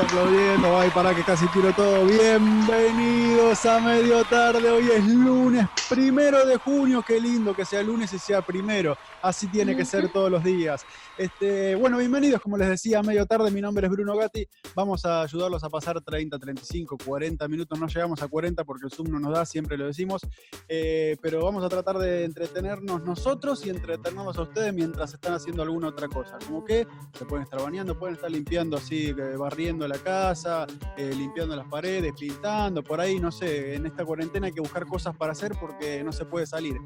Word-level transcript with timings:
aplaudiendo. 0.00 0.78
Ay, 0.78 0.90
para 0.90 1.14
que 1.14 1.22
casi 1.22 1.46
tiro 1.48 1.72
todo. 1.72 2.04
Bienvenidos 2.06 3.64
a 3.66 3.80
medio 3.80 4.24
tarde. 4.24 4.70
Hoy 4.70 4.90
es 4.90 5.04
lunes 5.04 5.66
primero 5.88 6.44
de 6.46 6.56
junio. 6.56 7.02
Qué 7.06 7.20
lindo 7.20 7.54
que 7.54 7.64
sea 7.64 7.82
lunes 7.82 8.12
y 8.12 8.18
sea 8.18 8.42
primero. 8.42 8.96
Así 9.22 9.46
tiene 9.48 9.76
que 9.76 9.84
ser 9.84 10.10
todos 10.12 10.30
los 10.30 10.44
días. 10.44 10.84
Este, 11.16 11.74
bueno, 11.74 11.98
bienvenidos, 11.98 12.40
como 12.40 12.56
les 12.56 12.68
decía, 12.68 13.00
a 13.00 13.02
medio 13.02 13.26
tarde. 13.26 13.50
Mi 13.50 13.60
nombre 13.60 13.86
es 13.86 13.92
Bruno 13.92 14.16
Gatti. 14.16 14.46
Vamos 14.74 15.04
a 15.04 15.22
ayudarlos 15.22 15.64
a 15.64 15.70
pasar 15.70 16.00
30, 16.00 16.38
35, 16.38 16.98
40 17.04 17.48
minutos. 17.48 17.78
No 17.78 17.86
llegamos 17.86 18.22
a 18.22 18.28
40 18.28 18.64
porque 18.64 18.86
el 18.86 18.92
Zoom 18.92 19.10
no 19.10 19.18
nos 19.18 19.32
da, 19.32 19.46
siempre 19.46 19.76
lo 19.76 19.86
decimos. 19.86 20.20
Eh, 20.68 21.16
pero 21.20 21.44
vamos 21.44 21.64
a 21.64 21.68
tratar 21.68 21.98
de 21.98 22.24
entretenernos 22.24 23.02
nosotros 23.02 23.64
y 23.66 23.70
entretenernos 23.70 24.36
a 24.36 24.42
ustedes 24.42 24.72
mientras 24.72 25.14
están 25.14 25.34
haciendo 25.34 25.62
alguna 25.62 25.88
otra 25.88 26.08
cosa. 26.08 26.38
Como 26.46 26.64
que 26.64 26.86
se 27.18 27.24
pueden 27.24 27.44
estar 27.44 27.60
bañando, 27.60 27.98
pueden 27.98 28.14
estar 28.16 28.30
limpiando 28.30 28.76
así, 28.76 29.08
eh, 29.08 29.36
barriendo 29.36 29.88
la 29.88 29.98
casa, 29.98 30.66
eh, 30.96 31.12
limpiando 31.16 31.56
las 31.56 31.66
paredes, 31.66 32.12
pintando, 32.18 32.82
por 32.82 33.00
ahí, 33.00 33.18
no 33.18 33.32
sé. 33.32 33.74
En 33.74 33.86
esta 33.86 34.04
cuarentena 34.04 34.46
hay 34.46 34.52
que 34.52 34.60
buscar 34.60 34.86
cosas 34.86 35.16
para 35.16 35.32
hacer 35.32 35.52
porque 35.58 35.77
no 36.04 36.12
se 36.12 36.24
puede 36.24 36.46
salir. 36.46 36.76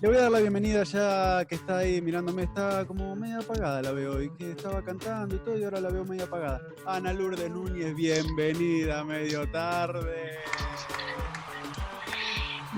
Le 0.00 0.08
voy 0.08 0.16
a 0.16 0.22
dar 0.22 0.30
la 0.32 0.40
bienvenida 0.40 0.82
ya 0.82 1.44
que 1.44 1.54
está 1.54 1.78
ahí 1.78 2.00
mirándome, 2.02 2.42
está 2.42 2.84
como 2.86 3.14
media 3.14 3.38
apagada 3.38 3.80
la 3.82 3.92
veo 3.92 4.20
y 4.20 4.30
que 4.30 4.50
estaba 4.50 4.82
cantando 4.82 5.36
y 5.36 5.38
todo 5.38 5.56
y 5.56 5.62
ahora 5.64 5.80
la 5.80 5.90
veo 5.90 6.04
media 6.04 6.24
apagada. 6.24 6.60
Ana 6.86 7.12
Lourdes 7.12 7.48
Núñez, 7.50 7.94
bienvenida, 7.94 9.04
medio 9.04 9.48
tarde. 9.50 10.38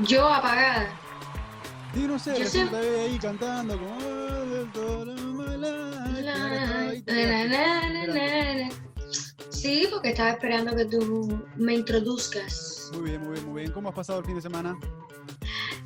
Yo 0.05 0.29
apagada. 0.29 0.91
Sí, 1.95 2.07
no 2.07 2.19
sé, 2.19 2.39
Yo 2.39 2.47
siempre- 2.47 2.77
la 2.83 2.87
veo 2.87 3.05
ahí 3.07 3.19
cantando 3.19 3.79
como... 3.79 3.99
Sí, 9.59 9.89
porque 9.91 10.11
estaba 10.11 10.31
esperando 10.31 10.77
que 10.77 10.85
tú 10.85 11.43
me 11.57 11.75
introduzcas. 11.75 12.91
Muy 12.95 13.11
bien, 13.11 13.23
muy 13.23 13.33
bien, 13.33 13.49
muy 13.49 13.61
bien. 13.63 13.73
¿Cómo 13.73 13.89
has 13.89 13.95
pasado 13.97 14.21
el 14.21 14.25
fin 14.25 14.37
de 14.37 14.43
semana? 14.43 14.79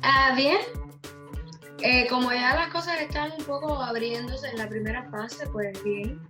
Ah, 0.03 0.33
bien. 0.35 0.59
Eh, 1.81 2.07
como 2.07 2.31
ya 2.31 2.53
las 2.53 2.71
cosas 2.71 3.01
están 3.01 3.31
un 3.37 3.43
poco 3.45 3.73
abriéndose 3.81 4.47
en 4.47 4.57
la 4.57 4.69
primera 4.69 5.09
fase, 5.09 5.47
pues 5.47 5.83
bien. 5.83 6.21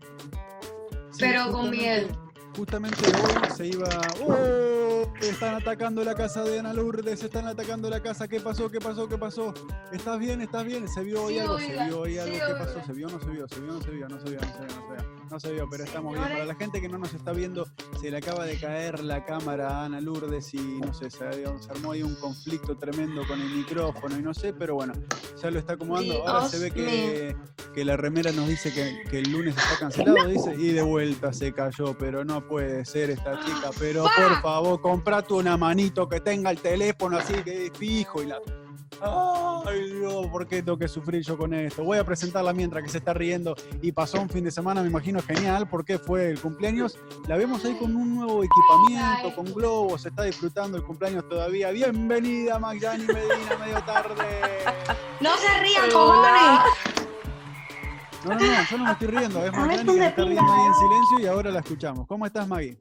Sí, 1.12 1.18
Pero 1.20 1.52
con 1.52 1.70
miedo. 1.70 2.08
Justamente 2.56 2.98
hoy 3.08 3.50
se 3.56 3.68
iba. 3.68 3.88
¡Oh! 4.28 5.12
Están 5.22 5.56
atacando 5.56 6.04
la 6.04 6.16
casa 6.16 6.44
de 6.44 6.60
Ana 6.60 6.74
Lourdes, 6.74 7.24
están 7.24 7.48
atacando 7.48 7.90
la 7.90 8.02
casa. 8.02 8.28
¿Qué 8.28 8.40
pasó? 8.40 8.70
¿Qué 8.70 8.80
pasó? 8.80 9.08
¿Qué 9.08 9.18
pasó? 9.18 9.54
¿Estás 9.92 10.20
bien? 10.20 10.42
¿Estás 10.42 10.66
bien? 10.66 10.88
¿Se 10.88 11.02
vio 11.04 11.24
hoy 11.24 11.34
Sí, 11.36 11.40
algo? 11.40 11.58
¿Se 11.60 11.68
vio 11.86 12.00
hoy 12.00 12.14
sí, 12.14 12.20
algo? 12.20 12.34
¿Qué 12.36 12.44
oiga. 12.44 12.60
pasó? 12.60 12.86
¿Se 12.86 12.94
vio? 12.94 13.08
¿No 13.10 13.20
se 13.20 13.30
vio? 13.30 13.48
¿Se 13.48 13.60
vio? 13.60 13.74
¿No 13.74 13.82
se 13.82 13.92
vio? 13.92 14.08
No 14.10 14.20
se 14.20 14.30
vio? 14.30 14.40
No 14.40 14.48
se 14.48 14.60
vio? 14.60 14.68
No 14.68 14.88
se 14.88 14.94
vio? 15.04 15.24
No 15.32 15.40
se 15.40 15.52
vio, 15.52 15.70
pero 15.70 15.84
estamos 15.84 16.14
bien. 16.14 16.24
Para 16.24 16.46
la 16.46 16.56
gente 16.56 16.82
que 16.82 16.90
no 16.90 16.98
nos 16.98 17.14
está 17.14 17.32
viendo, 17.32 17.66
se 18.00 18.12
le 18.12 18.18
acaba 18.18 18.46
de 18.46 18.60
caer 18.60 19.00
la 19.04 19.26
cámara 19.26 19.70
a 19.82 19.86
Ana 19.86 20.00
Lourdes 20.02 20.54
y 20.54 20.80
no 20.80 20.94
sé, 20.94 21.10
se, 21.10 21.20
se 21.32 21.72
armó 21.72 21.92
ahí 21.94 22.04
un 22.04 22.16
conflicto 22.16 22.78
tremendo 22.78 23.26
con 23.28 23.42
el 23.42 23.50
micrófono 23.50 24.18
y 24.18 24.22
no 24.22 24.34
sé, 24.34 24.54
pero 24.54 24.76
bueno, 24.76 24.94
ya 25.42 25.50
lo 25.50 25.60
está 25.60 25.74
acomodando. 25.74 26.28
Ahora 26.28 26.48
se 26.50 26.60
ve 26.60 26.72
que, 26.72 27.36
que 27.74 27.86
la 27.86 27.98
remera 27.98 28.32
nos 28.32 28.48
dice 28.48 28.72
que, 28.74 29.10
que 29.10 29.20
el 29.20 29.32
lunes 29.32 29.56
está 29.58 29.80
cancelado, 29.80 30.28
dice, 30.28 30.54
y 30.56 30.68
de 30.72 30.82
vuelta 30.84 31.34
se 31.34 31.52
cayó, 31.54 31.98
pero 31.98 32.24
no 32.24 32.43
puede 32.44 32.86
ser 32.86 33.10
esta 33.10 33.40
chica. 33.40 33.72
Pero 33.80 34.04
por 34.04 34.42
favor, 34.42 34.82
comprate 34.82 35.34
una 35.34 35.58
manito 35.58 36.08
que 36.08 36.20
tenga 36.20 36.52
el 36.52 36.60
teléfono 36.60 37.18
así 37.18 37.34
que 37.44 37.68
es 37.68 37.72
fijo 37.78 38.22
y 38.22 38.28
la. 38.28 38.38
Ay 39.02 39.92
Dios, 39.92 40.28
¿por 40.28 40.48
qué 40.48 40.62
tengo 40.62 40.78
que 40.78 40.88
sufrir 40.88 41.24
yo 41.24 41.38
con 41.38 41.54
esto? 41.54 41.84
Voy 41.84 41.98
a 41.98 42.06
presentarla 42.06 42.54
mientras 42.54 42.84
que 42.84 42.90
se 42.90 43.00
está 43.00 43.14
riendo 43.14 43.56
y 43.82 43.92
pasó 43.92 44.22
un 44.22 44.30
fin 44.30 44.44
de 44.44 44.52
semana, 44.52 44.82
me 44.82 44.88
imagino 44.88 45.22
genial, 45.22 45.68
porque 45.68 45.98
fue 45.98 46.30
el 46.30 46.40
cumpleaños. 46.40 46.98
La 47.28 47.36
vemos 47.36 47.66
ahí 47.66 47.76
con 47.76 47.96
un 47.96 48.16
nuevo 48.16 48.44
equipamiento, 48.44 49.36
con 49.36 49.54
globos, 49.54 50.06
está 50.06 50.24
disfrutando 50.24 50.78
el 50.78 50.84
cumpleaños 50.84 51.28
todavía. 51.28 51.72
Bienvenida, 51.72 52.60
Magdani 52.60 53.06
Medina, 53.06 53.58
medio 53.60 53.84
tarde. 53.84 54.24
No 55.20 55.32
se 55.38 55.60
rían, 55.60 55.92
cojones. 55.92 56.93
No, 58.26 58.36
no, 58.36 58.40
no, 58.40 58.64
yo 58.70 58.78
no 58.78 58.86
me 58.86 58.92
estoy 58.92 59.08
riendo, 59.08 59.46
es 59.46 59.54
A 59.54 59.66
ver, 59.66 59.68
Magdani 59.68 60.00
que 60.00 60.06
está 60.06 60.24
riendo 60.24 60.54
ahí 60.54 60.66
en 60.66 60.74
silencio 60.76 61.20
y 61.20 61.26
ahora 61.28 61.52
la 61.52 61.60
escuchamos. 61.60 62.08
¿Cómo 62.08 62.26
estás, 62.26 62.48
Maggie? 62.48 62.78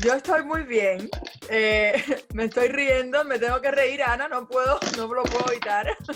Yo 0.00 0.14
estoy 0.14 0.44
muy 0.44 0.62
bien. 0.62 1.08
Eh, 1.48 2.02
me 2.34 2.44
estoy 2.44 2.68
riendo, 2.68 3.24
me 3.24 3.38
tengo 3.38 3.60
que 3.60 3.70
reír, 3.70 4.02
Ana, 4.02 4.28
no 4.28 4.46
puedo, 4.46 4.78
no 4.96 5.12
lo 5.12 5.22
puedo 5.24 5.50
evitar. 5.50 5.96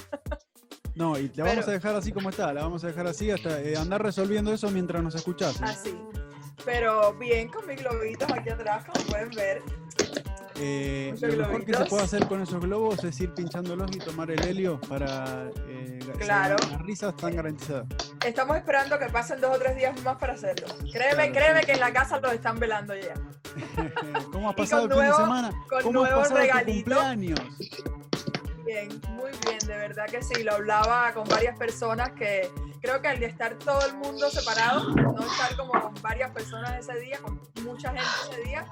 No, 0.97 1.19
y 1.19 1.31
la 1.35 1.45
vamos 1.45 1.67
a 1.67 1.71
dejar 1.71 1.95
así 1.95 2.13
como 2.13 2.29
está, 2.29 2.53
la 2.53 2.63
vamos 2.63 2.85
a 2.85 2.89
dejar 2.89 3.07
así 3.07 3.31
hasta 3.31 3.63
eh, 3.63 3.75
andar 3.75 4.03
resolviendo 4.03 4.53
eso 4.53 4.71
mientras 4.71 5.03
nos 5.03 5.15
escuchás. 5.15 5.59
¿eh? 5.61 5.65
Así. 5.65 5.99
Pero 6.67 7.15
bien 7.15 7.49
con 7.49 7.67
mis 7.67 7.79
globitos 7.79 8.31
aquí 8.31 8.51
atrás, 8.51 8.85
como 8.85 9.07
pueden 9.07 9.31
ver. 9.31 9.63
Eh, 10.63 11.15
lo 11.21 11.37
mejor 11.39 11.65
que 11.65 11.73
se 11.75 11.85
puede 11.87 12.03
hacer 12.03 12.27
con 12.27 12.43
esos 12.43 12.61
globos 12.61 13.03
es 13.05 13.19
ir 13.21 13.33
pinchándolos 13.33 13.91
y 13.97 13.99
tomar 13.99 14.31
el 14.31 14.43
helio 14.47 14.79
para 14.89 15.49
eh, 15.67 15.99
Claro. 16.19 16.57
las 16.71 16.83
risas 16.83 17.15
están 17.15 17.35
garantizadas. 17.35 17.87
Estamos 18.27 18.57
esperando 18.59 18.99
que 18.99 19.07
pasen 19.07 19.41
dos 19.41 19.57
o 19.57 19.59
tres 19.59 19.75
días 19.77 19.99
más 20.03 20.17
para 20.19 20.35
hacerlo. 20.35 20.67
Créeme, 20.93 21.31
Claro, 21.31 21.33
créeme 21.33 21.61
que 21.63 21.73
en 21.73 21.81
la 21.81 21.93
casa 21.93 22.21
lo 22.21 22.31
están 22.31 22.59
velando 22.59 22.95
ya. 22.95 23.15
¿Cómo 24.33 24.51
has 24.51 24.55
pasado 24.57 24.85
el 24.85 24.91
fin 24.91 24.99
de 25.01 25.07
nuevo- 25.07 25.17
semana? 25.23 25.51
con 25.69 25.83
¿Cómo 25.83 26.03
has 26.05 26.11
nuevo 26.11 26.21
pasado 26.23 26.35
tu 26.37 26.41
regalito. 26.43 26.75
cumpleaños? 26.91 27.41
Bien, 28.67 28.89
muy 29.11 29.31
bien, 29.47 29.59
de 29.67 29.77
verdad 29.79 30.07
que 30.07 30.23
sí. 30.23 30.43
Lo 30.43 30.53
hablaba 30.55 31.13
con 31.15 31.27
varias 31.27 31.59
personas 31.59 32.11
que 32.13 32.49
creo 32.81 33.01
que 33.03 33.09
al 33.09 33.23
estar 33.23 33.55
todo 33.59 33.85
el 33.87 33.97
mundo 33.97 34.29
separado, 34.31 34.89
no 34.91 35.21
estar 35.21 35.57
como 35.57 35.73
con 35.81 35.95
varias 36.03 36.31
personas 36.31 36.79
ese 36.89 36.99
día, 37.01 37.19
con 37.21 37.41
mucha 37.65 37.89
gente 37.91 38.05
ese 38.31 38.43
día, 38.43 38.67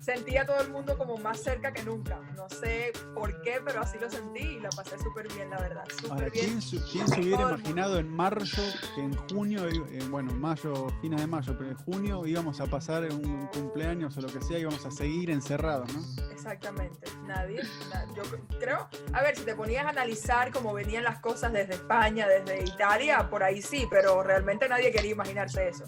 sentía 0.00 0.46
todo 0.46 0.60
el 0.60 0.70
mundo 0.70 0.96
como 0.96 1.16
más 1.18 1.40
cerca 1.40 1.72
que 1.72 1.82
nunca. 1.82 2.18
No 2.34 2.48
sé 2.48 2.92
por 3.14 3.40
qué, 3.42 3.60
pero 3.64 3.82
así 3.82 3.98
lo 4.00 4.10
sentí 4.10 4.40
y 4.40 4.60
la 4.60 4.70
pasé 4.70 4.98
súper 4.98 5.28
bien, 5.32 5.50
la 5.50 5.58
verdad. 5.60 5.84
Ahora. 6.10 6.30
¿quién, 6.30 6.60
se- 6.62 6.80
quién 6.90 7.06
se 7.08 7.20
hubiera 7.20 7.42
imaginado 7.42 7.98
en 7.98 8.08
marzo 8.08 8.62
que 8.94 9.00
en 9.02 9.14
junio, 9.28 9.66
eh, 9.68 9.98
bueno, 10.10 10.30
en 10.32 10.40
mayo, 10.40 10.88
fines 11.00 11.20
de 11.20 11.26
mayo, 11.26 11.54
pero 11.56 11.70
en 11.70 11.76
junio 11.76 12.26
íbamos 12.26 12.60
a 12.60 12.66
pasar 12.66 13.04
un 13.12 13.46
cumpleaños 13.48 14.16
o 14.16 14.20
lo 14.22 14.28
que 14.28 14.40
sea, 14.40 14.58
íbamos 14.58 14.84
a 14.86 14.90
seguir 14.90 15.30
encerrados, 15.30 15.92
¿no? 15.94 16.02
Exactamente, 16.32 17.08
nadie. 17.26 17.60
na- 17.92 18.06
yo 18.14 18.22
cre- 18.24 18.58
creo, 18.58 18.88
a 19.12 19.22
ver, 19.22 19.36
si 19.36 19.44
te 19.44 19.54
ponías 19.54 19.86
a 19.86 19.90
analizar 19.90 20.50
cómo 20.52 20.72
venían 20.72 21.04
las 21.04 21.20
cosas 21.20 21.52
desde 21.52 21.74
España, 21.74 22.26
desde 22.26 22.64
Italia, 22.64 23.28
por 23.30 23.41
ahí 23.42 23.60
sí, 23.62 23.86
pero 23.90 24.22
realmente 24.22 24.68
nadie 24.68 24.90
quería 24.92 25.12
imaginarse 25.12 25.68
eso. 25.68 25.84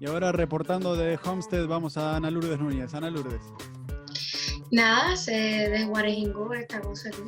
Y 0.00 0.06
ahora 0.06 0.32
reportando 0.32 0.94
de 0.96 1.18
Homestead 1.24 1.66
vamos 1.66 1.96
a 1.96 2.16
Ana 2.16 2.30
Lourdes 2.30 2.58
Núñez. 2.58 2.92
Ana 2.94 3.10
Lourdes. 3.10 3.40
Nada, 4.70 5.16
se 5.16 5.32
desguarejingó 5.32 6.52
esta 6.54 6.80
cosa 6.80 7.08
aquí. 7.08 7.22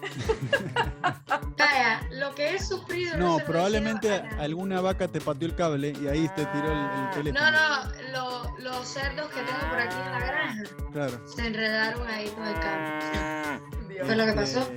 Calla, 1.56 2.00
lo 2.12 2.34
que 2.34 2.54
he 2.54 2.58
sufrido. 2.62 3.16
No, 3.18 3.34
se 3.36 3.40
lo 3.40 3.46
probablemente 3.46 4.10
alguna 4.38 4.80
vaca 4.80 5.08
te 5.08 5.20
pateó 5.20 5.48
el 5.48 5.54
cable 5.54 5.92
y 6.02 6.06
ahí 6.08 6.28
te 6.34 6.44
tiró 6.46 6.72
el, 6.72 6.78
el 7.04 7.10
teléfono. 7.10 7.50
No, 7.50 7.84
no, 7.84 7.92
lo- 8.12 8.58
los 8.58 8.86
cerdos 8.88 9.28
que 9.28 9.40
tengo 9.42 9.58
por 9.70 9.78
aquí 9.78 9.96
en 10.04 10.12
la 10.12 10.20
granja 10.20 10.62
Claro. 10.92 11.28
se 11.28 11.46
enredaron 11.46 12.06
ahí 12.08 12.28
con 12.30 12.46
el 12.46 12.54
cable. 12.54 13.60
Dios. 13.88 14.06
Fue 14.06 14.16
lo 14.16 14.26
que 14.26 14.32
pasó. 14.32 14.70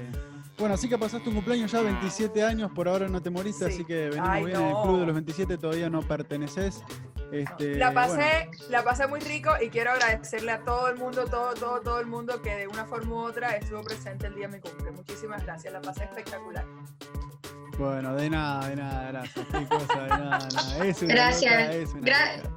Bueno, 0.58 0.76
así 0.76 0.88
que 0.88 0.98
pasaste 0.98 1.30
un 1.30 1.36
cumpleaños 1.36 1.72
ya, 1.72 1.82
27 1.82 2.44
años, 2.44 2.72
por 2.72 2.88
ahora 2.88 3.08
no 3.08 3.22
te 3.22 3.30
moriste, 3.32 3.66
Sí. 3.68 3.74
así 3.74 3.86
que 3.86 4.10
venimos 4.10 4.30
Ay, 4.30 4.46
bien 4.46 4.62
en 4.62 4.68
el 4.68 4.74
club 4.84 5.00
de 5.00 5.06
los 5.08 5.14
27, 5.16 5.58
todavía 5.58 5.90
no 5.90 6.02
perteneces. 6.04 6.84
Este, 7.32 7.76
La 7.78 7.90
bueno, 7.90 8.08
pasé, 8.16 8.50
la 8.70 8.84
pasé 8.84 9.08
muy 9.08 9.20
rico 9.20 9.50
y 9.60 9.70
quiero 9.70 9.92
agradecerle 9.92 10.52
a 10.52 10.64
todo 10.64 10.88
el 10.90 10.98
mundo, 10.98 11.26
todo, 11.26 11.56
todo, 11.56 11.82
todo 11.82 12.00
el 12.00 12.06
mundo 12.06 12.40
que 12.44 12.54
de 12.56 12.68
una 12.68 12.86
forma 12.86 13.16
u 13.16 13.18
otra 13.24 13.56
estuvo 13.56 13.82
presente 13.82 14.28
el 14.28 14.36
día 14.36 14.48
de 14.48 14.58
mi 14.58 14.62
cumple. 14.62 14.92
Muchísimas 14.92 15.44
gracias, 15.44 15.74
la 15.74 15.82
pasé 15.82 16.04
espectacular. 16.04 16.66
Bueno, 17.80 18.14
de 18.14 18.30
nada, 18.30 18.70
de 18.70 18.76
nada, 18.76 19.12
gracias. 19.12 19.46
Qué 19.52 19.66
cosa, 19.66 20.04
de 20.04 20.10
nada, 20.10 20.48
nada. 20.54 20.86
Es 20.86 21.02
una 21.02 21.14
Gracias. 21.16 21.52
loca, 21.54 21.74
es 21.74 21.94
una 21.94 22.02
Gra- 22.02 22.38
loca. 22.38 22.50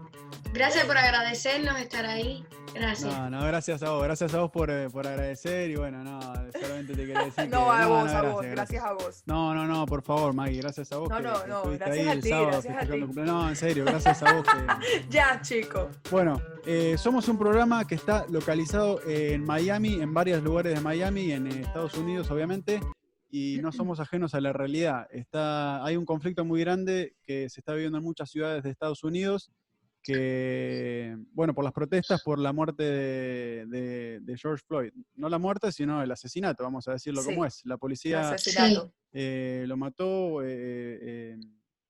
Gracias 0.52 0.84
por 0.84 0.98
agradecernos 0.98 1.78
estar 1.81 2.04
ahí. 2.04 2.44
Gracias. 2.74 3.10
No, 3.10 3.30
no, 3.30 3.44
gracias 3.46 3.82
a 3.82 3.90
vos, 3.90 4.02
gracias 4.04 4.34
a 4.34 4.40
vos 4.40 4.50
por, 4.50 4.70
eh, 4.70 4.88
por 4.90 5.06
agradecer 5.06 5.70
y 5.70 5.76
bueno, 5.76 6.04
no, 6.04 6.20
solamente 6.20 6.92
te 6.94 7.06
quería 7.06 7.24
decir 7.24 7.34
que... 7.44 7.48
No, 7.48 7.70
a 7.72 7.86
vos, 7.86 8.10
a 8.10 8.22
no, 8.22 8.32
vos, 8.32 8.44
gracias 8.46 8.84
a 8.84 8.92
vos. 8.92 9.22
No, 9.26 9.54
no, 9.54 9.66
no, 9.66 9.86
por 9.86 10.02
favor, 10.02 10.34
Maggie, 10.34 10.60
gracias 10.60 10.92
a 10.92 10.98
vos. 10.98 11.08
No, 11.08 11.16
que, 11.16 11.22
no, 11.22 11.42
que 11.42 11.48
no, 11.48 11.62
gracias 11.78 12.08
a 12.08 12.20
ti, 12.20 12.28
sábado 12.28 12.46
gracias 12.50 12.76
a 12.76 12.80
ti. 12.92 12.98
No, 13.14 13.48
en 13.48 13.56
serio, 13.56 13.84
gracias 13.84 14.22
a 14.22 14.32
vos. 14.34 14.46
que- 14.46 15.06
Ya, 15.10 15.40
chico. 15.40 15.88
Bueno, 16.10 16.40
eh, 16.66 16.96
somos 16.98 17.28
un 17.28 17.38
programa 17.38 17.86
que 17.86 17.94
está 17.94 18.26
localizado 18.28 19.00
en 19.06 19.44
Miami, 19.44 19.94
en 20.00 20.12
varios 20.12 20.42
lugares 20.42 20.74
de 20.74 20.80
Miami, 20.80 21.32
en 21.32 21.46
Estados 21.46 21.94
Unidos, 21.94 22.30
obviamente. 22.30 22.80
y 23.30 23.58
no 23.62 23.72
somos 23.72 24.00
ajenos 24.00 24.34
a 24.34 24.40
la 24.40 24.52
realidad. 24.52 25.06
Está, 25.10 25.82
hay 25.84 25.96
un 25.96 26.04
conflicto 26.04 26.44
muy 26.44 26.60
grande 26.60 27.14
que 27.22 27.48
se 27.48 27.60
está 27.60 27.72
viviendo 27.72 27.98
en 27.98 28.04
muchas 28.04 28.30
ciudades 28.30 28.62
de 28.62 28.70
Estados 28.70 29.02
Unidos, 29.02 29.50
que, 30.06 31.17
bueno, 31.32 31.53
por 31.53 31.64
las 31.64 31.73
protestas 31.73 32.23
por 32.23 32.38
la 32.38 32.53
muerte 32.53 32.85
de, 32.85 34.20
de, 34.20 34.38
George 34.38 34.62
Floyd. 34.64 34.93
No 35.17 35.29
la 35.29 35.38
muerte, 35.38 35.73
sino 35.73 36.00
el 36.00 36.11
asesinato, 36.12 36.62
vamos 36.62 36.87
a 36.87 36.93
decirlo 36.93 37.25
como 37.25 37.44
es. 37.44 37.62
La 37.64 37.76
policía 37.76 38.37
eh, 39.12 39.64
lo 39.67 39.76
mató, 39.76 40.43
eh, 40.43 40.47
eh, 41.03 41.37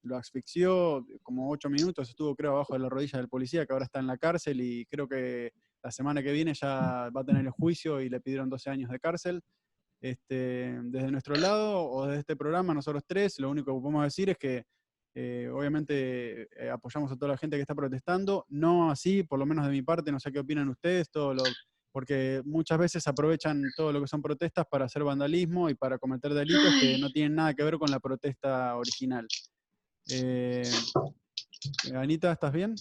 lo 0.02 0.16
asfixió 0.16 1.06
como 1.22 1.50
ocho 1.50 1.68
minutos, 1.68 2.08
estuvo 2.08 2.34
creo 2.34 2.52
abajo 2.52 2.72
de 2.72 2.78
la 2.78 2.88
rodilla 2.88 3.18
del 3.18 3.28
policía, 3.28 3.66
que 3.66 3.72
ahora 3.74 3.84
está 3.84 3.98
en 3.98 4.06
la 4.06 4.16
cárcel 4.16 4.62
y 4.62 4.86
creo 4.86 5.06
que 5.06 5.52
la 5.82 5.90
semana 5.90 6.22
que 6.22 6.32
viene 6.32 6.54
ya 6.54 7.10
va 7.14 7.20
a 7.20 7.24
tener 7.24 7.44
el 7.44 7.50
juicio 7.50 8.00
y 8.00 8.08
le 8.08 8.20
pidieron 8.20 8.48
12 8.48 8.70
años 8.70 8.90
de 8.90 8.98
cárcel. 8.98 9.42
Este, 10.00 10.78
desde 10.84 11.10
nuestro 11.10 11.34
lado 11.36 11.84
o 11.90 12.06
desde 12.06 12.20
este 12.20 12.36
programa, 12.36 12.72
nosotros 12.72 13.02
tres, 13.06 13.38
lo 13.40 13.50
único 13.50 13.74
que 13.74 13.80
podemos 13.80 14.04
decir 14.04 14.30
es 14.30 14.38
que 14.38 14.64
eh, 15.18 15.48
obviamente 15.48 16.42
eh, 16.62 16.68
apoyamos 16.68 17.10
a 17.10 17.16
toda 17.16 17.32
la 17.32 17.38
gente 17.38 17.56
que 17.56 17.62
está 17.62 17.74
protestando, 17.74 18.44
no 18.50 18.90
así, 18.90 19.22
por 19.22 19.38
lo 19.38 19.46
menos 19.46 19.64
de 19.64 19.72
mi 19.72 19.80
parte, 19.80 20.12
no 20.12 20.20
sé 20.20 20.30
qué 20.30 20.40
opinan 20.40 20.68
ustedes, 20.68 21.10
todo 21.10 21.32
lo, 21.32 21.42
porque 21.90 22.42
muchas 22.44 22.76
veces 22.76 23.06
aprovechan 23.08 23.62
todo 23.78 23.94
lo 23.94 24.02
que 24.02 24.08
son 24.08 24.20
protestas 24.20 24.66
para 24.70 24.84
hacer 24.84 25.02
vandalismo 25.04 25.70
y 25.70 25.74
para 25.74 25.96
cometer 25.96 26.34
delitos 26.34 26.70
que 26.78 26.98
no 26.98 27.08
tienen 27.08 27.34
nada 27.34 27.54
que 27.54 27.64
ver 27.64 27.78
con 27.78 27.90
la 27.90 27.98
protesta 27.98 28.76
original. 28.76 29.26
Eh, 30.10 30.70
Anita, 31.94 32.30
¿estás 32.30 32.52
bien? 32.52 32.74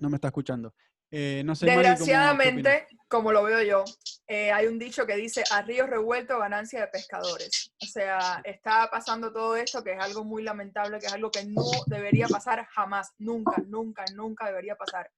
No 0.00 0.10
me 0.10 0.16
está 0.16 0.26
escuchando. 0.26 0.74
No 1.10 1.54
sé, 1.54 1.66
Desgraciadamente, 1.66 2.86
como 3.08 3.32
lo 3.32 3.42
veo 3.42 3.62
yo, 3.62 3.84
eh, 4.28 4.52
hay 4.52 4.68
un 4.68 4.78
dicho 4.78 5.06
que 5.06 5.16
dice, 5.16 5.42
a 5.50 5.62
río 5.62 5.86
revuelto 5.86 6.38
ganancia 6.38 6.80
de 6.80 6.86
pescadores. 6.86 7.72
O 7.82 7.86
sea, 7.86 8.40
está 8.44 8.88
pasando 8.90 9.32
todo 9.32 9.56
esto 9.56 9.82
que 9.82 9.92
es 9.92 9.98
algo 10.00 10.24
muy 10.24 10.44
lamentable, 10.44 11.00
que 11.00 11.06
es 11.06 11.12
algo 11.12 11.30
que 11.30 11.44
no 11.44 11.64
debería 11.86 12.28
pasar 12.28 12.64
jamás, 12.66 13.12
nunca, 13.18 13.56
nunca, 13.66 14.04
nunca 14.14 14.46
debería 14.46 14.76
pasar. 14.76 15.10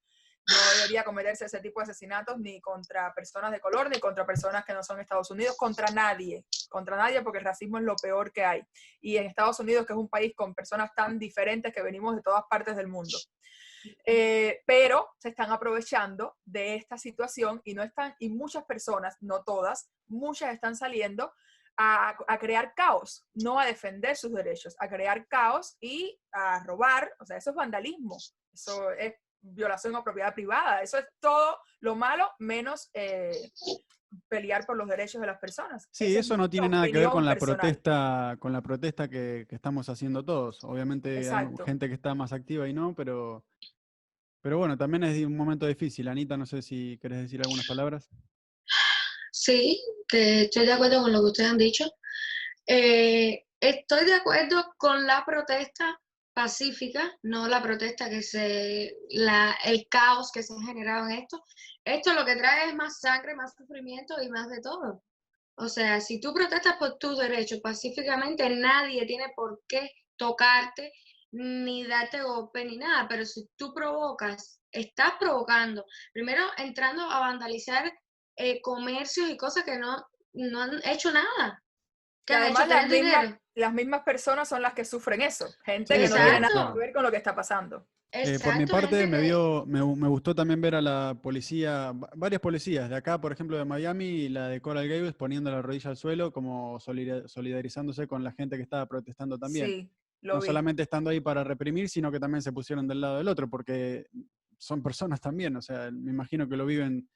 No 0.47 0.55
debería 0.77 1.03
cometerse 1.03 1.45
ese 1.45 1.59
tipo 1.59 1.79
de 1.79 1.83
asesinatos 1.83 2.37
ni 2.39 2.59
contra 2.59 3.13
personas 3.13 3.51
de 3.51 3.61
color, 3.61 3.89
ni 3.89 3.99
contra 3.99 4.25
personas 4.25 4.65
que 4.65 4.73
no 4.73 4.83
son 4.83 4.99
Estados 4.99 5.31
Unidos, 5.31 5.55
contra 5.55 5.87
nadie, 5.91 6.43
contra 6.69 6.97
nadie, 6.97 7.21
porque 7.21 7.37
el 7.37 7.45
racismo 7.45 7.77
es 7.77 7.83
lo 7.83 7.95
peor 7.95 8.31
que 8.33 8.43
hay. 8.43 8.63
Y 8.99 9.17
en 9.17 9.25
Estados 9.25 9.59
Unidos, 9.59 9.85
que 9.85 9.93
es 9.93 9.99
un 9.99 10.09
país 10.09 10.33
con 10.35 10.53
personas 10.53 10.91
tan 10.95 11.17
diferentes 11.17 11.71
que 11.71 11.81
venimos 11.81 12.15
de 12.15 12.23
todas 12.23 12.43
partes 12.49 12.75
del 12.75 12.87
mundo. 12.87 13.17
Eh, 14.05 14.61
pero 14.65 15.09
se 15.19 15.29
están 15.29 15.51
aprovechando 15.51 16.37
de 16.45 16.75
esta 16.75 16.97
situación 16.97 17.61
y 17.63 17.73
no 17.73 17.83
están, 17.83 18.15
y 18.19 18.29
muchas 18.29 18.65
personas, 18.65 19.17
no 19.21 19.43
todas, 19.43 19.89
muchas 20.07 20.53
están 20.53 20.75
saliendo 20.75 21.33
a, 21.77 22.15
crear 22.39 22.73
caos, 22.75 23.25
no 23.33 23.59
a 23.59 23.65
defender 23.65 24.15
sus 24.15 24.33
derechos, 24.33 24.75
a 24.79 24.87
crear 24.87 25.27
caos 25.27 25.75
y 25.81 26.19
a 26.31 26.63
robar, 26.63 27.11
o 27.19 27.25
sea, 27.25 27.37
eso 27.37 27.49
es 27.49 27.55
vandalismo, 27.55 28.17
eso 28.53 28.91
es 28.91 29.15
violación 29.41 29.95
a 29.95 30.03
propiedad 30.03 30.33
privada, 30.33 30.81
eso 30.81 30.97
es 30.97 31.05
todo 31.19 31.57
lo 31.81 31.95
malo 31.95 32.29
menos 32.39 32.89
eh, 32.93 33.51
pelear 34.27 34.65
por 34.65 34.77
los 34.77 34.87
derechos 34.87 35.19
de 35.19 35.27
las 35.27 35.39
personas. 35.39 35.87
Sí, 35.91 36.15
eso 36.15 36.37
no 36.37 36.49
tiene 36.49 36.69
nada 36.69 36.85
que 36.85 36.99
ver 36.99 37.09
con 37.09 37.25
la 37.25 37.35
protesta, 37.35 38.37
con 38.39 38.53
la 38.53 38.61
protesta 38.61 39.09
que, 39.09 39.47
estamos 39.49 39.89
haciendo 39.89 40.23
todos. 40.23 40.63
Obviamente 40.63 41.29
hay 41.31 41.47
gente 41.65 41.87
que 41.87 41.95
está 41.95 42.13
más 42.13 42.31
activa 42.33 42.67
y 42.67 42.73
no, 42.73 42.93
pero 42.93 43.45
pero 44.43 44.57
bueno, 44.57 44.77
también 44.77 45.05
es 45.05 45.25
un 45.25 45.37
momento 45.37 45.65
difícil. 45.65 46.09
Anita, 46.09 46.35
no 46.35 46.45
sé 46.45 46.61
si 46.61 46.97
querés 47.01 47.21
decir 47.21 47.39
algunas 47.41 47.65
palabras. 47.65 48.09
Sí, 49.31 49.81
que 50.05 50.41
estoy 50.43 50.65
de 50.65 50.73
acuerdo 50.73 51.01
con 51.01 51.13
lo 51.13 51.19
que 51.21 51.27
ustedes 51.27 51.49
han 51.49 51.57
dicho. 51.57 51.85
Eh, 52.67 53.45
estoy 53.61 54.05
de 54.05 54.15
acuerdo 54.15 54.73
con 54.77 55.07
la 55.07 55.23
protesta 55.25 55.97
pacífica, 56.33 57.17
no 57.23 57.47
la 57.47 57.63
protesta 57.63 58.09
que 58.09 58.21
se, 58.21 58.97
la, 59.11 59.55
el 59.63 59.87
caos 59.87 60.29
que 60.33 60.43
se 60.43 60.53
ha 60.53 60.65
generado 60.65 61.07
en 61.07 61.19
esto. 61.19 61.41
Esto 61.85 62.13
lo 62.13 62.25
que 62.25 62.35
trae 62.35 62.67
es 62.67 62.75
más 62.75 62.99
sangre, 62.99 63.35
más 63.35 63.55
sufrimiento 63.55 64.21
y 64.21 64.27
más 64.27 64.49
de 64.49 64.59
todo. 64.59 65.03
O 65.55 65.69
sea, 65.69 66.01
si 66.01 66.19
tú 66.19 66.33
protestas 66.33 66.75
por 66.75 66.97
tus 66.97 67.17
derechos 67.17 67.61
pacíficamente, 67.61 68.49
nadie 68.49 69.05
tiene 69.05 69.31
por 69.37 69.61
qué 69.69 69.89
tocarte 70.17 70.91
ni 71.33 71.85
darte 71.85 72.21
golpe 72.21 72.63
ni 72.63 72.77
nada, 72.77 73.07
pero 73.07 73.25
si 73.25 73.49
tú 73.57 73.73
provocas, 73.73 74.61
estás 74.71 75.13
provocando, 75.19 75.85
primero 76.13 76.43
entrando 76.57 77.03
a 77.03 77.19
vandalizar 77.19 77.91
eh, 78.37 78.61
comercios 78.61 79.29
y 79.29 79.37
cosas 79.37 79.63
que 79.63 79.77
no, 79.77 79.97
no 80.33 80.61
han 80.61 80.79
hecho 80.85 81.11
nada. 81.11 81.61
Que 82.25 82.35
además 82.35 82.69
las 82.69 82.87
mismas, 82.87 83.35
las 83.55 83.73
mismas, 83.73 84.03
personas 84.03 84.47
son 84.47 84.61
las 84.61 84.73
que 84.73 84.85
sufren 84.85 85.21
eso, 85.21 85.47
gente 85.65 85.95
que 85.95 86.07
no 86.07 86.15
tiene 86.15 86.39
nada 86.39 86.71
que 86.71 86.79
ver 86.79 86.93
con 86.93 87.03
lo 87.03 87.11
que 87.11 87.17
está 87.17 87.35
pasando. 87.35 87.85
Eh, 88.11 88.37
por 88.41 88.55
mi 88.55 88.67
parte, 88.67 89.07
me, 89.07 89.21
dio, 89.21 89.65
me, 89.65 89.83
me, 89.83 90.07
gustó 90.07 90.35
también 90.35 90.61
ver 90.61 90.75
a 90.75 90.81
la 90.81 91.17
policía, 91.19 91.91
varias 92.15 92.39
policías, 92.39 92.87
de 92.87 92.95
acá, 92.95 93.19
por 93.19 93.31
ejemplo, 93.31 93.57
de 93.57 93.65
Miami, 93.65 94.05
y 94.05 94.29
la 94.29 94.49
de 94.49 94.61
Coral 94.61 94.87
Gables, 94.87 95.15
poniendo 95.15 95.49
la 95.49 95.63
rodilla 95.63 95.89
al 95.89 95.97
suelo, 95.97 96.31
como 96.31 96.79
solidarizándose 96.79 98.07
con 98.07 98.23
la 98.23 98.31
gente 98.31 98.55
que 98.55 98.61
estaba 98.61 98.85
protestando 98.85 99.39
también. 99.39 99.65
Sí 99.65 99.91
no 100.23 100.41
solamente 100.41 100.83
estando 100.83 101.09
ahí 101.09 101.19
para 101.19 101.43
reprimir, 101.43 101.89
sino 101.89 102.11
que 102.11 102.19
también 102.19 102.41
se 102.41 102.51
pusieron 102.51 102.87
del 102.87 103.01
lado 103.01 103.17
del 103.17 103.27
otro, 103.27 103.49
porque 103.49 104.07
son 104.57 104.81
personas 104.81 105.19
también, 105.19 105.55
o 105.55 105.61
sea, 105.61 105.91
me 105.91 106.11
imagino 106.11 106.47
que 106.47 106.57
lo 106.57 106.65
viven, 106.65 107.09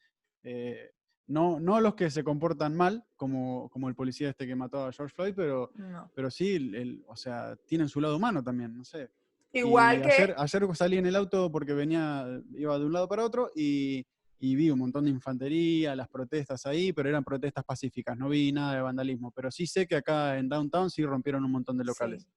eh, 0.43 0.91
no, 1.27 1.59
no 1.59 1.79
los 1.79 1.95
que 1.95 2.09
se 2.09 2.23
comportan 2.23 2.75
mal, 2.75 3.05
como, 3.15 3.69
como 3.69 3.89
el 3.89 3.95
policía 3.95 4.29
este 4.29 4.45
que 4.45 4.55
mató 4.55 4.85
a 4.85 4.91
George 4.91 5.15
Floyd, 5.15 5.33
pero, 5.35 5.71
pero 6.13 6.29
sí, 6.29 6.55
el, 6.55 7.03
o 7.07 7.15
sea, 7.15 7.55
tienen 7.65 7.89
su 7.89 8.01
lado 8.01 8.17
humano 8.17 8.43
también, 8.43 8.75
no 8.75 8.83
sé. 8.83 9.09
Igual 9.53 10.01
que... 10.01 10.11
Ayer, 10.11 10.35
ayer, 10.37 10.75
salí 10.75 10.97
en 10.97 11.05
el 11.05 11.15
auto 11.15 11.51
porque 11.51 11.73
venía, 11.73 12.25
iba 12.53 12.77
de 12.77 12.85
un 12.85 12.93
lado 12.93 13.07
para 13.07 13.23
otro 13.23 13.49
y, 13.55 14.05
y 14.39 14.55
vi 14.55 14.69
un 14.69 14.79
montón 14.79 15.05
de 15.05 15.11
infantería, 15.11 15.95
las 15.95 16.07
protestas 16.09 16.65
ahí, 16.65 16.93
pero 16.93 17.09
eran 17.09 17.23
protestas 17.23 17.63
pacíficas, 17.63 18.17
no 18.17 18.29
vi 18.29 18.51
nada 18.51 18.75
de 18.75 18.81
vandalismo, 18.81 19.31
pero 19.31 19.49
sí 19.51 19.65
sé 19.65 19.87
que 19.87 19.95
acá 19.95 20.37
en 20.37 20.47
Downtown 20.47 20.89
sí 20.89 21.03
rompieron 21.05 21.43
un 21.43 21.51
montón 21.51 21.77
de 21.77 21.85
locales. 21.85 22.27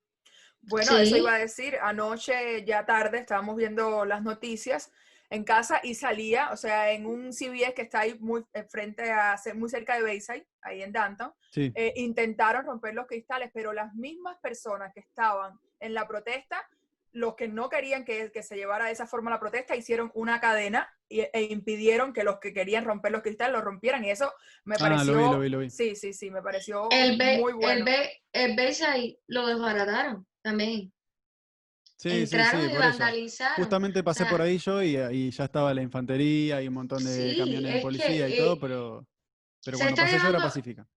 Bueno, 0.63 0.99
eso 0.99 1.17
iba 1.17 1.35
a 1.35 1.39
decir, 1.39 1.77
anoche 1.81 2.65
ya 2.65 2.85
tarde 2.85 3.19
estábamos 3.19 3.57
viendo 3.57 4.05
las 4.05 4.23
noticias 4.23 4.93
en 5.31 5.45
casa 5.45 5.81
y 5.83 5.95
salía, 5.95 6.51
o 6.53 6.57
sea, 6.57 6.91
en 6.91 7.07
un 7.07 7.33
CBS 7.33 7.73
que 7.75 7.83
está 7.83 8.01
ahí 8.01 8.17
muy 8.19 8.45
eh, 8.53 8.65
frente 8.65 9.11
a, 9.13 9.37
muy 9.55 9.71
cerca 9.71 9.95
de 9.95 10.03
Bayside, 10.03 10.47
ahí 10.61 10.83
en 10.83 10.93
Danton, 10.93 11.33
eh, 11.55 11.93
intentaron 11.97 12.67
romper 12.67 12.95
los 12.95 13.07
cristales, 13.07 13.51
pero 13.55 13.73
las 13.73 13.95
mismas 13.95 14.37
personas 14.43 14.93
que 14.93 15.01
estaban 15.01 15.59
en 15.79 15.95
la 15.95 16.07
protesta, 16.09 16.69
los 17.13 17.37
que 17.37 17.49
no 17.49 17.69
querían 17.69 18.05
que, 18.05 18.31
se 18.43 18.57
llevara 18.57 18.87
de 18.87 18.93
esa 18.93 19.07
forma 19.07 19.31
la 19.31 19.41
protesta, 19.41 19.77
hicieron 19.77 20.11
una 20.15 20.41
cadena 20.41 20.89
e 21.09 21.43
impidieron 21.51 22.13
que 22.13 22.23
los 22.23 22.39
que 22.39 22.53
querían 22.53 22.85
romper 22.85 23.11
los 23.11 23.23
cristales 23.23 23.53
lo 23.53 23.61
rompieran. 23.61 24.05
Y 24.05 24.11
eso 24.11 24.33
me 24.65 24.77
pareció. 24.77 25.19
Ah, 25.19 25.33
lo 25.33 25.41
vi, 25.41 25.49
lo 25.49 25.59
vi, 25.59 25.71
Sí, 25.71 25.97
sí, 25.97 26.13
sí, 26.13 26.31
me 26.31 26.41
pareció 26.41 26.89
el 26.93 27.19
muy 27.41 27.53
bueno. 27.53 27.85
El, 28.33 28.55
Bayside 28.55 29.19
lo 29.27 29.45
desbarataron 29.49 30.25
también. 30.43 30.93
Sí, 32.01 32.27
sí, 32.27 32.39
sí, 33.29 33.45
Justamente 33.57 34.03
pasé 34.03 34.25
por 34.25 34.41
ahí 34.41 34.57
yo 34.57 34.83
y, 34.83 35.31
ya 35.31 35.45
estaba 35.45 35.75
la 35.75 35.83
infantería 35.83 36.63
y 36.63 36.69
un 36.69 36.73
montón 36.75 37.05
de 37.05 37.37
camiones 37.37 37.75
de 37.75 37.81
policía 37.81 38.27
y 38.27 38.39
todo, 38.39 38.59
pero, 38.59 39.07
pero 39.63 39.77
cuando 39.77 39.97
pasé 39.97 40.19
yo 40.19 40.29
era 40.29 40.39
pacífica. 40.39 40.89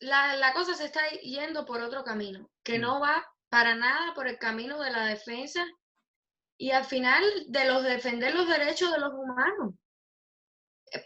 La, 0.00 0.34
la, 0.34 0.52
cosa 0.52 0.74
se 0.74 0.86
está 0.86 1.08
yendo 1.22 1.64
por 1.64 1.80
otro 1.80 2.02
camino, 2.02 2.50
que 2.64 2.78
mm. 2.78 2.82
no 2.82 3.00
va 3.00 3.24
para 3.48 3.76
nada 3.76 4.12
por 4.14 4.26
el 4.26 4.36
camino 4.38 4.82
de 4.82 4.90
la 4.90 5.06
defensa 5.06 5.64
y 6.58 6.72
al 6.72 6.84
final 6.84 7.22
de 7.46 7.66
los 7.66 7.84
defender 7.84 8.34
los 8.34 8.48
derechos 8.48 8.90
de 8.90 8.98
los 8.98 9.12
humanos. 9.12 9.74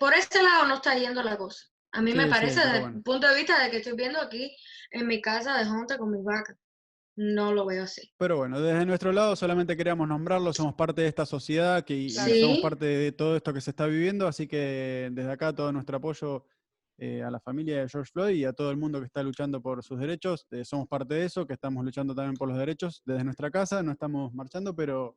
Por 0.01 0.15
ese 0.15 0.43
lado 0.43 0.65
no 0.65 0.77
está 0.77 0.97
yendo 0.97 1.23
la 1.23 1.37
cosa. 1.37 1.67
A 1.93 2.01
mí 2.01 2.15
me 2.15 2.29
parece, 2.29 2.61
desde 2.61 2.79
el 2.79 3.03
punto 3.03 3.29
de 3.29 3.37
vista 3.37 3.63
de 3.63 3.71
que 3.71 3.79
estoy 3.79 3.95
viendo 3.95 4.21
aquí 4.21 4.57
en 4.91 5.07
mi 5.07 5.21
casa 5.21 5.59
de 5.59 5.67
junta 5.67 5.99
con 5.99 6.11
mis 6.11 6.25
vacas 6.25 6.57
no 7.19 7.53
lo 7.53 7.67
veo 7.67 7.83
así. 7.83 8.13
Pero 8.17 8.37
bueno, 8.37 8.61
desde 8.61 8.87
nuestro 8.87 9.11
lado 9.11 9.35
solamente 9.35 9.77
queríamos 9.77 10.07
nombrarlo, 10.07 10.53
somos 10.53 10.75
parte 10.75 11.03
de 11.03 11.09
esta 11.09 11.27
sociedad 11.27 11.85
que, 11.85 11.95
y 11.95 12.11
somos 12.11 12.59
parte 12.61 12.85
de 12.85 13.11
todo 13.11 13.37
esto 13.37 13.53
que 13.53 13.61
se 13.61 13.71
está 13.71 13.87
viviendo, 13.87 14.29
así 14.29 14.47
que 14.47 15.11
desde 15.11 15.33
acá 15.33 15.53
todo 15.53 15.73
nuestro 15.73 15.97
apoyo 15.97 16.47
eh, 16.97 17.25
a 17.25 17.31
la 17.31 17.41
familia 17.41 17.81
de 17.81 17.89
George 17.89 18.13
Floyd 18.13 18.37
y 18.37 18.45
a 18.45 18.53
todo 18.53 18.71
el 18.71 18.77
mundo 18.77 19.01
que 19.01 19.07
está 19.07 19.21
luchando 19.25 19.61
por 19.61 19.83
sus 19.83 19.99
derechos. 19.99 20.47
Eh, 20.53 20.65
somos 20.65 20.87
parte 20.87 21.15
de 21.15 21.25
eso, 21.25 21.45
que 21.45 21.55
estamos 21.55 21.85
luchando 21.85 22.15
también 22.15 22.37
por 22.37 22.49
los 22.49 22.57
derechos 22.57 23.03
desde 23.05 23.25
nuestra 23.25 23.51
casa, 23.51 23.83
no 23.83 23.91
estamos 23.91 24.33
marchando, 24.33 24.75
pero, 24.77 25.17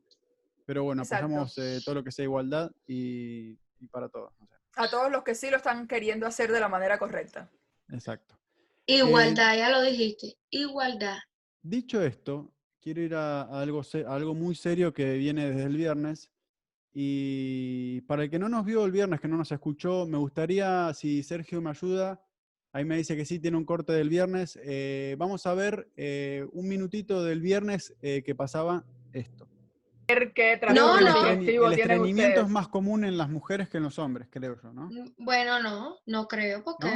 pero 0.66 0.84
bueno, 0.84 1.04
apoyamos 1.04 1.56
eh, 1.60 1.82
todo 1.86 1.96
lo 1.96 2.04
que 2.04 2.12
sea 2.12 2.24
igualdad 2.24 2.72
y, 2.88 3.54
para 3.92 4.10
todos. 4.10 4.34
A 4.76 4.90
todos 4.90 5.12
los 5.12 5.24
que 5.24 5.36
sí 5.36 5.52
lo 5.52 5.58
están 5.58 5.88
queriendo 5.88 6.26
hacer 6.26 6.52
de 6.52 6.60
la 6.60 6.68
manera 6.68 6.98
correcta. 6.98 7.48
Exacto. 7.90 8.40
Igualdad, 8.88 9.56
ya 9.56 9.70
lo 9.70 9.84
dijiste, 9.84 10.36
igualdad. 10.50 11.18
Dicho 11.64 12.02
esto, 12.02 12.52
quiero 12.82 13.02
ir 13.02 13.16
a, 13.16 13.44
algo, 13.44 13.82
algo 14.08 14.34
muy 14.34 14.56
serio 14.56 14.94
que 14.94 15.18
viene 15.18 15.50
desde 15.50 15.64
el 15.64 15.78
viernes. 15.78 16.30
Y 16.94 18.02
para 18.02 18.24
el 18.24 18.30
que 18.30 18.40
no 18.40 18.50
nos 18.50 18.66
vio 18.66 18.86
el 18.86 18.92
viernes, 18.92 19.22
que 19.22 19.28
no 19.28 19.38
nos 19.38 19.52
escuchó, 19.52 20.06
me 20.06 20.18
gustaría, 20.18 20.94
si 20.94 21.24
Sergio 21.24 21.62
me 21.62 21.70
ayuda, 21.70 22.22
Ahí 22.74 22.86
me 22.86 22.96
dice 22.96 23.18
que 23.18 23.26
sí, 23.26 23.40
tiene 23.40 23.58
un 23.58 23.66
corte 23.66 23.92
del 23.92 24.08
viernes. 24.08 24.58
Eh, 24.64 25.16
vamos 25.18 25.46
a 25.46 25.54
ver 25.54 25.90
eh, 25.98 26.48
un 26.54 26.70
minutito 26.70 27.24
del 27.24 27.42
viernes 27.42 27.94
eh, 28.02 28.24
que 28.24 28.34
pasaba 28.34 28.86
esto. 29.12 29.48
Qué 30.08 30.60
No, 30.74 30.98
el, 30.98 31.06
no. 31.06 31.28
el 31.28 31.46
tienen 31.46 31.72
estreñimiento 31.72 32.42
es 32.42 32.50
más 32.50 32.68
común 32.68 33.04
en 33.04 33.18
las 33.18 33.30
mujeres 33.30 33.70
que 33.70 33.78
en 33.78 33.84
los 33.84 34.00
hombres, 34.00 34.28
creo 34.30 34.58
yo, 34.62 34.74
¿no? 34.74 34.88
Mm, 34.88 35.14
Bueno, 35.18 35.62
no, 35.62 35.98
no 36.06 36.28
creo. 36.28 36.64
¿Por 36.64 36.76
¿No? 36.80 36.90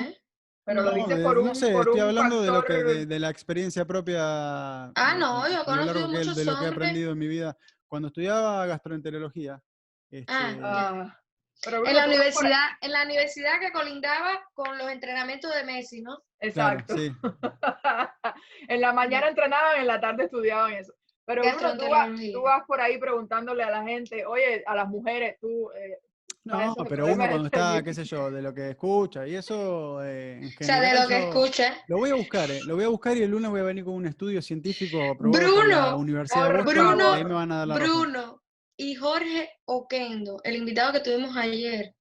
Pero 0.66 0.82
lo 0.82 0.90
No, 0.92 0.96
dices 0.98 1.18
de- 1.18 1.24
por 1.24 1.38
un 1.38 1.48
no 1.48 1.56
sé, 1.56 1.72
por 1.72 1.82
estoy 1.88 2.02
un 2.02 2.08
hablando 2.08 2.42
de, 2.42 2.48
lo 2.48 2.64
que, 2.64 2.74
factor- 2.74 2.88
de, 2.96 3.06
de 3.06 3.20
la 3.20 3.30
experiencia 3.30 3.86
propia. 3.86 4.86
Ah, 4.96 5.16
no, 5.18 5.46
eh, 5.46 5.52
yo 5.52 5.76
lo 5.76 5.94
que- 5.94 6.00
muchos 6.08 6.36
de 6.36 6.46
lo 6.46 6.58
que 6.58 6.66
he 6.66 6.68
aprendido 6.70 7.12
en 7.12 7.18
mi 7.20 7.28
vida. 7.28 7.56
Cuando 7.88 8.08
estudiaba 8.08 8.66
gastroenterología, 8.66 9.62
este, 10.10 10.34
Ah, 10.34 10.56
Ah, 10.64 11.20
pero 11.64 11.78
En 11.78 11.84
Bruno, 11.84 12.00
la 12.00 12.06
universidad, 12.08 12.66
en 12.82 12.92
la 12.92 13.04
universidad 13.04 13.60
que 13.60 13.72
colindaba 13.72 14.44
con 14.54 14.76
los 14.78 14.90
entrenamientos 14.92 15.54
de 15.54 15.64
Messi, 15.64 16.02
¿no? 16.02 16.18
claro, 16.52 16.80
Exacto. 16.80 16.98
sí. 16.98 17.12
en 18.68 18.82
la 18.82 18.92
mañana 18.92 19.28
entrenaban, 19.30 19.80
en 19.80 19.88
la 19.88 20.00
tarde 20.00 20.26
estudiaban 20.26 20.74
eso. 20.74 20.94
Pero 21.26 21.42
Bruno, 21.44 21.78
tú 21.78 21.90
vas, 21.90 22.10
tú 22.34 22.42
vas 22.42 22.64
por 22.68 22.82
ahí 22.82 22.98
preguntándole 23.00 23.64
a 23.64 23.70
la 23.72 23.84
gente, 23.84 24.26
oye, 24.26 24.64
a 24.66 24.76
las 24.76 24.88
mujeres, 24.88 25.38
tú... 25.40 25.72
eh, 25.72 26.00
No, 26.46 26.76
pero 26.88 27.08
uno 27.08 27.28
cuando 27.28 27.46
está, 27.46 27.82
qué 27.84 27.92
sé 27.92 28.04
yo, 28.04 28.30
de 28.30 28.40
lo 28.40 28.54
que 28.54 28.70
escucha 28.70 29.28
y 29.28 29.36
eso 29.36 30.04
eh, 30.04 30.38
en 30.38 30.46
O 30.46 30.64
sea, 30.64 30.80
de 30.80 31.02
lo 31.02 31.08
que 31.08 31.28
escucha. 31.28 31.76
Lo 31.88 31.98
voy 31.98 32.12
a 32.12 32.16
buscar, 32.16 32.52
eh, 32.52 32.60
lo 32.66 32.76
voy 32.76 32.86
a 32.86 32.88
buscar 32.88 33.18
y 33.18 33.24
el 33.24 33.32
lunes 33.32 33.50
voy 33.50 33.62
a 33.62 33.64
venir 33.64 33.84
con 33.84 33.96
un 33.96 34.06
estudio 34.06 34.44
científico 34.44 35.04
aprobado 35.04 35.56
por 35.56 35.68
la 35.68 35.96
Universidad 35.96 36.48
de 36.48 36.62
Boston, 36.62 36.74
Bruno, 36.74 37.14
ahí 37.14 37.24
me 37.24 37.34
van 37.34 37.52
a 37.52 37.58
dar 37.58 37.68
la 37.68 37.80
razón. 37.80 38.02
Bruno 38.12 38.44
y 38.78 38.94
Jorge 38.94 39.50
Oquendo, 39.66 40.40
el 40.44 40.58
invitado 40.58 40.94
que 40.94 41.00
tuvimos 41.00 41.36
ayer. 41.36 41.96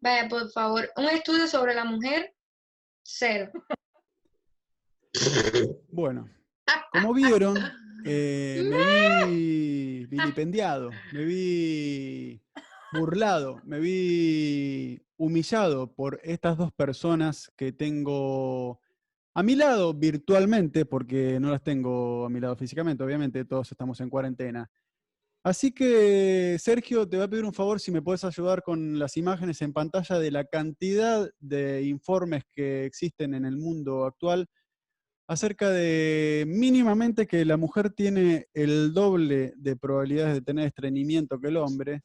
Vaya, 0.00 0.28
por 0.28 0.50
favor, 0.52 0.90
un 0.96 1.06
estudio 1.06 1.46
sobre 1.46 1.74
la 1.74 1.86
mujer, 1.86 2.34
cero. 3.02 3.50
Bueno, 5.88 6.28
como 6.92 7.14
vieron, 7.14 7.56
eh, 8.04 8.68
me 8.70 9.26
vi 9.26 10.06
vilipendiado, 10.06 10.90
me 11.12 11.24
vi 11.24 12.42
burlado, 12.92 13.60
me 13.64 13.80
vi 13.80 15.00
humillado 15.16 15.92
por 15.94 16.20
estas 16.22 16.56
dos 16.56 16.72
personas 16.72 17.52
que 17.56 17.72
tengo 17.72 18.80
a 19.34 19.42
mi 19.42 19.54
lado 19.54 19.94
virtualmente, 19.94 20.84
porque 20.84 21.38
no 21.40 21.50
las 21.50 21.62
tengo 21.62 22.26
a 22.26 22.30
mi 22.30 22.40
lado 22.40 22.56
físicamente, 22.56 23.04
obviamente 23.04 23.44
todos 23.44 23.70
estamos 23.70 24.00
en 24.00 24.10
cuarentena. 24.10 24.70
Así 25.44 25.72
que, 25.72 26.56
Sergio, 26.58 27.08
te 27.08 27.16
voy 27.16 27.24
a 27.24 27.28
pedir 27.28 27.44
un 27.44 27.54
favor 27.54 27.78
si 27.80 27.92
me 27.92 28.02
puedes 28.02 28.24
ayudar 28.24 28.62
con 28.62 28.98
las 28.98 29.16
imágenes 29.16 29.62
en 29.62 29.72
pantalla 29.72 30.18
de 30.18 30.30
la 30.30 30.44
cantidad 30.44 31.30
de 31.38 31.84
informes 31.84 32.42
que 32.52 32.84
existen 32.84 33.34
en 33.34 33.44
el 33.44 33.56
mundo 33.56 34.04
actual 34.04 34.48
acerca 35.28 35.70
de 35.70 36.44
mínimamente 36.48 37.26
que 37.26 37.44
la 37.44 37.56
mujer 37.56 37.90
tiene 37.90 38.48
el 38.54 38.92
doble 38.92 39.52
de 39.56 39.76
probabilidades 39.76 40.34
de 40.34 40.42
tener 40.42 40.66
estreñimiento 40.66 41.38
que 41.38 41.48
el 41.48 41.58
hombre. 41.58 42.02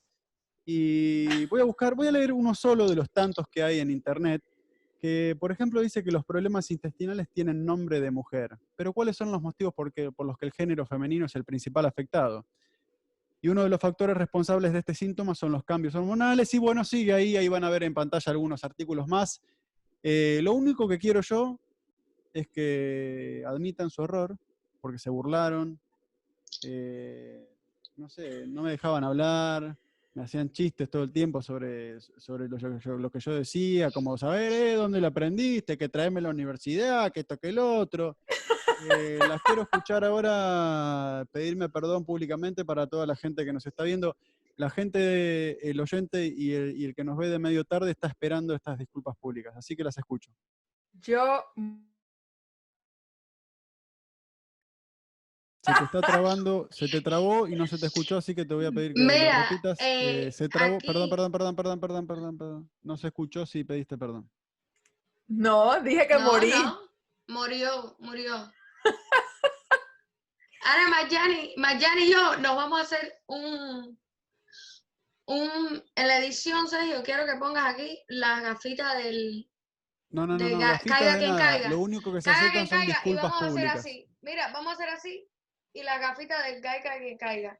Y 0.65 1.46
voy 1.48 1.62
a 1.62 1.65
buscar, 1.65 1.96
voy 1.96 2.08
a 2.08 2.12
leer 2.12 2.32
uno 2.32 2.55
solo 2.55 2.89
de 2.89 2.96
los 2.96 3.10
tantos 3.10 3.48
que 3.50 3.63
hay 3.63 3.79
en 3.79 3.91
internet, 3.91 4.41
que 5.00 5.36
por 5.39 5.51
ejemplo 5.51 5.82
dice 5.82 6.03
que 6.03 6.12
los 6.12 6.24
problemas 6.24 6.72
intestinales 6.72 7.27
tienen 7.29 7.65
nombre 7.65 8.00
de 8.00 8.12
mujer. 8.12 8.58
Pero 8.75 8.93
¿cuáles 8.93 9.17
son 9.17 9.32
los 9.32 9.41
motivos 9.41 9.74
por, 9.74 9.91
por 10.13 10.25
los 10.25 10.38
que 10.38 10.46
el 10.46 10.53
género 10.53 10.86
femenino 10.86 11.25
es 11.25 11.36
el 11.36 11.43
principal 11.43 11.86
afectado? 11.86 12.46
Y 13.41 13.50
uno 13.50 13.63
de 13.63 13.70
los 13.70 13.82
factores 13.82 14.15
responsables 14.15 14.72
de 14.72 14.79
este 14.79 14.93
síntoma 14.93 15.36
son 15.36 15.51
los 15.51 15.65
cambios 15.65 15.93
hormonales. 15.96 16.53
Y 16.53 16.60
bueno, 16.60 16.86
sigue 16.86 17.12
ahí, 17.12 17.36
ahí 17.36 17.50
van 17.50 17.65
a 17.65 17.70
ver 17.70 17.84
en 17.84 17.93
pantalla 17.93 18.32
algunos 18.32 18.63
artículos 18.63 19.05
más. 19.10 19.41
Eh, 20.01 20.39
lo 20.41 20.53
único 20.53 20.88
que 20.88 20.98
quiero 20.98 21.20
yo 21.20 21.60
es 22.34 22.48
que 22.48 23.43
admitan 23.46 23.89
su 23.89 24.01
error, 24.01 24.38
porque 24.79 24.98
se 24.98 25.10
burlaron, 25.10 25.77
eh, 26.65 27.50
no 27.98 28.08
sé, 28.08 28.48
no 28.48 28.63
me 28.63 28.72
dejaban 28.72 29.03
hablar, 29.03 29.77
me 30.15 30.24
hacían 30.24 30.51
chistes 30.51 30.89
todo 30.89 31.03
el 31.03 31.12
tiempo 31.12 31.41
sobre, 31.41 32.00
sobre 32.17 32.48
lo, 32.48 32.58
que 33.10 33.20
yo, 33.20 33.34
decía, 33.34 33.89
como 33.91 34.17
saber 34.17 34.51
eh, 34.51 34.74
dónde 34.75 35.01
lo 35.01 35.08
aprendiste, 35.08 35.77
que 35.77 35.89
traeme 35.89 36.22
la 36.22 36.29
universidad, 36.29 37.12
que 37.12 37.22
esto, 37.22 37.38
que 37.38 37.50
el 37.50 37.60
otro. 37.60 38.17
Eh, 38.91 39.17
las 39.17 39.41
quiero 39.41 39.62
escuchar 39.62 40.03
ahora 40.03 41.25
pedirme 41.32 41.70
perdón 41.70 42.03
públicamente 42.03 42.65
para 42.65 42.86
toda 42.86 43.05
la 43.05 43.15
gente 43.15 43.46
que 43.46 43.53
nos 43.53 43.65
está 43.65 43.84
viendo. 43.84 44.17
La 44.55 44.70
gente, 44.70 45.70
el 45.70 45.79
oyente 45.79 46.25
y 46.25 46.51
el, 46.51 46.77
y 46.77 46.86
el 46.86 46.93
que 46.93 47.03
nos 47.03 47.17
ve 47.17 47.29
de 47.29 47.39
medio 47.39 47.63
tarde 47.63 47.91
está 47.91 48.08
esperando 48.08 48.53
estas 48.53 48.77
disculpas 48.77 49.15
públicas, 49.17 49.55
así 49.55 49.75
que 49.75 49.84
las 49.84 49.98
escucho. 49.98 50.32
Yo 51.01 51.43
Se 55.65 55.74
te 55.74 55.84
está 55.86 56.01
trabando, 56.01 56.67
se 56.72 56.89
te 56.89 57.00
trabó 57.00 57.48
y 57.48 57.55
no 57.55 57.65
se 57.67 57.77
te 57.77 57.86
escuchó, 57.86 58.17
así 58.17 58.36
que 58.36 58.43
te 58.43 58.53
voy 58.53 58.65
a 58.65 58.72
pedir 58.72 58.93
que 58.93 59.00
lo 59.00 59.08
Mira, 59.08 59.48
repitas. 59.50 59.79
eh, 59.79 60.27
Eh, 60.27 60.32
se 60.34 60.50
trabó, 60.50 60.77
perdón, 60.79 61.03
aquí- 61.03 61.10
perdón, 61.12 61.32
perdón, 61.32 61.55
perdón, 61.55 61.79
perdón, 61.79 62.08
perdón, 62.08 62.38
perdón. 62.38 62.72
No 62.82 62.98
se 62.98 63.08
escuchó 63.08 63.46
si 63.46 63.63
pediste 63.63 63.98
perdón. 63.98 64.29
no, 65.27 65.79
dije 65.82 66.05
que 66.05 66.15
No, 66.15 66.32
morí. 66.34 66.50
no, 66.51 66.79
murió, 67.29 67.96
murió. 68.00 68.51
Ahora 70.65 70.88
Mayani, 70.89 71.53
Mayani 71.58 72.03
y 72.03 72.12
yo 72.12 72.38
nos 72.38 72.55
vamos 72.55 72.79
a 72.79 72.84
hacer 72.84 73.22
un, 73.27 74.00
un, 75.27 75.84
en 75.96 76.08
la 76.08 76.17
edición, 76.20 76.67
Sergio, 76.67 77.03
quiero 77.03 77.25
que 77.25 77.36
pongas 77.38 77.74
aquí 77.74 78.01
la 78.08 78.39
gafita 78.41 78.96
del 78.96 79.50
No, 80.10 80.25
no, 80.27 80.38
no, 80.38 80.46
De 80.46 80.51
no, 80.51 80.60
gafitas 80.60 80.98
caiga 81.00 81.13
de 81.13 81.20
quien 81.20 81.32
nada. 81.36 81.51
caiga. 81.51 81.70
Lo 81.70 81.79
único 81.79 82.13
que 82.13 82.22
se 82.22 82.29
caiga 82.29 82.41
aceptan 82.48 82.67
son 82.67 82.77
caiga 82.79 82.84
y 82.84 82.88
disculpas 82.93 83.24
vamos 83.24 83.41
a 83.41 83.46
hacer 83.46 83.51
públicas. 83.53 83.79
así. 83.79 84.10
Mira, 84.22 84.51
vamos 84.53 84.72
a 84.72 84.74
hacer 84.75 84.89
así 84.89 85.27
y 85.74 85.84
la 85.84 85.98
gafita 86.00 86.42
del 86.44 86.62
caiga 86.62 86.98
quien 87.00 87.18
caiga. 87.18 87.60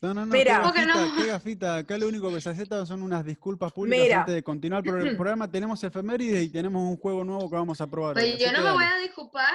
No, 0.00 0.12
no, 0.14 0.26
no, 0.26 0.32
Mira. 0.32 0.56
¿qué 0.56 0.60
¿Cómo 0.62 0.72
que 0.72 0.84
gafita? 0.84 1.06
no? 1.06 1.16
¿Qué 1.16 1.26
gafita? 1.28 1.76
Acá 1.76 1.98
lo 1.98 2.08
único 2.08 2.32
que 2.32 2.40
se 2.40 2.50
aceptan 2.50 2.86
son 2.86 3.02
unas 3.02 3.24
disculpas 3.24 3.72
públicas 3.72 4.02
Mira. 4.02 4.20
antes 4.20 4.34
de 4.34 4.42
continuar 4.42 4.82
el 4.86 4.92
pro- 4.92 5.16
programa. 5.16 5.50
Tenemos 5.50 5.82
efemérides 5.84 6.42
y 6.44 6.48
tenemos 6.50 6.82
un 6.82 6.96
juego 6.96 7.24
nuevo 7.24 7.48
que 7.48 7.56
vamos 7.56 7.80
a 7.80 7.86
probar. 7.86 8.16
hoy, 8.16 8.22
Pues 8.30 8.38
yo 8.40 8.50
no 8.52 8.58
que 8.58 8.64
me 8.64 8.72
voy 8.72 8.84
a 8.84 8.96
disculpar. 8.98 9.54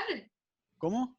¿Cómo? 0.78 1.18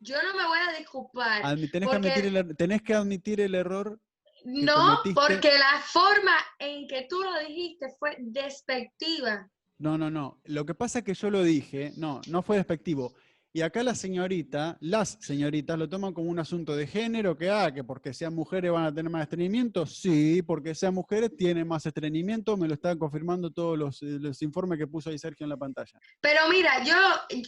Yo 0.00 0.16
no 0.22 0.34
me 0.36 0.46
voy 0.46 0.58
a 0.66 0.78
disculpar. 0.78 1.42
Admi- 1.42 1.70
tenés, 1.70 1.88
porque- 1.88 2.02
que 2.02 2.08
admitir 2.12 2.26
el, 2.26 2.36
er- 2.36 2.56
tenés 2.56 2.82
que 2.82 2.94
admitir 2.94 3.40
el 3.40 3.54
error. 3.54 4.00
No, 4.46 4.74
cometiste- 5.02 5.14
porque 5.14 5.58
la 5.58 5.80
forma 5.84 6.32
en 6.58 6.86
que 6.86 7.06
tú 7.08 7.22
lo 7.22 7.38
dijiste 7.46 7.88
fue 7.98 8.16
despectiva. 8.18 9.48
No, 9.78 9.98
no, 9.98 10.10
no. 10.10 10.40
Lo 10.44 10.64
que 10.64 10.74
pasa 10.74 11.00
es 11.00 11.04
que 11.04 11.14
yo 11.14 11.30
lo 11.30 11.42
dije, 11.42 11.92
no, 11.96 12.20
no 12.28 12.42
fue 12.42 12.56
despectivo. 12.56 13.14
Y 13.56 13.62
acá 13.62 13.84
la 13.84 13.94
señorita, 13.94 14.76
las 14.80 15.16
señoritas 15.20 15.78
lo 15.78 15.88
toman 15.88 16.12
como 16.12 16.28
un 16.28 16.40
asunto 16.40 16.74
de 16.74 16.88
género, 16.88 17.38
que 17.38 17.48
ah, 17.48 17.72
que 17.72 17.84
porque 17.84 18.12
sean 18.12 18.34
mujeres 18.34 18.72
van 18.72 18.84
a 18.84 18.92
tener 18.92 19.12
más 19.12 19.22
estreñimiento. 19.22 19.86
Sí, 19.86 20.42
porque 20.42 20.74
sean 20.74 20.92
mujeres 20.92 21.30
tienen 21.36 21.68
más 21.68 21.86
estreñimiento, 21.86 22.56
me 22.56 22.66
lo 22.66 22.74
están 22.74 22.98
confirmando 22.98 23.52
todos 23.52 23.78
los, 23.78 24.02
eh, 24.02 24.18
los 24.18 24.42
informes 24.42 24.76
que 24.80 24.88
puso 24.88 25.08
ahí 25.10 25.20
Sergio 25.20 25.44
en 25.44 25.50
la 25.50 25.56
pantalla. 25.56 26.00
Pero 26.20 26.40
mira, 26.50 26.82
yo, 26.82 26.96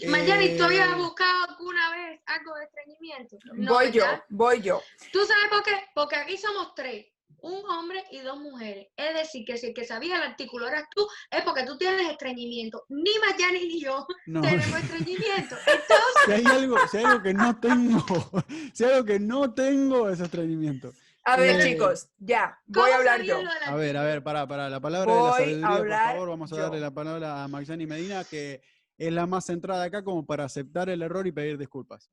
Mayani, 0.08 0.56
¿tú 0.56 0.62
habías 0.62 0.92
Eh. 0.92 0.94
buscado 0.94 1.44
alguna 1.48 1.90
vez 1.90 2.20
algo 2.26 2.54
de 2.54 2.64
estreñimiento? 2.66 3.38
No, 3.54 3.72
voy 3.74 3.90
yo, 3.90 4.04
voy 4.28 4.62
yo. 4.62 4.80
¿Tú 5.12 5.18
sabes 5.26 5.48
por 5.50 5.64
qué? 5.64 5.72
Porque 5.92 6.14
aquí 6.14 6.36
somos 6.36 6.72
tres, 6.76 7.04
un 7.38 7.64
hombre 7.70 8.02
y 8.10 8.20
dos 8.20 8.38
mujeres. 8.40 8.88
Es 8.96 9.14
decir, 9.14 9.44
que 9.44 9.56
si 9.56 9.66
el 9.68 9.74
que 9.74 9.84
sabía 9.84 10.16
el 10.16 10.22
artículo 10.22 10.66
eras 10.66 10.84
tú, 10.94 11.06
es 11.30 11.42
porque 11.42 11.64
tú 11.64 11.76
tienes 11.78 12.10
estreñimiento. 12.10 12.84
Ni 12.88 13.10
Mayani 13.24 13.68
ni 13.68 13.80
yo 13.80 14.06
No, 14.26 14.40
tenemos 14.40 14.78
estreñimiento. 14.80 15.56
Entonces, 15.66 16.22
si 16.24 16.32
hay 16.32 16.44
algo, 16.44 16.76
si 16.90 16.96
hay 16.98 17.04
algo 17.04 17.22
que 17.22 17.34
no 17.34 17.60
tengo, 17.60 18.04
si 18.74 18.84
hay 18.84 18.90
algo 18.92 19.04
que 19.04 19.20
no 19.20 19.54
tengo 19.54 20.08
es 20.10 20.20
estreñimiento. 20.20 20.92
A 21.24 21.36
ver, 21.36 21.60
Eh, 21.60 21.64
chicos, 21.72 22.08
ya, 22.18 22.56
¿cómo 22.72 22.84
voy 22.86 22.92
a 22.92 22.96
hablar 22.96 23.22
yo. 23.22 23.38
A 23.64 23.74
ver, 23.74 23.96
a 23.96 24.02
ver, 24.04 24.22
para, 24.22 24.46
para 24.46 24.70
la 24.70 24.78
palabra 24.80 25.12
Voy 25.12 25.22
de 25.22 25.26
la 25.28 25.32
sabiduría, 25.36 25.66
por 25.68 25.76
hablar 25.78 26.12
favor, 26.12 26.28
vamos 26.28 26.52
a 26.52 26.56
yo. 26.56 26.62
darle 26.62 26.80
la 26.80 26.90
palabra 26.92 27.42
a 27.44 27.48
Maxani 27.48 27.84
Medina, 27.86 28.22
que 28.24 28.62
es 28.96 29.12
la 29.12 29.26
más 29.26 29.44
centrada 29.46 29.84
acá 29.84 30.04
como 30.04 30.24
para 30.24 30.44
aceptar 30.44 30.88
el 30.88 31.02
error 31.02 31.26
y 31.26 31.32
pedir 31.32 31.58
disculpas. 31.58 32.10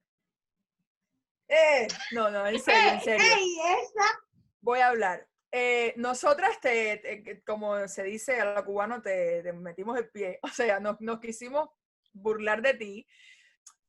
Eh, 1.48 1.88
no, 2.12 2.32
no, 2.32 2.48
en 2.48 2.60
serio, 2.60 2.90
en 2.90 2.96
¡Ey, 2.96 3.02
serio. 3.04 3.24
ey, 3.24 3.56
esa! 3.84 4.20
Voy 4.64 4.80
a 4.80 4.88
hablar. 4.88 5.28
Eh, 5.52 5.94
nosotras, 5.98 6.60
te, 6.62 7.44
como 7.46 7.88
se 7.88 8.04
dice 8.04 8.40
a 8.42 8.46
la 8.46 8.64
cubano, 8.66 9.02
te, 9.02 9.44
te 9.44 9.54
metimos 9.54 9.98
el 9.98 10.10
pie. 10.10 10.40
O 10.42 10.48
sea, 10.48 10.80
nos, 10.80 11.00
nos 11.02 11.20
quisimos 11.20 11.70
burlar 12.14 12.62
de 12.62 12.74
ti. 12.74 13.08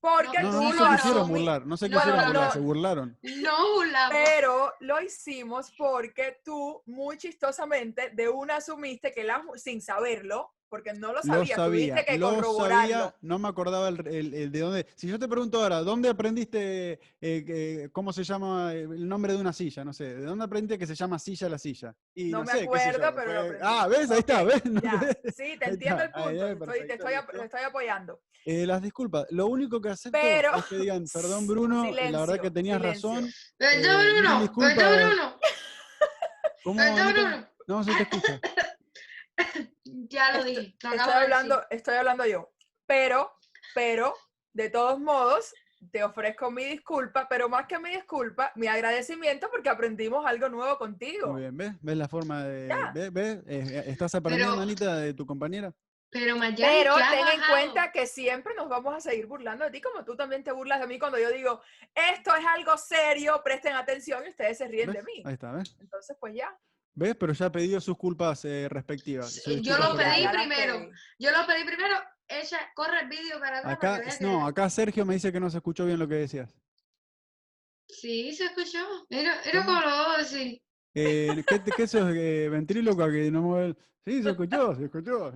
Porque 0.00 0.42
No, 0.42 0.52
No, 0.52 0.58
tú 0.58 0.64
no, 0.64 0.70
se 0.72 0.76
lo 0.78 0.84
no, 0.90 0.96
quisieron 0.96 1.22
asumi- 1.22 1.28
burlar, 1.28 1.66
no 1.66 1.76
se 1.78 1.88
quisieron 1.88 2.14
burlar, 2.26 2.34
no. 2.34 2.50
se 2.52 2.58
burlaron. 2.58 3.18
No 3.22 3.72
burlamos. 3.74 4.18
Pero 4.24 4.72
lo 4.80 5.00
hicimos 5.00 5.72
porque 5.78 6.40
tú, 6.44 6.82
muy 6.84 7.16
chistosamente, 7.16 8.10
de 8.10 8.28
una 8.28 8.56
asumiste 8.56 9.12
que 9.12 9.24
las, 9.24 9.42
mu- 9.44 9.56
sin 9.56 9.80
saberlo, 9.80 10.53
porque 10.74 10.92
no 10.92 11.12
lo 11.12 11.14
Lo 11.14 11.22
sabía. 11.22 11.54
Tuviste 11.54 12.04
que 12.04 12.18
lo 12.18 12.34
corroborarlo. 12.34 12.92
sabía, 12.94 13.14
no 13.20 13.38
me 13.38 13.46
acordaba 13.46 13.88
el, 13.90 14.04
el- 14.08 14.34
el 14.34 14.50
de 14.50 14.58
dónde. 14.58 14.86
Si 14.96 15.06
yo 15.06 15.20
te 15.20 15.28
pregunto 15.28 15.62
ahora, 15.62 15.82
¿dónde 15.82 16.08
aprendiste, 16.08 16.98
eh, 17.20 17.88
cómo 17.92 18.12
se 18.12 18.24
llama 18.24 18.74
eh, 18.74 18.82
el 18.82 19.06
nombre 19.06 19.34
de 19.34 19.38
una 19.38 19.52
silla? 19.52 19.84
No 19.84 19.92
sé, 19.92 20.16
¿de 20.16 20.24
dónde 20.24 20.44
aprendiste 20.46 20.76
que 20.76 20.86
se 20.88 20.96
llama 20.96 21.20
silla 21.20 21.48
la 21.48 21.58
silla? 21.58 21.94
Y 22.12 22.24
No 22.32 22.42
me 22.42 22.50
sé, 22.50 22.64
acuerdo, 22.64 23.12
pero 23.14 23.32
lo 23.34 23.46
fue-. 23.46 23.58
Ah, 23.62 23.86
¿ves? 23.88 24.10
Ahí 24.10 24.18
está, 24.18 24.42
¿ves? 24.42 24.64
No 24.64 24.80
Ya, 24.80 24.98
te- 24.98 25.30
sí, 25.32 25.56
te 25.60 25.68
entiendo 25.70 26.02
el 26.02 26.10
ahí, 26.12 26.24
punto. 26.24 26.28
ahí, 26.28 26.38
te 26.38 26.42
estoy, 26.42 26.58
te 26.58 26.66
perfecto, 26.66 26.94
estoy 26.94 27.14
ap- 27.14 27.24
listo. 27.28 27.38
te 27.38 27.44
estoy 27.44 27.60
apoyando. 27.62 28.20
Eh, 28.44 28.66
las 28.66 28.82
disculpas, 28.82 29.26
lo 29.30 29.46
único 29.46 29.80
que 29.80 29.90
acepto 29.90 30.18
Pero- 30.20 30.56
es 30.56 30.64
que 30.64 30.76
digan, 30.78 31.04
perdón 31.12 31.46
Bruno, 31.46 31.84
eh, 31.84 32.10
la 32.10 32.18
verdad 32.18 32.40
que 32.40 32.50
tenías 32.50 32.78
silencio. 32.78 33.10
razón. 33.10 33.30
Perdón, 33.56 34.00
Eh, 34.00 34.12
Bruno. 34.12 34.52
Perdón, 34.58 35.08
Bruno. 35.08 35.38
¿Cómo, 36.64 36.76
Perdón, 36.78 36.98
Anita? 36.98 37.20
Bruno. 37.20 37.46
No, 37.66 37.82
se 37.82 37.94
te 37.94 38.02
escucha. 38.02 38.40
Ya 40.08 40.32
lo 40.32 40.38
Estoy- 40.38 40.50
dije. 40.56 40.62
lo 40.62 40.88
Estoy 40.90 40.94
acabo 40.94 41.10
de 41.10 41.24
hablando, 41.24 41.62
estoy 41.70 41.94
hablando 41.96 42.26
yo. 42.26 42.52
Pero, 42.86 43.32
pero, 43.74 44.14
de 44.52 44.70
todos 44.70 44.98
modos, 45.00 45.54
te 45.90 46.02
ofrezco 46.02 46.50
mi 46.50 46.64
disculpa, 46.64 47.26
pero 47.28 47.48
más 47.48 47.66
que 47.66 47.78
mi 47.78 47.90
disculpa, 47.90 48.52
mi 48.54 48.66
agradecimiento 48.66 49.50
porque 49.50 49.68
aprendimos 49.68 50.24
algo 50.26 50.48
nuevo 50.48 50.78
contigo. 50.78 51.32
Muy 51.32 51.42
bien, 51.42 51.56
¿ves? 51.56 51.72
¿Ves 51.80 51.96
la 51.96 52.08
forma 52.08 52.44
de...? 52.44 52.68
Ya. 52.68 52.90
¿Ves? 52.94 53.12
¿Ves? 53.12 53.38
Eh, 53.46 53.84
¿Estás 53.88 54.14
aprendiendo, 54.14 54.54
Pero- 54.54 54.62
Anita, 54.62 54.96
de 54.96 55.14
tu 55.14 55.26
compañera? 55.26 55.72
Pero 56.10 56.36
Mayani, 56.36 56.62
Pero 56.78 56.94
¿qué 56.94 57.02
has 57.02 57.10
ten 57.10 57.26
en 57.40 57.40
cuenta 57.50 57.90
que 57.90 58.06
siempre 58.06 58.54
nos 58.54 58.68
vamos 58.68 58.94
a 58.94 59.00
seguir 59.00 59.26
burlando 59.26 59.64
de 59.64 59.72
ti, 59.72 59.80
como 59.80 60.04
tú 60.04 60.14
también 60.14 60.44
te 60.44 60.52
burlas 60.52 60.78
de 60.80 60.86
mí 60.86 60.96
cuando 60.96 61.18
yo 61.18 61.28
digo, 61.30 61.60
esto 61.92 62.36
es 62.36 62.44
algo 62.46 62.76
serio, 62.78 63.40
presten 63.42 63.74
atención 63.74 64.24
y 64.24 64.28
ustedes 64.28 64.56
se 64.58 64.68
ríen 64.68 64.92
de 64.92 64.98
¿Ves? 64.98 65.04
mí. 65.06 65.22
Ahí 65.26 65.32
está, 65.34 65.50
¿ves? 65.50 65.76
Entonces, 65.80 66.16
pues 66.20 66.34
ya. 66.36 66.56
¿Ves? 66.96 67.16
Pero 67.18 67.32
ya 67.32 67.50
pidió 67.50 67.80
sus 67.80 67.96
culpas 67.96 68.44
eh, 68.44 68.68
respectivas. 68.68 69.32
Sí, 69.32 69.60
yo 69.60 69.76
lo 69.78 69.96
pedí 69.96 70.26
primero. 70.28 70.88
Yo 71.18 71.30
lo 71.32 71.46
pedí 71.46 71.64
primero. 71.64 71.96
Ella 72.28 72.58
corre 72.74 73.00
el 73.02 73.08
vídeo 73.08 73.38
para 73.40 73.58
atrás. 73.58 73.72
Acá, 73.74 74.00
que- 74.00 74.24
no, 74.24 74.46
acá 74.46 74.70
Sergio 74.70 75.04
me 75.04 75.14
dice 75.14 75.32
que 75.32 75.40
no 75.40 75.50
se 75.50 75.58
escuchó 75.58 75.84
bien 75.86 75.98
lo 75.98 76.08
que 76.08 76.14
decías. 76.14 76.54
Sí, 77.88 78.32
se 78.34 78.44
escuchó. 78.44 78.78
Mira 79.10 79.34
¿Cómo? 79.52 79.64
cómo 79.66 79.80
lo 79.80 79.86
voy 79.86 80.14
a 80.14 80.18
decir. 80.18 80.62
Eh, 80.94 81.44
¿qué, 81.46 81.60
qué 81.76 81.86
sos, 81.86 82.10
eh, 82.14 82.48
ventríloca 82.50 83.10
que 83.10 83.30
no 83.30 83.42
mueve? 83.42 83.76
Sí, 84.06 84.22
se 84.22 84.30
escuchó, 84.30 84.74
se 84.76 84.84
escuchó. 84.84 85.32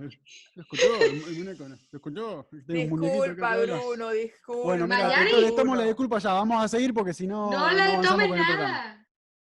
Se 0.53 0.61
escuchó, 0.61 0.95
el, 1.01 1.23
el 1.23 1.37
muñeco, 1.37 1.67
se 1.67 1.95
escuchó. 1.97 2.47
Disculpa. 2.51 3.57
Bruno, 3.57 4.09
disculpa. 4.11 4.63
Bueno, 4.63 4.85
mira, 4.87 5.23
entonces 5.23 5.49
estamos 5.49 5.77
la 5.77 5.83
disculpa 5.85 6.19
ya, 6.19 6.33
vamos 6.33 6.63
a 6.63 6.67
seguir 6.67 6.93
porque 6.93 7.13
si 7.13 7.27
no. 7.27 7.51
No, 7.51 7.71
le 7.71 8.07
tomes 8.07 8.31
el 8.31 8.35
nada. 8.37 8.98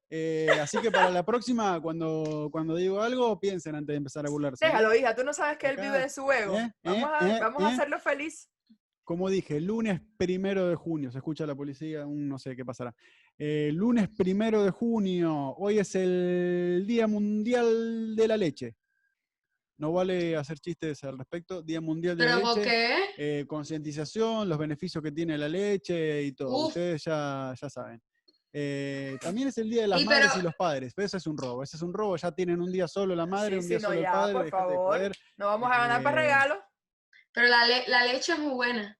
Eh, 0.09 0.47
así 0.61 0.77
que 0.79 0.89
para 0.89 1.09
la 1.09 1.25
próxima, 1.25 1.81
cuando, 1.81 2.49
cuando 2.51 2.75
digo 2.75 3.01
algo, 3.01 3.39
piensen 3.39 3.75
antes 3.75 3.93
de 3.93 3.97
empezar 3.97 4.25
a 4.25 4.29
burlarse. 4.29 4.65
¿eh? 4.65 4.69
Déjalo, 4.69 4.95
hija, 4.95 5.13
tú 5.15 5.23
no 5.23 5.33
sabes 5.33 5.57
que 5.57 5.67
él 5.67 5.73
Acá, 5.73 5.81
vive 5.81 5.99
de 5.99 6.09
su 6.09 6.31
ego. 6.31 6.57
eh, 6.57 6.71
vamos 6.83 7.09
a, 7.13 7.27
eh, 7.29 7.39
vamos 7.41 7.63
a 7.63 7.67
hacerlo 7.67 7.99
feliz. 7.99 8.49
Como 9.03 9.29
dije, 9.29 9.61
lunes 9.61 10.01
primero 10.17 10.67
de 10.67 10.75
junio, 10.75 11.11
se 11.11 11.19
escucha 11.19 11.45
la 11.45 11.55
policía, 11.55 12.05
un 12.05 12.27
no 12.27 12.37
sé 12.37 12.55
qué 12.55 12.65
pasará. 12.65 12.93
Eh, 13.37 13.71
lunes 13.73 14.09
primero 14.17 14.63
de 14.63 14.71
junio, 14.71 15.55
hoy 15.57 15.79
es 15.79 15.95
el 15.95 16.83
Día 16.85 17.07
Mundial 17.07 18.15
de 18.15 18.27
la 18.27 18.35
Leche. 18.37 18.75
No 19.79 19.93
vale 19.93 20.35
hacer 20.35 20.57
chistes 20.59 21.03
al 21.03 21.17
respecto. 21.17 21.61
Día 21.61 21.79
Mundial 21.79 22.17
de 22.17 22.25
¿Pero 22.25 22.39
la 22.41 22.53
Leche. 22.55 22.63
qué? 22.63 22.95
eh, 23.41 23.45
concientización, 23.45 24.49
los 24.49 24.57
beneficios 24.57 25.03
que 25.03 25.11
tiene 25.11 25.37
la 25.37 25.47
leche 25.47 26.23
y 26.23 26.31
todo. 26.33 26.49
Uf. 26.63 26.67
Ustedes 26.69 27.03
ya, 27.05 27.53
ya 27.61 27.69
saben. 27.69 28.01
Eh, 28.53 29.17
también 29.21 29.49
es 29.49 29.57
el 29.57 29.69
Día 29.69 29.83
de 29.83 29.87
las 29.89 30.01
Y 30.01 30.05
Madres 30.05 30.27
pero- 30.29 30.39
y 30.39 30.43
los 30.43 30.55
Padres. 30.55 30.93
Pero 30.95 31.05
ese 31.05 31.17
es 31.17 31.27
un 31.27 31.37
robo. 31.37 31.63
Ese 31.63 31.77
es 31.77 31.83
un 31.83 31.93
robo. 31.93 32.15
Ya 32.17 32.31
tienen 32.31 32.61
un 32.61 32.71
día 32.71 32.87
solo 32.87 33.15
la 33.15 33.25
madre, 33.25 33.51
Sí, 33.51 33.55
un 33.57 33.61
sí, 33.63 33.67
día 33.69 33.79
no, 33.79 33.87
solo 33.89 34.01
ya, 34.01 34.07
el 34.07 34.13
padre. 34.13 34.33
por 34.33 34.49
favor. 34.49 35.11
No 35.37 35.45
vamos 35.47 35.71
a 35.71 35.77
ganar 35.77 36.03
para 36.03 36.21
Eh, 36.21 36.23
regalo. 36.25 36.63
Pero 37.33 37.47
la, 37.47 37.67
le- 37.67 37.87
la 37.87 38.03
leche 38.05 38.33
es 38.33 38.39
muy 38.39 38.53
buena. 38.53 38.97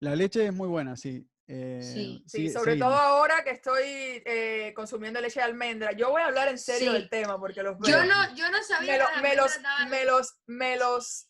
La 0.00 0.16
leche 0.16 0.46
es 0.46 0.52
muy 0.54 0.68
buena, 0.68 0.96
sí. 0.96 1.28
Eh, 1.46 1.80
Sí. 1.82 2.24
Sí, 2.26 2.48
sí, 2.48 2.50
sobre 2.50 2.76
todo 2.78 2.94
ahora 2.94 3.44
que 3.44 3.50
estoy 3.50 3.82
eh, 3.84 4.72
consumiendo 4.74 5.20
leche 5.20 5.40
de 5.40 5.44
almendra. 5.44 5.92
Yo 5.92 6.08
voy 6.10 6.22
a 6.22 6.26
hablar 6.26 6.48
en 6.48 6.56
serio 6.58 6.92
Sí. 6.92 6.98
del 6.98 7.10
tema 7.10 7.38
porque 7.38 7.62
los 7.62 7.76
Yo 7.86 7.96
veo. 7.98 8.06
no, 8.06 8.34
yo 8.34 8.50
no 8.50 8.62
sabía 8.62 8.92
me, 8.92 8.98
lo- 8.98 9.22
me 9.22 9.36
los, 9.36 9.52
me 9.90 10.04
los, 10.06 10.34
me 10.46 10.76
los, 10.78 11.28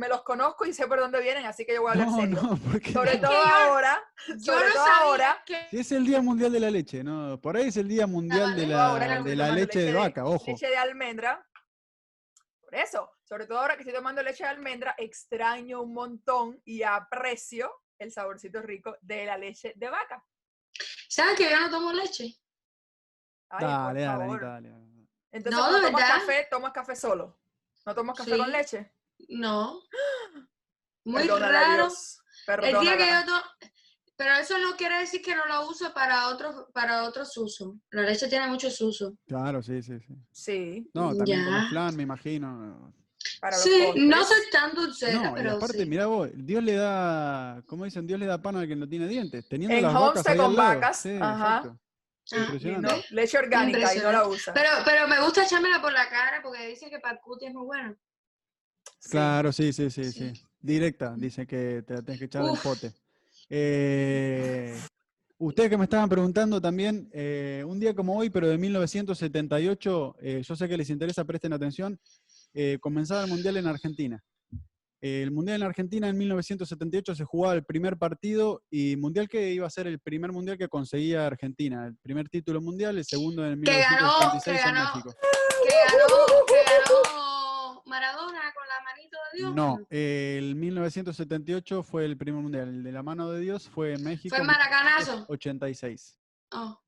me 0.00 0.08
los 0.08 0.22
conozco 0.22 0.64
y 0.64 0.72
sé 0.72 0.86
por 0.86 0.98
dónde 0.98 1.20
vienen, 1.20 1.44
así 1.44 1.66
que 1.66 1.74
yo 1.74 1.82
voy 1.82 1.90
a 1.90 1.92
hablar 1.92 2.08
No, 2.08 2.16
serio. 2.16 2.40
no, 2.42 2.56
porque 2.56 2.90
Sobre 2.92 3.18
todo 3.18 3.36
ahora, 3.36 4.02
Yo 4.28 4.38
sobre 4.54 4.68
no 4.68 4.72
todo 4.74 4.86
ahora, 4.86 5.42
que... 5.44 5.66
si 5.70 5.78
es 5.80 5.92
el 5.92 6.06
Día 6.06 6.22
Mundial 6.22 6.50
de 6.52 6.60
la 6.60 6.70
Leche, 6.70 7.04
¿no? 7.04 7.38
Por 7.40 7.56
ahí 7.56 7.68
es 7.68 7.76
el 7.76 7.86
Día 7.86 8.06
Mundial 8.06 8.56
de 8.56 8.62
vale. 8.62 8.66
la, 8.68 8.86
ahora 8.86 9.22
de 9.22 9.36
la 9.36 9.50
leche 9.50 9.80
de 9.80 9.92
vaca, 9.92 10.24
ojo. 10.24 10.44
leche 10.46 10.68
de 10.68 10.76
almendra. 10.78 11.46
Por 12.62 12.74
eso, 12.76 13.10
sobre 13.24 13.46
todo 13.46 13.58
ahora 13.58 13.74
que 13.76 13.82
estoy 13.82 13.94
tomando 13.94 14.22
leche 14.22 14.42
de 14.44 14.48
almendra, 14.50 14.94
extraño 14.96 15.82
un 15.82 15.92
montón 15.92 16.60
y 16.64 16.82
aprecio 16.82 17.70
el 17.98 18.10
saborcito 18.10 18.62
rico 18.62 18.96
de 19.02 19.26
la 19.26 19.36
leche 19.36 19.74
de 19.76 19.90
vaca. 19.90 20.24
¿Sabes 21.10 21.36
que 21.36 21.50
yo 21.50 21.60
no 21.60 21.68
tomo 21.68 21.92
leche? 21.92 22.36
Ay, 23.50 23.66
Dale, 23.66 24.00
dale. 24.02 24.24
Anita, 24.24 24.46
dale. 24.46 24.68
Entonces, 25.32 25.60
No, 25.60 25.68
cuando 25.68 25.80
de 25.80 25.86
tomas 25.92 26.10
café, 26.10 26.48
tomas 26.50 26.72
café 26.72 26.96
solo. 26.96 27.38
¿No 27.84 27.94
tomas 27.94 28.16
café 28.16 28.38
con 28.38 28.50
leche? 28.50 28.92
No. 29.28 29.80
Muy 31.04 31.22
Perdónala, 31.22 31.60
raro. 31.60 31.88
El 32.62 32.80
día 32.80 32.96
que 32.96 33.06
yo 33.06 33.24
to- 33.34 33.66
Pero 34.16 34.34
eso 34.34 34.58
no 34.58 34.76
quiere 34.76 34.98
decir 34.98 35.22
que 35.22 35.34
no 35.34 35.46
la 35.46 35.60
uso 35.60 35.94
para 35.94 36.28
otros 36.28 36.66
para 36.74 37.04
otros 37.04 37.34
usos. 37.38 37.74
La 37.90 38.02
leche 38.02 38.28
tiene 38.28 38.48
muchos 38.48 38.78
usos. 38.80 39.14
Claro, 39.26 39.62
sí, 39.62 39.82
sí, 39.82 39.98
sí. 40.00 40.14
Sí, 40.30 40.90
No, 40.92 41.14
también 41.16 41.44
como 41.44 41.68
flan, 41.68 41.96
me 41.96 42.02
imagino. 42.02 42.92
para 43.40 43.56
los 43.56 43.64
Sí, 43.64 43.92
no 43.96 44.22
soy 44.24 44.40
tan 44.52 44.74
dulcera, 44.74 45.14
No, 45.14 45.30
y 45.30 45.34
pero 45.36 45.52
aparte, 45.52 45.78
sí. 45.84 45.86
mirá 45.86 46.06
vos, 46.06 46.28
Dios 46.34 46.62
le 46.62 46.74
da, 46.74 47.62
¿cómo 47.66 47.84
dicen? 47.86 48.06
Dios 48.06 48.20
le 48.20 48.26
da 48.26 48.40
pan 48.42 48.56
al 48.56 48.68
que 48.68 48.76
no 48.76 48.86
tiene 48.86 49.08
dientes. 49.08 49.48
Teniendo 49.48 49.74
En 49.76 49.82
las 49.84 49.94
vacas 49.94 50.26
ahí 50.26 50.36
con 50.36 50.46
al 50.46 50.56
lado. 50.56 50.74
vacas, 50.80 50.96
Sí, 50.98 51.16
ajá. 51.20 51.78
Ah, 52.32 52.36
Impresionante. 52.36 52.88
no, 52.94 53.02
leche 53.16 53.38
orgánica 53.38 53.94
y 53.94 53.98
no 54.00 54.12
la 54.12 54.26
usa. 54.28 54.52
Pero, 54.52 54.68
pero 54.84 55.08
me 55.08 55.18
gusta 55.20 55.44
echármela 55.44 55.80
por 55.80 55.92
la 55.92 56.08
cara 56.10 56.40
porque 56.42 56.68
dicen 56.68 56.90
que 56.90 56.98
para 57.00 57.14
el 57.14 57.20
cutis 57.20 57.48
es 57.48 57.54
muy 57.54 57.64
bueno. 57.66 57.96
Claro, 59.10 59.52
sí, 59.52 59.72
sí, 59.72 59.90
sí, 59.90 60.04
Sí. 60.04 60.34
sí. 60.34 60.42
Directa, 60.62 61.14
dice 61.16 61.46
que 61.46 61.82
te 61.86 61.94
la 61.94 62.02
tenés 62.02 62.18
que 62.18 62.26
echar 62.26 62.42
del 62.42 62.52
Uf. 62.52 62.62
pote. 62.62 62.92
Eh, 63.48 64.78
ustedes 65.38 65.70
que 65.70 65.78
me 65.78 65.84
estaban 65.84 66.08
preguntando 66.08 66.60
también, 66.60 67.08
eh, 67.12 67.64
un 67.66 67.80
día 67.80 67.94
como 67.94 68.16
hoy, 68.16 68.28
pero 68.30 68.46
de 68.48 68.58
1978, 68.58 70.16
eh, 70.20 70.42
yo 70.46 70.54
sé 70.56 70.68
que 70.68 70.76
les 70.76 70.90
interesa, 70.90 71.24
presten 71.24 71.52
atención, 71.52 71.98
comenzaba 72.80 73.24
el 73.24 73.30
Mundial 73.30 73.56
en 73.56 73.66
Argentina. 73.66 74.22
El 75.00 75.30
Mundial 75.30 75.62
en 75.62 75.66
Argentina 75.68 76.08
en 76.08 76.18
1978 76.18 77.14
se 77.14 77.24
jugaba 77.24 77.54
el 77.54 77.64
primer 77.64 77.96
partido 77.96 78.62
y 78.70 78.96
Mundial 78.96 79.28
que 79.30 79.50
iba 79.52 79.66
a 79.66 79.70
ser 79.70 79.86
el 79.86 79.98
primer 79.98 80.30
Mundial 80.30 80.58
que 80.58 80.68
conseguía 80.68 81.26
Argentina. 81.26 81.86
El 81.86 81.96
primer 82.02 82.28
título 82.28 82.60
mundial, 82.60 82.98
el 82.98 83.04
segundo 83.06 83.46
en 83.46 83.62
Que 83.62 83.80
ganó, 83.80 84.18
1976 84.18 84.60
que 84.62 84.68
en 84.68 84.74
ganó. 84.74 84.90
México. 84.94 85.14
Que 85.64 85.74
ganó, 85.90 86.44
que 86.46 86.54
ganó 86.70 87.19
Maradona 87.90 88.40
con 88.54 88.68
la 88.68 88.84
manito 88.84 89.18
de 89.32 89.38
Dios. 89.38 89.54
No, 89.54 89.80
el 89.90 90.54
1978 90.54 91.82
fue 91.82 92.04
el 92.04 92.16
primer 92.16 92.40
mundial. 92.40 92.68
El 92.68 92.82
de 92.84 92.92
la 92.92 93.02
mano 93.02 93.30
de 93.30 93.40
Dios 93.40 93.68
fue 93.68 93.94
en 93.94 94.04
México. 94.04 94.34
Fue 94.34 94.44
Maracanazo. 94.44 95.26
86. 95.28 96.16
Oh, 96.52 96.80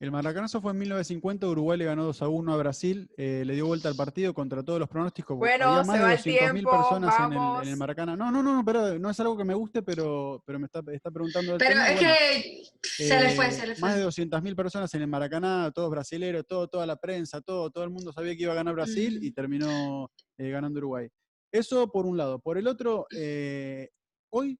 El 0.00 0.10
Maracanazo 0.10 0.60
fue 0.60 0.72
en 0.72 0.78
1950. 0.78 1.46
Uruguay 1.46 1.78
le 1.78 1.84
ganó 1.84 2.04
2 2.04 2.22
a 2.22 2.28
1 2.28 2.52
a 2.52 2.56
Brasil. 2.56 3.10
eh, 3.16 3.42
le 3.46 3.54
dio 3.54 3.66
vuelta 3.66 3.88
al 3.88 3.96
partido 3.96 4.34
contra 4.34 4.62
todos 4.62 4.78
los 4.78 4.88
pronósticos. 4.88 5.36
Bueno, 5.36 5.66
había 5.66 5.84
más 5.84 5.96
se 5.96 5.98
de 5.98 6.02
va 6.02 6.12
el 6.12 6.18
200.000 6.18 6.52
tiempo, 6.52 6.70
personas 6.70 7.14
en 7.18 7.32
el, 7.32 7.62
en 7.62 7.68
el 7.68 7.76
Maracaná. 7.76 8.16
No, 8.16 8.30
no, 8.30 8.42
no, 8.42 8.64
pero 8.64 8.98
no 8.98 9.10
es 9.10 9.20
algo 9.20 9.36
que 9.36 9.44
me 9.44 9.54
guste, 9.54 9.82
pero, 9.82 10.42
pero 10.46 10.58
me 10.58 10.66
está, 10.66 10.82
está 10.92 11.10
preguntando. 11.10 11.56
Pero 11.58 11.70
tema, 11.70 11.88
es 11.88 12.00
bueno, 12.00 12.14
que 12.14 12.62
se 12.82 13.20
le 13.20 13.30
fue, 13.30 13.46
eh, 13.48 13.52
se 13.52 13.66
le 13.66 13.76
Más 13.78 13.96
de 13.96 14.02
fue. 14.10 14.24
200.000 14.24 14.54
personas 14.56 14.94
en 14.94 15.02
el 15.02 15.08
Maracaná, 15.08 15.70
todos 15.74 15.90
brasileros, 15.90 16.46
todo, 16.46 16.68
toda 16.68 16.86
la 16.86 16.96
prensa, 16.96 17.40
todo, 17.40 17.70
todo 17.70 17.84
el 17.84 17.90
mundo 17.90 18.12
sabía 18.12 18.36
que 18.36 18.42
iba 18.42 18.52
a 18.52 18.56
ganar 18.56 18.74
Brasil 18.74 19.18
y 19.22 19.30
terminó 19.32 20.10
eh, 20.36 20.50
ganando 20.50 20.78
Uruguay. 20.78 21.08
Eso 21.52 21.90
por 21.90 22.06
un 22.06 22.16
lado. 22.16 22.38
Por 22.38 22.58
el 22.58 22.68
otro, 22.68 23.06
eh, 23.16 23.88
hoy 24.30 24.58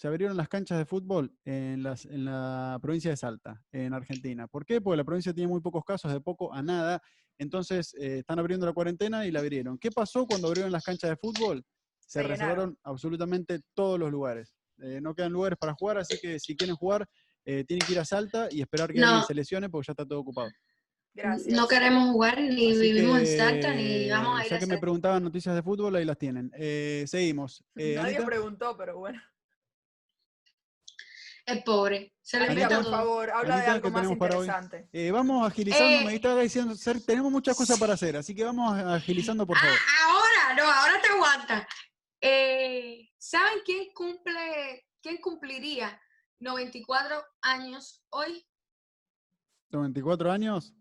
se 0.00 0.08
abrieron 0.08 0.34
las 0.34 0.48
canchas 0.48 0.78
de 0.78 0.86
fútbol 0.86 1.30
en, 1.44 1.82
las, 1.82 2.06
en 2.06 2.24
la 2.24 2.78
provincia 2.80 3.10
de 3.10 3.18
Salta, 3.18 3.62
en 3.70 3.92
Argentina. 3.92 4.48
¿Por 4.48 4.64
qué? 4.64 4.80
Porque 4.80 4.96
la 4.96 5.04
provincia 5.04 5.34
tiene 5.34 5.48
muy 5.48 5.60
pocos 5.60 5.84
casos, 5.84 6.10
de 6.10 6.22
poco 6.22 6.54
a 6.54 6.62
nada. 6.62 7.02
Entonces, 7.36 7.92
eh, 8.00 8.20
están 8.20 8.38
abriendo 8.38 8.64
la 8.64 8.72
cuarentena 8.72 9.26
y 9.26 9.30
la 9.30 9.40
abrieron. 9.40 9.76
¿Qué 9.76 9.90
pasó 9.90 10.24
cuando 10.24 10.48
abrieron 10.48 10.72
las 10.72 10.84
canchas 10.84 11.10
de 11.10 11.16
fútbol? 11.16 11.62
Se, 11.98 12.22
reservaron 12.22 12.78
absolutamente 12.82 13.60
todos 13.74 14.00
los 14.00 14.10
lugares. 14.10 14.54
Eh, 14.78 15.00
no 15.02 15.14
quedan 15.14 15.32
lugares 15.32 15.58
para 15.60 15.74
jugar, 15.74 15.98
así 15.98 16.18
que 16.18 16.40
si 16.40 16.56
quieren 16.56 16.76
jugar, 16.76 17.06
eh, 17.44 17.64
tienen 17.68 17.86
que 17.86 17.92
ir 17.92 17.98
a 17.98 18.06
Salta 18.06 18.48
y 18.50 18.62
esperar 18.62 18.90
que 18.94 19.00
No. 19.00 19.06
alguien 19.06 19.26
se 19.26 19.34
lesione 19.34 19.68
porque 19.68 19.88
ya 19.88 19.92
está 19.92 20.06
todo 20.06 20.20
ocupado. 20.20 20.48
Gracias. 21.12 21.54
No 21.54 21.68
queremos 21.68 22.10
jugar, 22.10 22.40
ni 22.40 22.70
Así 22.70 22.80
vivimos 22.80 23.18
que, 23.20 23.32
en 23.32 23.38
Salta, 23.38 23.74
ni 23.74 24.08
vamos 24.08 24.40
a 24.40 24.44
ir 24.46 24.50
Ya 24.50 24.56
a 24.56 24.60
que 24.60 24.66
me 24.66 24.78
preguntaban 24.78 25.22
noticias 25.22 25.54
de 25.54 25.62
fútbol, 25.62 25.94
ahí 25.96 26.06
las 26.06 26.16
tienen. 26.16 26.50
Eh, 26.56 27.04
seguimos. 27.06 27.62
Eh, 27.76 27.96
Nadie 27.96 28.16
Anita, 28.16 28.24
preguntó, 28.24 28.74
pero 28.78 28.96
bueno. 28.96 29.20
El 31.50 31.62
pobre. 31.64 32.14
Se 32.22 32.38
le 32.38 32.46
Anita, 32.46 32.68
por 32.68 32.82
todo. 32.84 32.90
favor, 32.92 33.30
habla 33.30 33.48
de 33.56 33.60
Anita, 33.62 33.72
algo 33.72 33.82
¿qué 33.82 33.90
más 33.90 34.02
tenemos 34.02 34.18
para 34.18 34.36
hoy? 34.38 34.46
interesante. 34.46 34.88
eh, 34.92 35.10
vamos 35.10 35.46
agilizando, 35.50 35.84
Eh, 35.88 36.04
me 36.04 36.14
estaba 36.14 36.40
diciendo, 36.42 36.74
Ser- 36.76 37.04
tenemos 37.04 37.32
muchas 37.32 37.56
cosas 37.56 37.78
para 37.78 37.94
hacer, 37.94 38.16
así 38.16 38.34
que 38.34 38.44
vamos 38.44 38.72
agilizando, 38.78 39.46
por 39.46 39.58
favor. 39.58 39.74
Ah, 39.76 40.12
ahora, 40.12 40.56
ya, 40.56 40.62
no, 40.64 40.70
ahora 40.72 41.02
te 41.02 41.08
aguanta. 41.08 41.68
Eh, 42.20 43.08
¿Saben 43.18 43.60
quién 43.64 43.92
cumple, 43.94 44.86
quién 45.02 45.16
cumpliría 45.20 46.00
94 46.38 47.22
años 47.42 48.04
hoy? 48.10 48.46
94 49.70 50.30
años. 50.30 50.72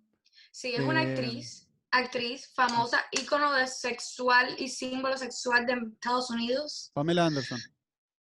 Sí, 0.51 0.73
es 0.73 0.82
una 0.82 1.01
actriz, 1.01 1.67
actriz 1.91 2.51
famosa, 2.53 3.03
ícono 3.12 3.53
de 3.53 3.67
sexual 3.67 4.55
y 4.58 4.67
símbolo 4.67 5.17
sexual 5.17 5.65
de 5.65 5.73
Estados 5.93 6.29
Unidos. 6.29 6.91
Pamela 6.93 7.25
Anderson. 7.27 7.60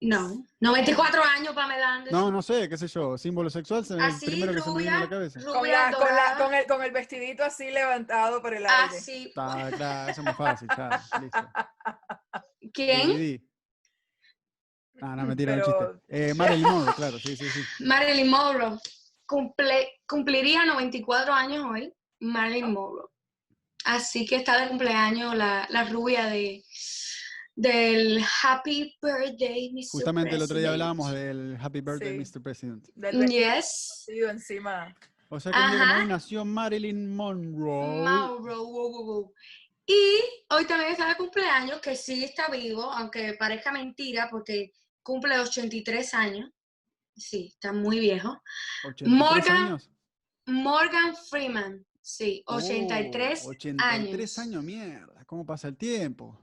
No, 0.02 0.46
94 0.60 1.24
años 1.24 1.56
Pamela 1.56 1.96
Anderson. 1.96 2.20
No, 2.20 2.30
no 2.32 2.42
sé, 2.42 2.68
qué 2.70 2.78
sé 2.78 2.88
yo. 2.88 3.18
Símbolo 3.18 3.50
sexual, 3.50 3.82
es 3.82 3.92
el 3.92 4.02
Así, 4.02 4.26
primero 4.28 4.54
que 4.54 4.62
se 4.62 4.70
me 4.70 4.78
viene 4.80 4.90
a 4.92 5.00
la 5.00 5.06
rubia, 5.06 5.10
cabeza. 5.10 5.40
rubia, 5.40 5.54
Con, 5.54 5.70
la- 5.70 5.92
con, 5.92 6.00
la- 6.08 6.08
dorada. 6.10 6.38
con 6.38 6.54
el, 6.54 6.66
con 6.68 6.84
el 6.84 6.92
vestidito 6.92 7.44
así 7.44 7.72
levantado 7.72 8.42
por 8.42 8.54
el 8.54 8.66
aire. 8.66 8.98
Así. 8.98 9.28
Está, 9.28 9.72
claro, 9.72 10.12
eso 10.12 10.22
es 10.22 10.26
más 10.26 10.38
fácil, 10.38 10.68
ya, 10.78 11.04
listo. 11.22 11.50
¿Quién? 12.74 13.42
No, 14.96 15.16
no, 15.16 15.24
mentira, 15.26 15.54
Pero- 15.56 15.80
un 15.90 15.94
chiste. 16.02 16.30
Eh, 16.30 16.34
Marilyn 16.34 16.64
Monroe, 16.70 16.94
claro, 16.96 17.20
sí, 17.20 17.36
sí, 17.36 17.50
sí. 17.50 17.84
Marilyn 17.84 18.30
Monroe. 18.30 18.78
Cumple, 19.26 20.02
cumpliría 20.08 20.66
94 20.66 21.34
años 21.34 21.66
hoy, 21.66 21.92
Marilyn 22.20 22.72
Monroe. 22.74 23.08
Así 23.86 24.26
que 24.26 24.36
está 24.36 24.60
de 24.62 24.68
cumpleaños 24.68 25.36
la, 25.36 25.66
la 25.70 25.84
rubia 25.86 26.26
de 26.26 26.64
del 27.56 28.22
Happy 28.44 28.98
Birthday, 29.02 29.72
Mr. 29.74 29.88
Justamente 29.92 30.36
el 30.36 30.42
otro 30.42 30.58
día 30.58 30.70
President. 30.70 30.72
hablábamos 30.74 31.12
del 31.14 31.58
Happy 31.60 31.82
Birthday, 31.82 32.26
Sí. 32.26 32.32
Mr. 32.38 32.44
President. 32.44 32.88
Del 32.96 33.30
Yes. 33.30 34.06
encima. 34.08 34.96
O 35.30 35.40
sea 35.40 35.52
que 35.52 35.58
Ajá. 35.58 36.06
nació 36.06 36.46
Marilyn 36.46 37.16
Monroe. 37.16 38.04
Monroe, 38.04 38.56
wow, 38.58 38.92
wow, 38.92 39.06
wow. 39.06 39.34
Y 39.88 40.22
hoy 40.50 40.66
también 40.66 40.92
está 40.92 41.08
de 41.10 41.16
cumpleaños, 41.16 41.80
que 41.80 41.96
sí 41.96 42.24
está 42.24 42.48
vivo, 42.50 42.84
aunque 42.84 43.34
parezca 43.40 43.72
mentira, 43.72 44.28
porque 44.30 44.72
cumple 45.04 45.40
83 45.40 46.14
años. 46.14 46.50
Sí, 47.16 47.52
está 47.54 47.72
muy 47.72 48.00
viejo. 48.00 48.42
83 48.86 49.10
Morgan 49.18 49.58
años. 49.68 49.90
Morgan 50.48 51.16
Freeman, 51.30 51.86
sí, 52.02 52.44
Oh, 52.48 52.56
83 52.56 53.46
83 53.46 54.38
años. 54.38 54.48
años, 54.56 54.64
mierda. 54.64 55.24
¿Cómo 55.26 55.46
pasa 55.46 55.68
el 55.70 55.78
tiempo? 55.78 56.40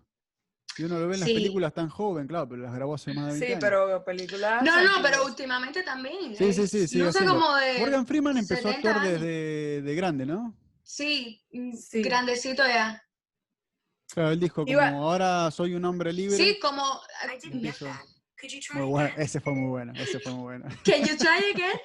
Si 0.77 0.85
uno 0.85 0.99
lo 0.99 1.07
ve 1.09 1.15
en 1.15 1.21
las 1.21 1.29
Sí. 1.29 1.35
películas 1.35 1.75
tan 1.75 1.89
joven, 1.91 2.27
claro, 2.27 2.49
pero 2.49 2.63
las 2.63 2.75
grabó 2.75 2.95
hace 2.95 3.13
más 3.13 3.27
de 3.27 3.31
20 3.33 3.47
Sí, 3.47 3.53
años. 3.53 3.61
pero 3.61 4.05
películas. 4.05 4.63
No, 4.63 4.83
no, 4.83 5.03
pero 5.03 5.25
últimamente 5.27 5.83
también. 5.83 6.35
Sí, 6.37 6.53
sí, 6.53 6.63
es- 6.63 6.91
sí, 6.91 7.25
como 7.27 7.55
de. 7.57 7.79
Morgan 7.81 8.07
Freeman 8.07 8.39
empezó 8.39 8.69
a 8.69 8.73
70 8.73 8.91
actuar 8.91 9.07
desde 9.13 9.83
de 9.83 9.95
grande, 9.95 10.25
¿no? 10.27 10.57
Sí, 10.83 11.43
mm, 11.53 11.75
Sí. 11.77 12.03
grandecito 12.03 12.67
ya. 12.67 13.03
Claro, 14.15 14.31
él 14.31 14.41
dijo 14.41 14.57
como 14.63 14.71
Iba- 14.73 14.89
ahora 14.89 15.51
soy 15.51 15.75
un 15.75 15.85
hombre 15.85 16.13
libre. 16.13 16.37
Sí, 16.37 16.59
como. 16.61 16.83
empezó. 17.43 17.87
Muy 18.75 18.87
bueno, 18.87 19.11
ese 19.19 19.41
fue 19.41 19.53
muy 19.55 19.69
bueno, 19.69 19.93
ese 20.03 20.19
fue 20.19 20.33
muy 20.33 20.43
bueno. 20.59 20.65
Can 20.85 21.01
you 21.07 21.17
try 21.17 21.29
again? 21.55 21.81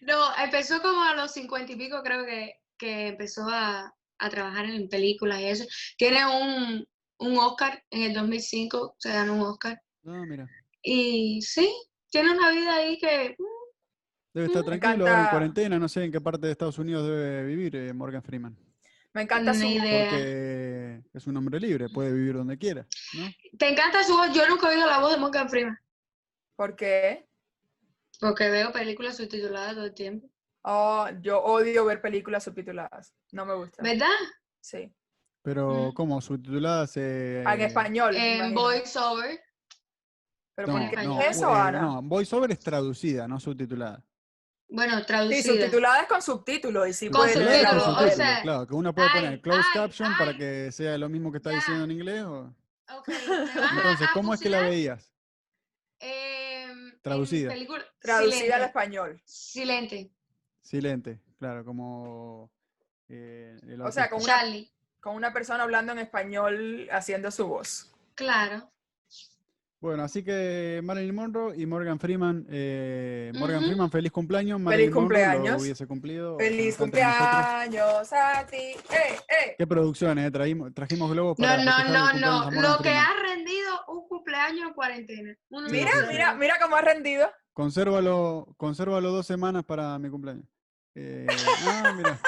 No, 0.00 0.34
empezó 0.36 0.80
como 0.82 1.02
a 1.02 1.14
los 1.14 1.32
cincuenta 1.32 1.72
y 1.72 1.76
pico, 1.76 2.02
creo 2.02 2.24
que, 2.24 2.60
que 2.78 3.08
empezó 3.08 3.48
a, 3.48 3.92
a 4.18 4.30
trabajar 4.30 4.66
en 4.66 4.88
películas 4.88 5.40
y 5.40 5.46
eso. 5.46 5.64
Tiene 5.96 6.24
un, 6.26 6.86
un 7.22 7.38
Oscar 7.38 7.82
en 7.90 8.02
el 8.02 8.14
2005, 8.14 8.96
se 8.98 9.12
ganó 9.12 9.34
un 9.34 9.42
Oscar. 9.42 9.80
No, 10.02 10.24
mira. 10.26 10.48
Y 10.82 11.40
sí, 11.42 11.72
tiene 12.10 12.32
una 12.32 12.50
vida 12.50 12.74
ahí 12.74 12.98
que. 12.98 13.36
mm, 13.38 13.44
Debe 14.34 14.46
estar 14.46 14.64
Me 14.64 14.78
tranquilo 14.78 15.06
ahora 15.06 15.24
en 15.24 15.30
cuarentena, 15.30 15.78
no 15.78 15.88
sé 15.88 16.04
en 16.04 16.12
qué 16.12 16.20
parte 16.20 16.46
de 16.46 16.52
Estados 16.52 16.78
Unidos 16.78 17.06
debe 17.06 17.44
vivir 17.44 17.76
eh, 17.76 17.92
Morgan 17.92 18.22
Freeman. 18.22 18.56
Me 19.14 19.22
encanta 19.22 19.52
su. 19.52 19.64
Idea. 19.64 20.08
Porque 20.10 21.02
es 21.12 21.26
un 21.26 21.36
hombre 21.36 21.60
libre, 21.60 21.88
puede 21.90 22.12
vivir 22.12 22.34
donde 22.34 22.56
quiera, 22.56 22.86
¿no? 23.14 23.30
Te 23.58 23.68
encanta 23.68 24.02
su 24.04 24.14
voz. 24.14 24.32
Yo 24.32 24.48
nunca 24.48 24.68
he 24.68 24.74
oído 24.74 24.86
la 24.86 25.00
voz 25.00 25.12
de 25.12 25.18
Morgan 25.18 25.50
Freeman. 25.50 25.78
¿Por 26.56 26.76
qué? 26.76 27.26
Porque 28.20 28.48
veo 28.48 28.72
películas 28.72 29.16
subtituladas 29.16 29.74
todo 29.74 29.84
el 29.84 29.94
tiempo. 29.94 30.28
Oh, 30.62 31.08
yo 31.20 31.42
odio 31.42 31.84
ver 31.84 32.00
películas 32.00 32.44
subtituladas. 32.44 33.14
No 33.32 33.44
me 33.44 33.54
gusta. 33.54 33.82
¿Verdad? 33.82 34.06
Sí. 34.60 34.92
Pero, 35.42 35.88
Mm. 35.90 35.92
¿cómo? 35.94 36.20
¿Subtituladas? 36.20 36.96
eh, 36.96 37.42
En 37.46 37.60
español. 37.60 38.14
En 38.16 38.54
voiceover. 38.54 39.40
¿Pero 40.54 40.68
No, 40.68 40.78
por 40.78 40.90
qué 40.90 40.96
no, 41.06 41.20
eso, 41.20 41.48
eh, 41.50 41.58
Ana? 41.60 41.80
no, 41.82 42.02
voiceover 42.02 42.50
es 42.52 42.60
traducida, 42.60 43.26
no 43.26 43.40
subtitulada. 43.40 44.04
Bueno, 44.68 44.98
Sí, 45.00 45.06
traducida. 45.06 45.42
subtituladas 45.42 46.06
con 46.06 46.22
subtítulos. 46.22 46.88
Y 46.88 46.92
sí 46.92 47.10
Con 47.10 47.28
subtítulos, 47.28 47.86
o 47.88 48.08
sea, 48.10 48.42
claro, 48.42 48.66
que 48.66 48.74
uno 48.74 48.94
puede 48.94 49.10
poner 49.10 49.40
closed 49.40 49.62
ay, 49.74 49.80
caption 49.80 50.16
para 50.16 50.36
que 50.36 50.70
sea 50.72 50.96
lo 50.98 51.08
mismo 51.08 51.30
que 51.32 51.38
está 51.38 51.50
Ya. 51.50 51.56
diciendo 51.56 51.84
en 51.84 51.90
inglés. 51.90 52.22
o- 52.24 52.54
Entonces, 53.06 54.08
¿cómo 54.14 54.34
es 54.34 54.40
que 54.40 54.48
la 54.50 54.60
veías? 54.60 55.12
em, 55.98 56.98
Traducida. 57.00 57.50
película- 57.52 57.84
Traducida 58.00 58.34
al 58.34 58.40
silente, 58.42 58.64
español. 58.66 59.22
Silente. 59.24 60.10
Silente, 60.60 61.20
claro, 61.38 61.64
como... 61.64 62.50
eh, 63.08 63.58
el 63.62 63.80
O 63.82 63.90
sea, 63.92 64.08
una, 64.12 64.24
Charlie. 64.24 64.70
Con 65.02 65.16
una 65.16 65.32
persona 65.32 65.64
hablando 65.64 65.92
en 65.92 65.98
español 65.98 66.88
haciendo 66.92 67.30
su 67.32 67.46
voz. 67.48 67.92
Claro. 68.14 68.70
Bueno, 69.80 70.04
así 70.04 70.22
que 70.22 70.80
Marilyn 70.84 71.12
Monroe 71.12 71.56
y 71.60 71.66
Morgan 71.66 71.98
Freeman. 71.98 72.46
eh, 72.48 73.32
Morgan. 73.34 73.64
Freeman, 73.64 73.90
feliz 73.90 74.12
cumpleaños. 74.12 74.60
Marilyn 74.60 74.90
Monroe 74.94 75.00
cumpleaños. 75.02 75.56
Lo 75.56 75.62
hubiese 75.62 75.86
cumplido. 75.88 76.38
¡Feliz 76.38 76.76
cumpleaños 76.76 78.12
a 78.12 78.46
ti! 78.46 78.56
¡Eh, 78.56 78.76
eh! 79.28 79.54
Qué 79.58 79.66
producciones, 79.66 80.32
eh, 80.32 80.70
trajimos 80.72 81.10
globos 81.10 81.36
No, 81.36 81.48
para 81.48 81.64
no, 81.64 81.84
no, 81.88 82.12
no. 82.12 82.44
Morgan 82.44 82.62
Lo 82.62 82.76
que 82.76 82.82
Freeman. 82.84 83.04
ha 83.06 83.22
rendido 83.22 83.84
un 83.88 84.06
cumpleaños 84.06 84.68
en 84.68 84.74
cuarentena. 84.74 85.36
Uno 85.50 85.62
no 85.66 85.68
Mira, 85.68 85.90
mira, 86.08 86.34
mira 86.36 86.54
cómo 86.62 86.76
ha 86.76 86.80
rendido. 86.80 87.28
Consérvalo, 87.52 88.54
consérvalo 88.56 89.10
dos 89.10 89.26
semanas 89.26 89.64
para 89.64 89.98
mi 89.98 90.08
cumpleaños. 90.10 90.46
Eh, 90.94 91.26
ah, 91.66 91.92
mira. 91.96 92.20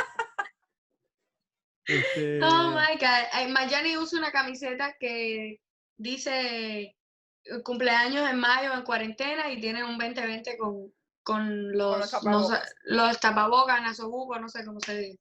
Este, 1.86 2.40
Oh 2.42 2.70
my 2.70 2.96
God. 2.98 3.50
Mayani 3.52 3.96
usa 3.96 4.18
una 4.18 4.30
camiseta 4.32 4.94
que 4.98 5.60
dice 5.96 6.80
eh, 6.82 7.62
cumpleaños 7.62 8.28
en 8.28 8.38
mayo 8.38 8.72
en 8.72 8.82
cuarentena 8.82 9.50
y 9.50 9.60
tiene 9.60 9.84
un 9.84 9.98
2020 9.98 10.56
con, 10.56 10.92
con 11.22 11.72
los, 11.72 11.98
los 11.98 12.00
no 12.00 12.06
sé, 12.06 12.54
tapabocas. 12.54 12.74
los 12.84 13.20
tapabocas, 13.20 13.82
nasobuco, 13.82 14.38
no 14.38 14.48
sé 14.48 14.64
cómo 14.64 14.80
se 14.80 14.98
dice. 14.98 15.18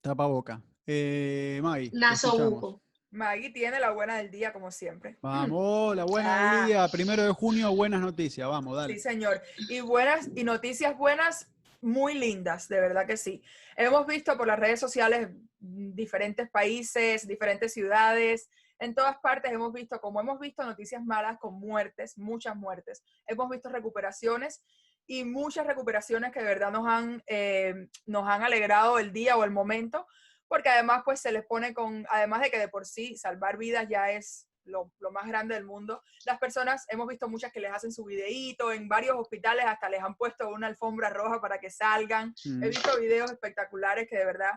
tapaboca. 0.00 0.60
Eh, 0.86 1.60
Maggie. 1.62 1.90
Nasobuco. 1.92 2.82
Maggie 3.12 3.50
tiene 3.50 3.80
la 3.80 3.90
buena 3.90 4.18
del 4.18 4.30
día, 4.30 4.52
como 4.52 4.70
siempre. 4.70 5.18
Vamos, 5.20 5.96
la 5.96 6.04
buena 6.04 6.34
del 6.52 6.62
Ah. 6.62 6.66
día, 6.66 6.88
primero 6.88 7.24
de 7.24 7.30
junio, 7.32 7.74
buenas 7.74 8.00
noticias, 8.00 8.48
vamos, 8.48 8.76
dale. 8.76 8.94
Sí, 8.94 9.00
señor. 9.00 9.42
Y 9.68 9.80
buenas 9.80 10.28
y 10.36 10.44
noticias 10.44 10.96
buenas, 10.96 11.48
muy 11.80 12.14
lindas, 12.14 12.68
de 12.68 12.80
verdad 12.80 13.06
que 13.06 13.16
sí. 13.16 13.42
Hemos 13.76 14.06
visto 14.06 14.36
por 14.36 14.46
las 14.46 14.58
redes 14.58 14.80
sociales 14.80 15.30
mm, 15.60 15.94
diferentes 15.94 16.50
países, 16.50 17.26
diferentes 17.26 17.72
ciudades, 17.72 18.50
en 18.80 18.94
todas 18.94 19.18
partes 19.18 19.52
hemos 19.52 19.72
visto, 19.72 20.00
como 20.00 20.20
hemos 20.20 20.40
visto 20.40 20.64
noticias 20.64 21.04
malas 21.04 21.38
con 21.38 21.60
muertes, 21.60 22.16
muchas 22.16 22.56
muertes, 22.56 23.04
hemos 23.26 23.48
visto 23.50 23.68
recuperaciones 23.68 24.62
y 25.06 25.24
muchas 25.24 25.66
recuperaciones 25.66 26.32
que 26.32 26.40
de 26.40 26.46
verdad 26.46 26.72
nos 26.72 26.88
han, 26.88 27.22
eh, 27.26 27.88
nos 28.06 28.26
han 28.26 28.42
alegrado 28.42 28.98
el 28.98 29.12
día 29.12 29.36
o 29.36 29.44
el 29.44 29.50
momento, 29.50 30.06
porque 30.48 30.70
además 30.70 31.02
pues 31.04 31.20
se 31.20 31.30
les 31.30 31.44
pone 31.44 31.74
con, 31.74 32.06
además 32.08 32.40
de 32.40 32.50
que 32.50 32.58
de 32.58 32.68
por 32.68 32.86
sí 32.86 33.16
salvar 33.16 33.58
vidas 33.58 33.86
ya 33.86 34.10
es 34.12 34.48
lo, 34.70 34.92
lo 34.98 35.10
más 35.10 35.26
grande 35.26 35.54
del 35.54 35.64
mundo, 35.64 36.02
las 36.24 36.38
personas, 36.38 36.86
hemos 36.88 37.06
visto 37.06 37.28
muchas 37.28 37.52
que 37.52 37.60
les 37.60 37.72
hacen 37.72 37.92
su 37.92 38.04
videíto, 38.04 38.72
en 38.72 38.88
varios 38.88 39.16
hospitales 39.16 39.64
hasta 39.66 39.88
les 39.88 40.02
han 40.02 40.14
puesto 40.16 40.48
una 40.48 40.66
alfombra 40.66 41.10
roja 41.10 41.40
para 41.40 41.58
que 41.58 41.70
salgan. 41.70 42.34
Mm. 42.44 42.64
He 42.64 42.68
visto 42.68 42.98
videos 42.98 43.30
espectaculares 43.30 44.08
que 44.08 44.16
de 44.16 44.24
verdad 44.24 44.52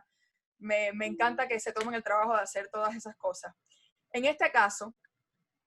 me, 0.59 0.91
me 0.93 1.05
encanta 1.05 1.47
que 1.47 1.59
se 1.59 1.73
tomen 1.73 1.95
el 1.95 2.03
trabajo 2.03 2.35
de 2.35 2.41
hacer 2.41 2.69
todas 2.69 2.95
esas 2.95 3.15
cosas. 3.17 3.53
En 4.11 4.25
este 4.25 4.51
caso, 4.51 4.95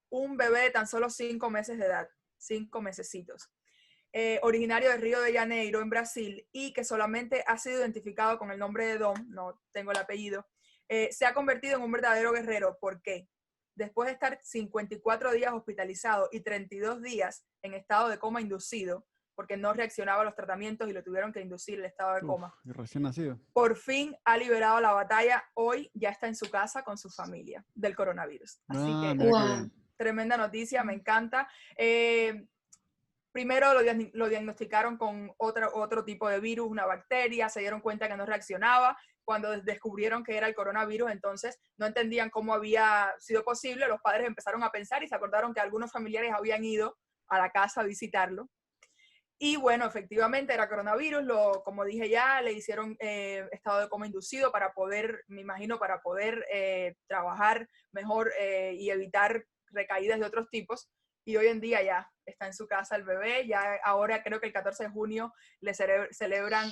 un 0.09 0.37
bebé 0.37 0.61
de 0.61 0.71
tan 0.71 0.87
solo 0.87 1.11
cinco 1.11 1.51
meses 1.51 1.79
de 1.79 1.87
edad, 1.87 2.09
cinco 2.39 2.81
mesecitos, 2.81 3.51
eh, 4.13 4.39
originario 4.43 4.91
de 4.91 4.97
Río 4.97 5.21
de 5.21 5.35
Janeiro, 5.35 5.81
en 5.81 5.91
Brasil, 5.91 6.47
y 6.53 6.73
que 6.73 6.85
solamente 6.85 7.45
ha 7.47 7.59
sido 7.59 7.81
identificado 7.81 8.39
con 8.39 8.51
el 8.51 8.59
nombre 8.59 8.87
de 8.87 8.99
Dom, 8.99 9.17
no 9.29 9.61
tengo 9.73 9.91
el 9.91 9.99
apellido, 9.99 10.47
eh, 10.89 11.11
se 11.13 11.27
ha 11.27 11.35
convertido 11.35 11.77
en 11.77 11.83
un 11.83 11.93
verdadero 11.93 12.33
guerrero. 12.33 12.79
¿Por 12.81 13.03
qué? 13.03 13.29
Después 13.77 14.07
de 14.09 14.15
estar 14.15 14.39
54 14.43 15.33
días 15.33 15.53
hospitalizado 15.53 16.29
y 16.33 16.41
32 16.41 17.03
días 17.03 17.47
en 17.63 17.75
estado 17.75 18.09
de 18.09 18.19
coma 18.19 18.41
inducido, 18.41 19.07
porque 19.35 19.59
no 19.59 19.75
reaccionaba 19.75 20.23
a 20.23 20.25
los 20.25 20.35
tratamientos 20.35 20.89
y 20.89 20.95
lo 20.95 21.05
tuvieron 21.05 21.31
que 21.31 21.43
inducir 21.43 21.79
el 21.79 21.85
estado 21.85 22.15
de 22.15 22.23
coma 22.23 22.55
y 22.65 22.73
recién 22.73 23.03
nacido. 23.03 23.39
por 23.53 23.77
fin 23.77 24.17
ha 24.25 24.39
liberado 24.39 24.81
la 24.81 24.93
batalla. 24.93 25.45
Hoy 25.55 25.91
ya 25.93 26.09
está 26.09 26.27
en 26.27 26.35
su 26.35 26.51
casa 26.51 26.83
con 26.83 26.97
su 26.97 27.11
familia 27.11 27.63
del 27.75 27.95
coronavirus. 27.95 28.63
Así 28.69 28.91
Ah, 28.95 29.15
que 29.19 29.25
Wow. 29.31 29.71
tremenda 29.99 30.39
noticia, 30.39 30.83
me 30.85 30.95
encanta. 30.95 31.47
Eh, 31.77 32.47
primero 33.31 33.75
lo, 33.75 33.81
lo 34.15 34.29
diagnosticaron 34.31 34.97
con 34.97 35.31
otra, 35.37 35.69
otro 35.75 36.03
tipo 36.03 36.27
de 36.31 36.41
virus, 36.41 36.67
una 36.71 36.87
bacteria, 36.87 37.51
se 37.51 37.61
dieron 37.61 37.83
cuenta 37.83 38.09
que 38.09 38.17
no 38.17 38.25
reaccionaba, 38.25 38.97
cuando 39.27 39.61
descubrieron 39.61 40.25
que 40.25 40.37
era 40.37 40.47
el 40.47 40.55
coronavirus, 40.55 41.11
entonces 41.11 41.59
no 41.77 41.85
entendían 41.85 42.31
cómo 42.31 42.55
había 42.55 43.13
sido 43.19 43.43
posible, 43.43 43.89
los 43.89 44.01
padres 44.01 44.27
empezaron 44.27 44.63
a 44.63 44.71
pensar 44.71 45.03
y 45.03 45.09
se 45.09 45.15
acordaron 45.15 45.53
que 45.53 45.61
algunos 45.61 45.93
familiares 45.93 46.33
habían 46.33 46.65
ido 46.65 46.97
a 47.29 47.39
la 47.39 47.51
casa 47.51 47.81
a 47.81 47.85
visitarlo. 47.85 48.49
Y 49.39 49.57
bueno, 49.57 49.85
efectivamente 49.85 50.55
era 50.55 50.69
coronavirus, 50.69 51.25
lo, 51.25 51.63
como 51.65 51.85
dije 51.85 52.09
ya, 52.09 52.41
le 52.41 52.53
hicieron 52.53 52.97
eh, 53.01 53.47
estado 53.53 53.81
de 53.81 53.89
coma 53.89 54.07
inducido 54.07 54.51
para 54.51 54.73
poder, 54.73 55.25
me 55.27 55.43
imagino, 55.43 55.79
para 55.79 56.01
poder 56.01 56.47
eh, 56.51 56.95
trabajar 57.07 57.69
mejor 57.93 58.33
eh, 58.39 58.75
y 58.79 58.89
evitar 58.89 59.45
recaídas 59.73 60.21
de 60.21 60.25
otros 60.25 60.49
tipos. 60.49 60.89
Y 61.27 61.37
hoy 61.37 61.49
en 61.49 61.61
día 61.61 61.83
ya 61.83 62.11
está 62.25 62.47
en 62.47 62.55
su 62.55 62.67
casa 62.67 62.97
el 62.97 63.05
bebé, 63.05 63.47
ya 63.47 63.79
ahora 63.85 64.23
creo 64.23 64.41
que 64.41 64.47
el 64.47 64.53
14 64.53 64.85
de 64.85 64.91
junio 64.91 65.35
le 65.61 65.75
celebran 65.75 66.71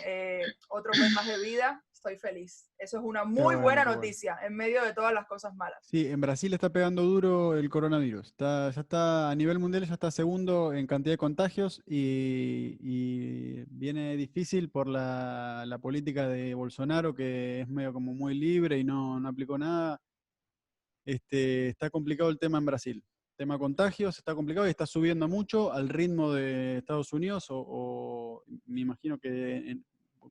otro 0.69 0.93
mes 0.99 1.13
más 1.13 1.27
de 1.27 1.39
vida 1.43 1.85
estoy 2.05 2.19
feliz. 2.19 2.71
Eso 2.79 2.99
es 2.99 3.05
una 3.05 3.25
muy 3.25 3.57
buena 3.57 3.85
noticia 3.85 4.37
en 4.47 4.55
medio 4.55 4.85
de 4.85 4.93
todas 4.93 5.15
las 5.15 5.27
cosas 5.27 5.55
malas. 5.55 5.79
Sí, 5.83 6.07
en 6.07 6.21
Brasil 6.21 6.53
está 6.53 6.71
pegando 6.71 7.03
duro 7.03 7.57
el 7.57 7.71
coronavirus. 7.71 8.29
Está, 8.29 8.71
ya 8.71 8.81
está 8.83 9.31
a 9.31 9.35
nivel 9.35 9.59
mundial, 9.59 9.87
ya 9.87 9.95
está 9.95 10.11
segundo 10.11 10.75
en 10.75 10.87
cantidad 10.87 11.15
de 11.15 11.19
contagios 11.19 11.83
y, 11.87 13.65
viene 13.71 14.17
difícil 14.17 14.71
por 14.71 14.87
la, 14.87 15.79
política 15.81 16.29
de 16.29 16.55
Bolsonaro, 16.55 17.15
que 17.15 17.63
es 17.63 17.69
medio 17.69 17.93
como 17.93 18.15
muy 18.15 18.35
libre 18.35 18.79
y 18.79 18.85
no, 18.85 19.19
no 19.19 19.29
aplicó 19.29 19.59
nada. 19.59 20.01
Este, 21.05 21.69
está 21.69 21.91
complicado 21.91 22.31
el 22.31 22.39
tema 22.39 22.59
en 22.59 22.67
Brasil. 22.67 23.05
Tema 23.37 23.59
contagios 23.59 24.19
está 24.19 24.35
complicado 24.35 24.67
y 24.67 24.71
está 24.71 24.87
subiendo 24.87 25.29
mucho 25.29 25.73
al 25.73 25.89
ritmo 25.89 26.33
de 26.33 26.79
Estados 26.79 27.13
Unidos 27.13 27.47
o, 27.51 28.43
me 28.67 28.81
imagino 28.81 29.19
que 29.19 29.57
en, 29.57 29.85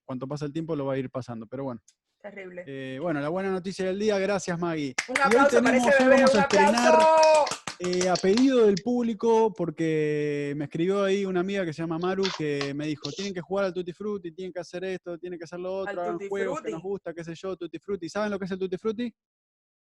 cuanto 0.06 0.28
pasa 0.28 0.46
el 0.46 0.54
tiempo 0.54 0.76
lo 0.76 0.86
va 0.86 0.94
a 0.94 0.98
ir 0.98 1.10
pasando, 1.10 1.46
pero 1.46 1.66
bueno. 1.66 1.82
Terrible. 2.22 2.64
Eh, 2.66 3.00
bueno, 3.02 3.20
la 3.20 3.30
buena 3.30 3.52
noticia 3.52 3.86
del 3.86 4.00
día, 4.00 4.18
gracias 4.18 4.58
Maggie. 4.58 4.96
Un 5.10 5.20
aplauso 5.22 5.62
para 5.62 5.78
ese 5.78 6.04
bebé, 6.04 6.26
un 6.32 6.40
aplauso. 6.40 7.08
Eh, 7.80 8.08
a 8.08 8.16
pedido 8.16 8.66
del 8.66 8.76
público, 8.76 9.54
porque 9.54 10.54
me 10.56 10.66
escribió 10.66 11.04
ahí 11.04 11.26
una 11.26 11.42
amiga 11.42 11.66
que 11.66 11.74
se 11.74 11.82
llama 11.82 12.00
Maru, 12.00 12.24
que 12.38 12.74
me 12.74 12.88
dijo, 12.88 13.12
tienen 13.12 13.34
que 13.34 13.42
jugar 13.42 13.66
al 13.66 13.74
Tutti 13.74 13.92
Frutti, 13.92 14.32
tienen 14.32 14.54
que 14.54 14.60
hacer 14.62 14.86
esto, 14.86 15.18
tienen 15.18 15.38
que 15.38 15.44
hacer 15.44 15.60
lo 15.60 15.80
otro, 15.80 16.02
hagan 16.02 16.18
juegos 16.30 16.62
que 16.62 16.72
nos 16.72 16.82
gusta, 16.82 17.14
qué 17.14 17.26
sé 17.26 17.36
yo, 17.36 17.58
Tutti 17.58 17.80
Frutti. 17.80 18.08
¿Saben 18.08 18.32
lo 18.32 18.40
que 18.40 18.46
es 18.46 18.52
el 18.52 18.60
Tutti 18.60 18.78
Frutti? 18.78 19.14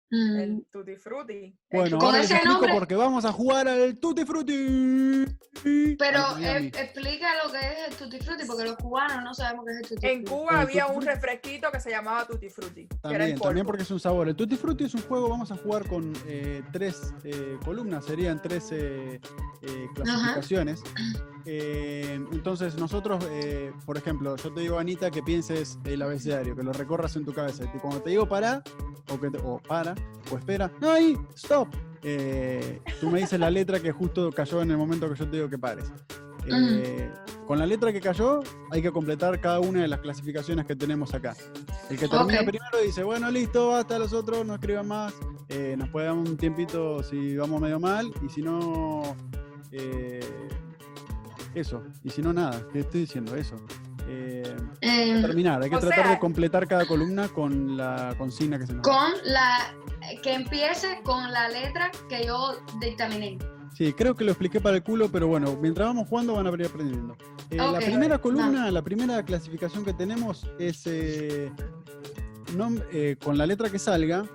El 0.10 0.56
mm. 0.56 0.62
Tutti 0.72 0.96
Frutti. 0.96 1.54
Bueno, 1.70 1.98
ahora 2.00 2.20
les 2.20 2.32
explico 2.32 2.66
porque 2.72 2.96
vamos 2.96 3.26
a 3.26 3.32
jugar 3.34 3.68
al 3.68 4.00
Tutti 4.00 4.24
Frutti. 4.26 5.26
Pero 5.98 6.38
eh, 6.40 6.68
explica 6.68 7.44
lo 7.44 7.52
que 7.52 7.58
es 7.58 7.90
el 7.90 7.96
Tutti 7.96 8.20
Frutti, 8.20 8.46
porque 8.46 8.64
los 8.64 8.78
cubanos 8.78 9.22
no 9.24 9.34
sabemos 9.34 9.66
qué 9.66 9.72
es 9.72 9.78
el 9.78 9.84
Tutti 9.84 10.08
Frutti. 10.08 10.16
En 10.16 10.26
Cuba 10.26 10.62
había 10.62 10.88
un 10.88 11.02
refresquito 11.02 11.70
que 11.72 11.82
se 11.82 11.90
llamaba 11.90 12.26
Tutti 12.26 12.50
Frutti. 12.50 12.88
También, 13.02 13.38
también 13.38 13.66
porque 13.66 13.84
es 13.84 13.92
un 13.92 14.00
sabor. 14.00 14.30
El 14.30 14.36
Tutti 14.36 14.56
Frutti 14.56 14.86
es 14.86 14.94
un 14.94 15.02
juego, 15.02 15.28
vamos 15.28 15.52
a 15.52 15.58
jugar 15.58 15.86
con 15.88 16.14
eh, 16.28 16.64
tres 16.72 17.14
eh, 17.26 17.58
columnas, 17.66 18.06
serían 18.06 18.42
tres 18.42 18.72
clasificaciones. 19.94 20.82
Entonces 21.48 22.78
nosotros, 22.78 23.26
por 23.86 23.98
ejemplo, 23.98 24.36
yo 24.36 24.54
te 24.54 24.62
digo, 24.62 24.78
Anita, 24.80 25.10
que 25.10 25.24
pienses 25.24 25.80
el 25.86 26.02
abecedario, 26.02 26.56
que 26.56 26.64
lo 26.64 26.74
recorras 26.74 27.16
en 27.16 27.26
tu 27.26 27.34
cabeza. 27.34 27.64
Y 27.74 27.80
cuando 27.80 28.02
te 28.02 28.10
digo 28.10 28.28
para, 28.28 28.62
o, 29.10 29.20
que 29.20 29.28
o 29.44 29.60
para, 29.60 29.96
o 30.32 30.38
espera, 30.38 30.72
no, 30.82 30.92
ahí, 30.92 31.18
stop. 31.36 31.70
Eh, 32.04 32.80
tú 33.00 33.10
me 33.10 33.20
dices 33.20 33.40
la 33.40 33.50
letra 33.50 33.80
que 33.80 33.92
justo 33.92 34.32
cayó 34.32 34.62
en 34.62 34.72
el 34.72 34.78
momento 34.78 35.10
que 35.10 35.16
yo 35.16 35.30
te 35.30 35.38
digo 35.38 35.50
que 35.50 35.58
pares. 35.58 35.92
Eh, 36.50 37.12
con 37.46 37.60
la 37.60 37.66
letra 37.66 37.92
que 37.92 38.00
cayó 38.00 38.42
hay 38.72 38.82
que 38.82 38.92
completar 38.92 39.42
cada 39.42 39.60
una 39.60 39.82
de 39.82 39.88
las 39.90 40.00
clasificaciones 40.00 40.66
que 40.66 40.76
tenemos 40.76 41.14
acá. 41.14 41.36
El 41.90 41.98
que 41.98 42.08
termina 42.08 42.40
primero 42.40 42.78
dice, 42.84 43.04
bueno, 43.04 43.30
listo, 43.32 43.70
basta, 43.70 44.00
los 44.00 44.14
otros 44.14 44.46
no 44.46 44.54
escriban 44.54 44.88
más. 44.88 45.14
Eh, 45.50 45.76
nos 45.78 45.90
puede 45.90 46.08
dar 46.08 46.16
un 46.16 46.38
tiempito 46.38 47.04
si 47.04 47.36
vamos 47.36 47.62
medio 47.62 47.80
mal 47.80 48.12
y 48.26 48.30
si 48.30 48.42
no... 48.42 49.16
eso, 51.60 51.84
y 52.04 52.10
si 52.10 52.22
no 52.22 52.34
nada, 52.34 52.62
¿qué 52.72 52.80
estoy 52.80 53.02
diciendo? 53.02 53.36
Eso. 53.36 53.56
terminar, 54.06 55.62
hay 55.62 55.70
que 55.70 55.78
tratar 55.78 56.10
de 56.10 56.20
completar 56.20 56.68
cada 56.68 56.86
columna 56.86 57.28
con 57.30 57.78
la 57.78 58.16
consigna 58.18 58.58
que 58.58 58.68
se 58.68 58.74
nos 58.74 58.84
Con 58.84 59.12
la 59.26 59.74
que 60.24 60.34
empiece 60.34 61.02
con 61.04 61.32
la 61.32 61.50
letra 61.50 61.92
que 62.10 62.26
yo 62.26 62.58
dictaminé. 62.80 63.38
Sí, 63.78 63.94
creo 63.94 64.16
que 64.16 64.24
lo 64.24 64.32
expliqué 64.32 64.60
para 64.60 64.78
el 64.78 64.84
culo, 64.84 65.10
pero 65.12 65.28
bueno, 65.28 65.56
mientras 65.62 65.88
vamos 65.88 66.08
jugando 66.08 66.34
van 66.34 66.48
a 66.48 66.50
ir 66.50 66.66
aprendiendo. 66.66 67.16
Eh, 67.52 67.58
la 67.58 67.78
primera 67.78 68.18
columna, 68.18 68.72
la 68.72 68.82
primera 68.82 69.24
clasificación 69.24 69.86
que 69.86 69.94
tenemos 69.94 70.48
es 70.58 70.88
eh, 70.88 71.52
eh, 72.92 73.16
con 73.24 73.38
la 73.38 73.46
letra 73.46 73.70
que 73.70 73.78
salga. 73.78 74.26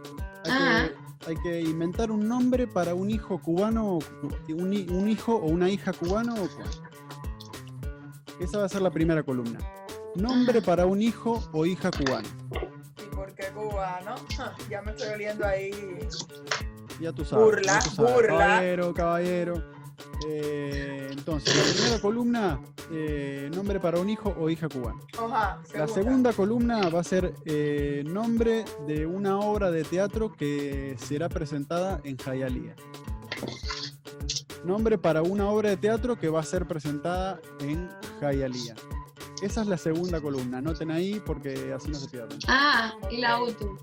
Hay 1.26 1.36
que, 1.42 1.60
inventar 1.60 2.12
un 2.12 2.28
nombre 2.28 2.68
para 2.68 2.94
un 2.94 3.10
hijo 3.10 3.40
cubano, 3.40 3.98
un, 4.48 4.86
un 4.90 5.08
hijo 5.08 5.34
o 5.34 5.46
una 5.46 5.68
hija 5.68 5.92
cubano. 5.92 6.34
Esa 8.42 8.58
va 8.58 8.64
a 8.64 8.68
ser 8.68 8.82
la 8.82 8.90
primera 8.90 9.22
columna. 9.22 9.60
Nombre 10.16 10.60
para 10.60 10.84
un 10.84 11.00
hijo 11.00 11.42
o 11.52 11.64
hija 11.64 11.90
cubano. 11.90 12.28
Cuba, 13.54 14.00
¿no? 14.04 14.14
Ya 14.68 14.82
me 14.82 14.92
estoy 14.92 15.08
oliendo 15.14 15.46
ahí. 15.46 15.70
Ya 17.00 17.12
tú 17.12 17.24
sabes. 17.24 17.44
Burla, 17.44 17.80
burla. 17.96 18.38
Caballero, 18.38 18.94
caballero. 18.94 19.64
Eh, 20.28 21.08
entonces, 21.10 21.54
la 21.56 21.72
primera 21.72 22.00
columna, 22.00 22.60
eh, 22.90 23.50
nombre 23.54 23.80
para 23.80 23.98
un 23.98 24.10
hijo 24.10 24.34
o 24.38 24.48
hija 24.48 24.68
cubana. 24.68 25.00
la 25.74 25.88
segunda 25.88 26.32
columna 26.32 26.88
va 26.88 27.00
a 27.00 27.04
ser 27.04 27.34
eh, 27.44 28.02
nombre 28.06 28.64
de 28.86 29.06
una 29.06 29.38
obra 29.38 29.70
de 29.70 29.84
teatro 29.84 30.32
que 30.32 30.96
será 30.98 31.28
presentada 31.28 32.00
en 32.04 32.16
Jayalía. 32.16 32.74
Nombre 34.64 34.96
para 34.96 35.22
una 35.22 35.48
obra 35.48 35.70
de 35.70 35.76
teatro 35.76 36.16
que 36.16 36.28
va 36.28 36.40
a 36.40 36.44
ser 36.44 36.66
presentada 36.66 37.40
en 37.60 37.88
Jayalía. 38.20 38.74
Esa 39.42 39.62
es 39.62 39.66
la 39.66 39.76
segunda 39.76 40.20
columna. 40.20 40.58
Anoten 40.58 40.90
ahí 40.90 41.20
porque 41.26 41.72
así 41.72 41.90
no 41.90 41.98
se 41.98 42.08
pierden. 42.08 42.38
Ah, 42.46 42.94
y 43.10 43.16
la 43.16 43.42
última. 43.42 43.76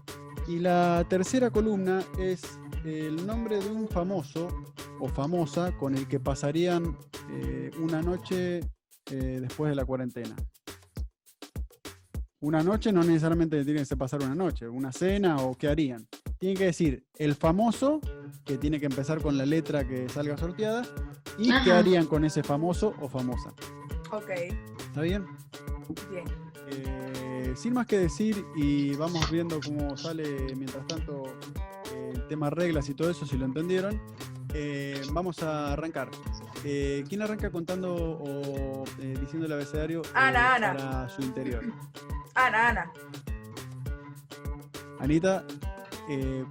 Y 0.48 0.60
la 0.60 1.06
tercera 1.10 1.50
columna 1.50 2.02
es 2.18 2.42
el 2.86 3.28
nombre 3.28 3.60
de 3.60 3.70
un 3.70 3.90
famoso 3.90 4.48
o 5.00 5.10
famosa 5.10 5.78
con 5.78 5.96
el 5.96 6.08
que 6.08 6.20
pasarían 6.20 6.98
eh, 7.30 7.72
una 7.82 8.02
noche 8.02 8.62
eh, 9.12 9.40
después 9.42 9.70
de 9.70 9.76
la 9.76 9.84
cuarentena. 9.84 10.36
Una 12.40 12.64
noche 12.64 12.94
no 12.94 13.04
necesariamente 13.04 13.66
tiene 13.66 13.86
que 13.86 13.98
pasar 13.98 14.24
una 14.24 14.34
noche, 14.34 14.68
una 14.68 14.94
cena 14.94 15.38
o 15.38 15.56
qué 15.56 15.68
harían. 15.68 16.08
Tienen 16.40 16.58
que 16.58 16.66
decir 16.66 17.06
el 17.18 17.36
famoso, 17.36 18.00
que 18.46 18.58
tiene 18.58 18.80
que 18.80 18.86
empezar 18.86 19.22
con 19.22 19.38
la 19.38 19.46
letra 19.46 19.86
que 19.86 20.08
salga 20.08 20.38
sorteada, 20.38 20.84
y 21.38 21.52
qué 21.64 21.72
harían 21.74 22.06
con 22.06 22.24
ese 22.24 22.44
famoso 22.44 22.96
o 23.02 23.10
famosa. 23.10 23.54
Ok. 24.12 24.30
¿Está 24.80 25.02
bien? 25.02 25.26
Bien. 26.10 26.26
Eh, 26.72 27.54
sin 27.56 27.74
más 27.74 27.88
que 27.88 27.98
decir, 28.00 28.46
y 28.56 28.96
vamos 28.96 29.30
viendo 29.30 29.60
cómo 29.60 29.98
sale 29.98 30.56
mientras 30.56 30.88
tanto 30.88 31.24
el 31.94 32.26
tema 32.28 32.50
reglas 32.50 32.88
y 32.88 32.94
todo 32.94 33.10
eso, 33.10 33.26
si 33.26 33.38
lo 33.38 33.46
entendieron. 33.46 34.02
Eh, 34.54 35.02
vamos 35.12 35.44
a 35.44 35.74
arrancar. 35.74 36.10
Eh, 36.64 37.04
¿Quién 37.08 37.22
arranca 37.22 37.52
contando 37.52 37.94
o 37.96 38.84
diciendo 38.98 39.46
el 39.46 39.52
abecedario 39.54 40.02
Ana, 40.14 40.56
Ana. 40.56 40.74
para 40.74 41.10
su 41.10 41.22
interior? 41.22 41.64
Ana, 42.34 42.70
Ana. 42.70 42.92
Anita, 45.00 45.46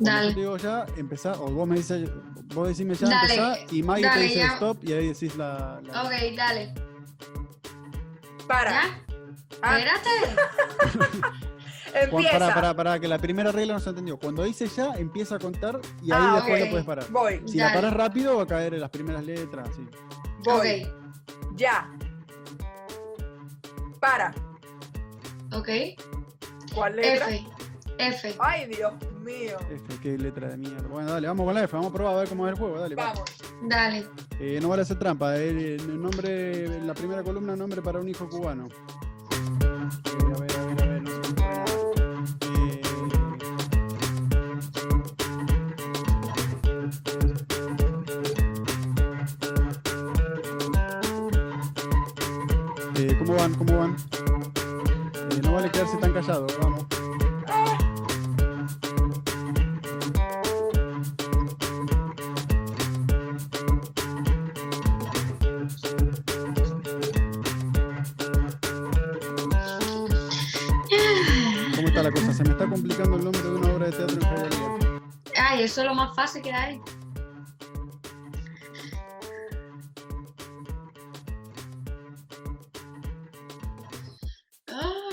cuando 0.01 0.31
yo 0.31 0.35
digo 0.35 0.57
ya, 0.57 0.87
empezá, 0.97 1.33
o 1.33 1.51
vos 1.51 1.67
me 1.67 1.77
dices, 1.77 2.09
vos 2.55 2.69
decime 2.69 2.95
ya, 2.95 3.23
empezá, 3.23 3.57
y 3.71 3.83
Maggie 3.83 4.09
te 4.09 4.21
dice 4.21 4.43
stop, 4.43 4.79
y 4.85 4.93
ahí 4.93 5.09
decís 5.09 5.37
la, 5.37 5.81
la... 5.85 6.03
Ok, 6.05 6.13
dale. 6.37 6.75
Para. 8.47 8.71
¿Ya? 8.71 8.83
Ah. 9.63 9.79
Espérate. 9.79 10.11
empieza. 12.05 12.39
Para, 12.39 12.55
para, 12.55 12.75
para, 12.75 13.01
que 13.01 13.09
la 13.09 13.19
primera 13.19 13.53
regla 13.53 13.75
no 13.75 13.81
se 13.81 13.91
entendió. 13.91 14.19
Cuando 14.19 14.43
dice 14.45 14.67
ya, 14.69 14.95
empieza 14.95 15.37
a 15.37 15.39
contar 15.39 15.81
y 16.03 16.13
ahí 16.13 16.19
ah, 16.21 16.35
después 16.37 16.61
lo 16.61 16.71
puedes 16.71 16.87
parar. 16.87 17.11
Voy. 17.11 17.43
Si 17.47 17.59
la 17.59 17.73
paras 17.73 17.93
rápido, 17.93 18.37
va 18.37 18.45
a 18.45 18.47
caer 18.47 18.75
en 18.75 18.81
las 18.81 18.91
primeras 18.91 19.25
letras. 19.25 19.69
Así. 19.69 19.87
Voy. 20.45 20.87
Ya. 21.55 21.91
Para. 24.01 24.35
Ok. 25.53 25.69
¿Cuál 26.75 26.97
letra? 26.97 27.31
F. 27.31 27.47
F. 27.99 28.35
Ay, 28.39 28.67
Dios 28.67 28.93
mío. 29.21 29.57
F, 29.71 29.99
qué 30.03 30.17
letra 30.17 30.49
de 30.49 30.57
mierda. 30.57 30.87
Bueno, 30.89 31.11
dale, 31.11 31.27
vamos 31.27 31.45
con 31.45 31.55
la 31.55 31.65
F, 31.65 31.77
vamos 31.77 31.91
a 31.91 31.95
probar 31.95 32.15
a 32.15 32.19
ver 32.21 32.29
cómo 32.29 32.47
es 32.47 32.53
el 32.53 32.59
juego. 32.59 32.79
Dale, 32.79 32.95
vamos. 32.95 33.25
Dale. 33.63 34.07
Eh, 34.41 34.59
no 34.63 34.69
vale 34.69 34.83
hacer 34.83 34.99
trampa. 34.99 35.37
Eh, 35.37 35.77
el, 35.77 36.01
nombre, 36.01 36.81
la 36.81 36.95
primera 36.95 37.23
columna, 37.23 37.57
nombre 37.57 37.83
para 37.83 38.01
un 38.01 38.09
hijo 38.09 38.29
cubano. 38.29 38.69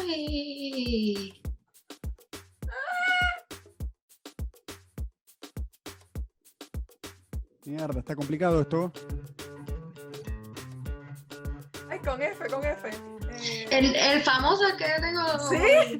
Ay. 0.07 1.41
Mierda, 7.65 7.99
está 7.99 8.15
complicado 8.15 8.61
esto. 8.61 8.91
Ay, 11.89 11.99
con 11.99 12.21
F, 12.21 12.47
con 12.47 12.63
F. 12.63 12.89
Eh, 12.89 13.67
El, 13.71 13.95
el 13.95 14.21
famoso 14.21 14.63
que 14.77 14.85
tengo. 15.01 15.39
¿Sí? 15.49 15.99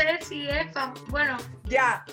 Sé 0.00 0.18
si 0.22 0.48
es 0.48 0.72
famoso. 0.72 1.04
Bueno, 1.08 1.36
Ya, 1.64 2.04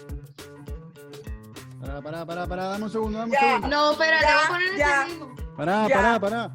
Pará, 1.79 2.01
pará, 2.01 2.25
pará, 2.25 2.47
pará, 2.47 2.63
dame 2.65 2.83
un 2.85 2.89
segundo, 2.89 3.19
dame 3.19 3.31
un 3.31 3.37
segundo. 3.37 3.67
no, 3.67 3.91
espera, 3.91 4.19
te 4.19 4.25
voy 4.25 4.33
a 4.43 4.47
poner 4.47 4.77
ya. 4.77 5.03
ese 5.03 5.11
mismo. 5.13 5.35
Pará, 5.55 5.87
Ya. 5.87 5.95
pará, 5.95 6.19
pará. 6.19 6.51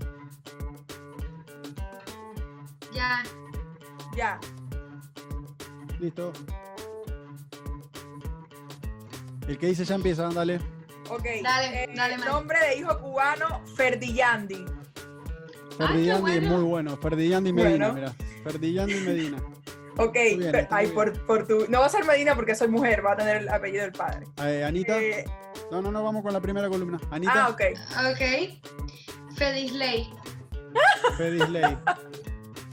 Ya. 2.93 3.23
ya. 4.17 4.41
Listo. 6.01 6.33
El 9.49 9.59
que 9.59 9.67
dice 9.69 9.85
ya 9.85 9.95
empieza, 9.95 10.29
dale. 10.29 10.61
Ok. 11.09 11.25
Dale, 11.43 11.85
eh, 11.85 11.91
dale. 11.95 12.17
Nombre 12.19 12.59
de 12.61 12.77
hijo 12.79 12.99
cubano, 12.99 13.63
Ferdillandi. 13.77 14.65
Ferdillandi 15.79 16.31
es 16.33 16.41
bueno. 16.41 16.57
muy 16.59 16.63
bueno. 16.69 16.97
Ferdillandi 16.97 17.53
Medina, 17.53 17.91
Bueno. 17.93 18.13
mira. 18.13 18.27
Ferdillandi 18.45 18.95
Medina. 19.01 19.42
Ok, 19.99 20.15
bien, 20.39 20.69
ay, 20.71 20.89
por, 20.89 21.13
por 21.27 21.47
tu. 21.47 21.67
No 21.69 21.81
va 21.81 21.87
a 21.87 21.89
ser 21.91 22.05
Medina 22.05 22.35
porque 22.35 22.55
soy 22.55 22.69
mujer, 22.69 23.05
va 23.05 23.13
a 23.13 23.17
tener 23.17 23.37
el 23.39 23.49
apellido 23.49 23.83
del 23.83 23.93
padre. 23.93 24.27
Eh, 24.43 24.65
Anita. 24.65 24.99
Eh, 25.01 25.25
No, 25.71 25.83
no, 25.83 25.93
no, 25.93 26.03
vamos 26.03 26.23
con 26.23 26.33
la 26.33 26.41
primera 26.41 26.69
columna. 26.69 26.99
Anita. 27.11 27.47
ah, 27.47 27.49
ok. 27.51 27.61
Ok. 28.13 29.37
Fedisley. 29.37 30.09
Fedisley. 31.19 31.79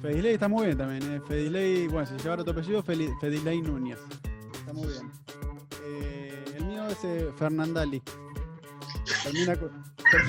Fedisley 0.01 0.34
está 0.34 0.47
muy 0.47 0.67
bien 0.67 0.77
también. 0.77 1.15
Eh. 1.15 1.21
Fedisley, 1.27 1.88
bueno, 1.88 2.05
si 2.08 2.15
llevara 2.23 2.43
tu 2.43 2.51
apellido, 2.51 2.82
Fedisley 2.84 3.62
Núñez. 3.62 3.99
Está 4.53 4.71
muy 4.73 4.88
bien. 4.88 5.12
Eh, 5.84 6.45
el 6.55 6.65
mío 6.65 6.88
es 6.88 7.03
eh, 7.03 7.29
Fernandali. 7.38 8.01
Termina 9.23 9.55
con. 9.58 9.69
ter- 10.12 10.21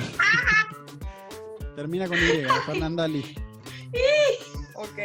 Termina 1.76 2.08
con 2.08 2.16
Y, 2.18 2.44
Fernandali. 2.66 3.34
Ok. 4.74 4.98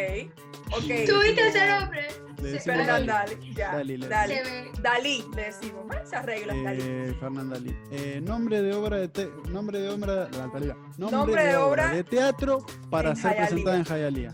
Ok. 0.78 1.06
¿Tuviste 1.08 1.48
ese 1.48 1.68
nombre? 1.70 2.08
Le 2.38 2.44
Se- 2.44 2.52
decimos 2.56 2.78
Fernandali. 2.78 3.54
Ya. 3.56 3.72
Dali, 3.76 3.98
le 3.98 4.08
ve. 4.08 4.72
Dalí, 4.82 5.26
le 5.36 5.42
decimos. 5.46 5.86
¿eh? 5.96 6.02
Se 6.06 6.16
arregla, 6.16 6.54
Dalí. 6.64 6.82
Eh, 6.84 7.18
Fernandali. 7.20 7.78
Eh, 7.92 8.22
nombre 8.24 8.62
de 8.62 8.74
obra 8.74 8.98
de 8.98 9.08
te- 9.08 9.32
nombre 9.50 9.80
de 9.80 9.90
obra 9.90 10.28
la 10.32 10.52
calidad. 10.52 10.76
Nombre, 10.98 11.18
Nombre 11.18 11.44
de, 11.44 11.50
de 11.50 11.58
obra 11.58 11.88
de 11.90 12.04
teatro 12.04 12.66
para 12.90 13.16
ser 13.16 13.32
Hialeah. 13.32 13.48
presentada 13.48 13.78
en 13.78 13.84
Hialeah. 13.86 14.34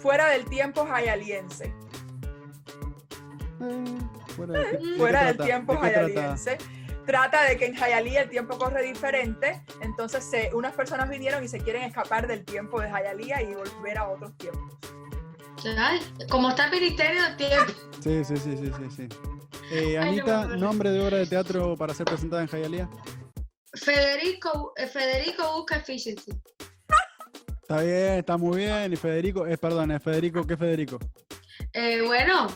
Fuera 0.00 0.28
del 0.30 0.44
tiempo 0.46 0.84
jayaliense. 0.86 1.72
Eh, 3.62 3.98
fuera 4.36 4.52
de- 4.58 4.64
¿de 4.64 4.78
qué 4.78 4.84
Fuera 4.96 5.24
del 5.24 5.36
trata? 5.36 5.44
tiempo 5.44 5.76
jayaliense. 5.76 6.58
Trata 7.06 7.44
de 7.44 7.56
que 7.56 7.66
en 7.66 7.74
Hialeah 7.74 8.22
el 8.22 8.30
tiempo 8.30 8.56
corre 8.58 8.82
diferente, 8.82 9.62
entonces 9.80 10.22
se- 10.24 10.50
unas 10.54 10.72
personas 10.74 11.08
vinieron 11.08 11.42
y 11.42 11.48
se 11.48 11.58
quieren 11.60 11.82
escapar 11.82 12.26
del 12.26 12.44
tiempo 12.44 12.80
de 12.80 12.88
Hialeah 12.88 13.42
y 13.42 13.54
volver 13.54 13.98
a 13.98 14.08
otros 14.08 14.36
tiempos. 14.38 14.76
Como 16.30 16.50
está 16.50 16.66
el 16.66 16.70
ministerio 16.70 17.22
del 17.22 17.36
tiempo. 17.36 17.72
Sí, 18.00 18.24
sí, 18.24 18.36
sí, 18.36 18.56
sí, 18.56 18.70
sí, 18.76 18.96
sí. 18.96 19.08
Eh, 19.72 19.98
Ay, 19.98 20.16
no 20.16 20.24
me 20.24 20.32
Anita, 20.32 20.46
nombre 20.56 20.90
de 20.90 21.00
obra 21.00 21.18
de 21.18 21.26
teatro 21.26 21.76
para 21.76 21.94
ser 21.94 22.06
presentada 22.06 22.42
en 22.42 22.48
Hialeah. 22.48 22.88
Federico, 23.74 24.72
eh, 24.76 24.86
Federico 24.86 25.56
busca 25.56 25.76
efficiency. 25.76 26.32
Está 27.62 27.82
bien, 27.82 28.14
está 28.14 28.36
muy 28.36 28.58
bien. 28.58 28.92
Y 28.92 28.96
Federico, 28.96 29.46
es 29.46 29.58
perdón, 29.58 29.92
es 29.92 30.02
Federico, 30.02 30.46
¿qué 30.46 30.56
Federico? 30.56 30.98
Eh, 31.72 32.02
bueno, 32.04 32.48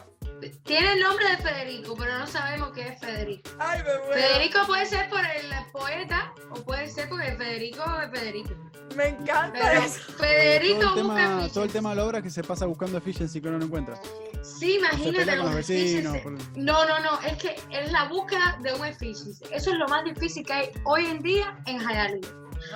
tiene 0.65 0.93
el 0.93 1.01
nombre 1.01 1.29
de 1.31 1.37
Federico, 1.39 1.95
pero 1.97 2.19
no 2.19 2.27
sabemos 2.27 2.73
qué 2.73 2.89
es 2.89 3.01
Federico. 3.01 3.51
Ay, 3.59 3.79
me 3.83 3.85
muero. 4.07 4.13
Federico 4.15 4.59
puede 4.67 4.87
ser 4.87 5.09
por 5.09 5.21
el 5.21 5.51
poeta 5.73 6.33
o 6.51 6.55
puede 6.63 6.89
ser 6.89 7.09
porque 7.09 7.33
Federico 7.33 7.83
es 8.03 8.11
Federico. 8.19 8.51
Me 8.97 9.09
encanta 9.09 9.53
Pero 9.61 9.81
eso. 9.83 10.13
Federico 10.13 10.81
todo, 10.81 10.97
el 10.97 11.03
busca 11.05 11.17
tema, 11.17 11.49
todo 11.49 11.65
el 11.65 11.73
tema 11.73 11.91
de 11.91 11.97
la 11.97 12.05
obra 12.05 12.23
que 12.23 12.31
se 12.31 12.45
pasa 12.45 12.67
buscando 12.67 12.99
efficiency 12.99 13.41
que 13.41 13.49
uno 13.49 13.59
no 13.59 13.65
encuentra. 13.65 13.99
Sí, 14.43 14.77
imagínate 14.77 15.37
los 15.37 15.55
vecinos. 15.55 16.17
por- 16.19 16.33
No, 16.57 16.85
no, 16.87 17.01
no, 17.01 17.21
es 17.23 17.37
que 17.39 17.57
es 17.71 17.91
la 17.91 18.05
búsqueda 18.05 18.59
de 18.63 18.73
un 18.75 18.85
efficiency. 18.85 19.43
Eso 19.51 19.71
es 19.73 19.79
lo 19.79 19.89
más 19.89 20.05
difícil 20.05 20.45
que 20.47 20.53
hay 20.53 20.71
hoy 20.85 21.07
en 21.07 21.23
día 21.23 21.59
en 21.67 21.81
Hialeah. 21.81 22.21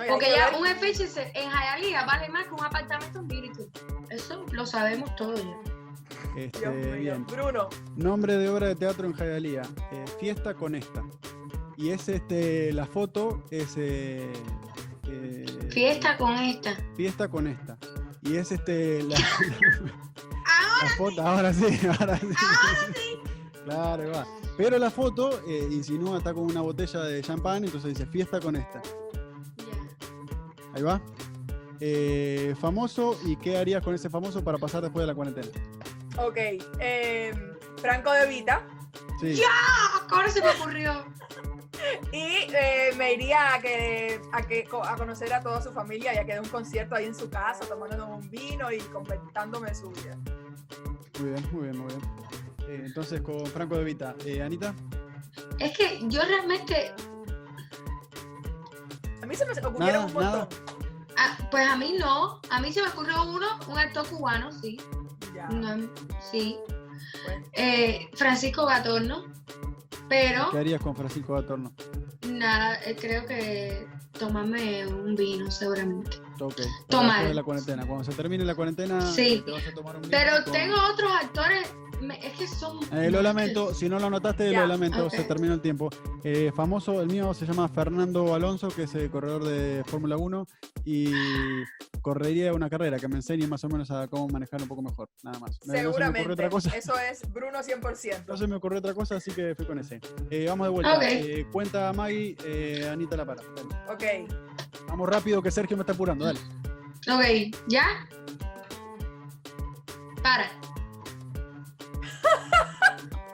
Porque 0.09 0.25
que 0.25 0.31
ya 0.35 0.49
ver- 0.49 0.59
un 0.59 0.67
efficiency 0.67 1.19
en 1.35 1.49
Hialeah 1.49 2.05
vale 2.05 2.27
más 2.29 2.45
que 2.47 2.51
un 2.53 2.63
apartamento 2.63 3.19
en 3.19 3.27
Birmingham. 3.27 3.69
Eso 4.09 4.45
lo 4.51 4.65
sabemos 4.65 5.15
todos 5.15 5.39
ya. 5.41 5.68
Este, 6.35 6.59
Dios 6.59 6.73
mío. 6.75 6.95
bien. 6.95 7.25
Bruno, 7.25 7.69
Nombre 7.95 8.35
de 8.37 8.49
obra 8.49 8.67
de 8.67 8.75
teatro 8.75 9.05
en 9.07 9.13
Hialeah. 9.13 9.63
eh, 9.91 10.05
fiesta 10.19 10.53
con 10.53 10.75
esta. 10.75 11.03
Y 11.77 11.89
es 11.89 12.09
este, 12.09 12.73
la 12.73 12.85
foto 12.85 13.43
es 13.51 13.75
eh, 13.77 14.31
eh, 15.07 15.45
Fiesta 15.69 16.17
con 16.17 16.33
esta. 16.35 16.75
fiesta 16.95 17.27
con 17.29 17.47
esta. 17.47 17.77
Y 18.21 18.35
es 18.35 18.51
este 18.51 19.01
la, 19.03 19.15
Ahora 20.51 20.83
la 20.83 20.89
foto, 20.97 21.21
ahora 21.27 21.53
sí, 21.53 21.79
ahora 21.99 22.17
sí. 22.17 22.27
Claro, 23.65 24.03
ahí 24.03 24.09
va. 24.09 24.25
Pero 24.57 24.77
la 24.77 24.91
foto 24.91 25.39
eh, 25.47 25.67
insinúa, 25.71 26.17
está 26.17 26.33
con 26.33 26.43
una 26.43 26.59
botella 26.61 27.01
de 27.01 27.21
champán, 27.21 27.63
entonces 27.63 27.93
dice 27.97 28.05
fiesta 28.07 28.39
con 28.41 28.55
esta. 28.57 28.81
Ya. 29.57 30.73
Ahí 30.73 30.81
va. 30.83 31.01
Eh, 31.79 32.55
famoso, 32.59 33.17
¿y 33.25 33.37
qué 33.37 33.57
harías 33.57 33.81
con 33.81 33.95
ese 33.95 34.09
famoso 34.09 34.43
para 34.43 34.57
pasar 34.57 34.81
después 34.81 35.03
de 35.03 35.07
la 35.07 35.15
cuarentena? 35.15 35.47
Ok. 36.27 36.37
eh, 36.79 37.33
Franco 37.81 38.11
de 38.11 38.27
Vita. 38.27 38.65
Sí. 39.19 39.41
Ah, 39.47 40.05
ahora 40.11 40.29
se 40.29 40.41
me 40.41 40.49
ocurrió. 40.49 41.05
Y 42.11 42.47
eh, 42.53 42.91
me 42.97 43.13
iría 43.13 43.53
a 43.55 43.61
que, 43.61 44.19
a 44.33 44.41
que 44.41 44.67
a 44.83 44.95
conocer 44.95 45.33
a 45.33 45.41
toda 45.41 45.61
su 45.61 45.71
familia 45.71 46.13
y 46.13 46.17
a 46.17 46.25
que 46.25 46.33
dé 46.33 46.39
un 46.41 46.49
concierto 46.49 46.95
ahí 46.95 47.05
en 47.05 47.15
su 47.15 47.29
casa, 47.29 47.65
tomándonos 47.67 48.09
un 48.09 48.29
vino 48.29 48.69
y 48.71 48.79
comentándome 48.79 49.73
su 49.73 49.89
vida. 49.91 50.17
Muy 51.19 51.29
bien, 51.31 51.49
muy 51.53 51.63
bien, 51.63 51.77
muy 51.77 51.87
bien. 51.87 52.01
Eh, 52.67 52.83
entonces 52.85 53.21
con 53.21 53.45
Franco 53.47 53.77
de 53.77 53.83
Vita. 53.85 54.13
Eh, 54.25 54.41
Anita, 54.43 54.73
Es 55.59 55.77
que 55.77 55.99
yo 56.09 56.21
realmente, 56.23 56.93
A 59.21 59.25
mí 59.25 59.35
se 59.35 59.45
me 59.45 59.51
ocurrieron 59.53 60.05
un 60.05 60.13
montón. 60.13 60.23
nada. 60.23 60.47
ah, 61.17 61.37
pues 61.49 61.65
a 61.67 61.75
mí 61.77 61.95
no. 61.97 62.41
A 62.49 62.59
mí 62.59 62.71
se 62.73 62.81
me 62.81 62.89
ocurrió 62.89 63.23
uno, 63.23 63.47
un 63.67 63.77
actor 63.77 64.07
cubano, 64.09 64.51
sí. 64.51 64.77
No, 65.47 65.89
sí. 66.31 66.57
Eh, 67.53 68.09
Francisco 68.13 68.65
Gatorno. 68.65 69.25
Pero 70.07 70.49
¿qué 70.51 70.57
harías 70.57 70.81
con 70.81 70.95
Francisco 70.95 71.33
Gatorno? 71.33 71.73
nada, 72.27 72.79
eh, 72.85 72.95
creo 72.99 73.25
que 73.25 73.87
tomarme 74.17 74.87
un 74.87 75.15
vino 75.15 75.49
seguramente. 75.51 76.17
Ok. 76.47 76.55
para 76.55 76.67
Tomar. 76.87 77.27
de 77.27 77.33
la 77.33 77.43
cuarentena. 77.43 77.85
Cuando 77.85 78.03
se 78.03 78.13
termine 78.13 78.43
la 78.45 78.55
cuarentena, 78.55 79.01
Sí. 79.01 79.41
te 79.45 79.51
vas 79.51 79.67
a 79.67 79.73
tomar 79.73 79.95
un 79.97 80.01
Pero 80.03 80.43
con- 80.43 80.53
tengo 80.53 80.75
otros 80.93 81.11
actores, 81.21 81.67
me- 82.01 82.25
es 82.25 82.33
que 82.37 82.47
son... 82.47 82.79
Eh, 82.93 83.09
lo 83.11 83.21
lamento, 83.21 83.73
si 83.73 83.89
no 83.89 83.99
lo 83.99 84.07
anotaste, 84.07 84.51
Ya, 84.51 84.61
lo 84.61 84.67
lamento, 84.67 85.09
se 85.09 85.23
terminó 85.23 85.53
el 85.53 85.61
tiempo. 85.61 85.89
Eh, 86.23 86.51
famoso, 86.55 87.01
el 87.01 87.07
mío 87.07 87.33
se 87.33 87.45
llama 87.45 87.67
Fernando 87.67 88.33
Alonso, 88.33 88.69
que 88.69 88.83
es 88.83 88.95
el 88.95 89.09
corredor 89.09 89.43
de 89.45 89.83
Fórmula 89.85 90.17
1 90.17 90.47
y 90.85 91.11
correría 92.01 92.53
una 92.53 92.69
carrera 92.69 92.97
que 92.97 93.07
me 93.07 93.15
enseñe 93.17 93.45
más 93.47 93.63
o 93.65 93.69
menos 93.69 93.91
a 93.91 94.07
cómo 94.07 94.27
manejar 94.29 94.61
un 94.61 94.67
poco 94.69 94.81
mejor, 94.81 95.09
nada 95.23 95.37
más. 95.39 95.55
Eh, 95.57 95.59
No 95.65 95.73
se 95.73 95.81
me 95.81 95.87
ocurrió 95.87 95.91
Seguramente. 96.07 96.31
otra 96.33 96.49
cosa. 96.49 96.69
Eso 96.77 96.93
es 96.97 97.21
Bruno 97.33 97.59
100%. 97.61 98.23
No 98.27 98.37
se 98.37 98.47
me 98.47 98.55
ocurrió 98.55 98.79
otra 98.79 98.93
cosa, 98.93 99.15
así 99.17 99.31
que 99.31 99.53
fui 99.55 99.65
con 99.65 99.79
ese. 99.79 99.99
Eh, 100.29 100.45
vamos 100.47 100.67
de 100.67 100.71
vuelta. 100.71 100.95
Ok. 100.95 101.03
Eh, 101.03 101.47
cuenta 101.51 101.91
Maggie, 101.93 102.37
eh, 102.45 102.89
Anita 102.91 103.17
la 103.17 103.25
para. 103.25 103.41
Dale. 103.41 103.69
Ok. 104.25 104.31
Vamos 104.87 105.09
rápido, 105.09 105.41
que 105.41 105.51
Sergio 105.51 105.75
me 105.77 105.81
está 105.83 105.93
apurando, 105.93 106.25
dale. 106.33 107.51
Ok, 107.51 107.57
¿ya? 107.67 107.85
Para. 110.21 110.49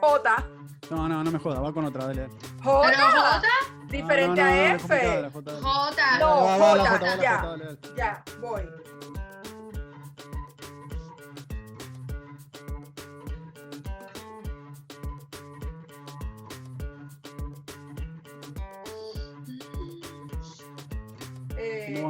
J. 0.00 0.46
No, 0.90 1.08
no, 1.08 1.24
no 1.24 1.30
me 1.30 1.38
jodas, 1.38 1.62
va 1.62 1.72
con 1.72 1.84
otra, 1.84 2.06
dale. 2.06 2.22
dale. 2.22 2.34
J. 2.62 2.90
Pero 2.90 3.10
J, 3.10 3.42
Diferente 3.88 4.42
No, 4.42 4.48
no, 4.48 4.54
no, 4.54 4.62
a 4.62 4.74
F. 4.74 5.30
J. 5.30 5.60
J. 5.62 6.18
No. 6.18 6.36
J, 6.58 7.16
ya. 7.22 7.58
Ya, 7.96 8.24
voy. 8.40 8.85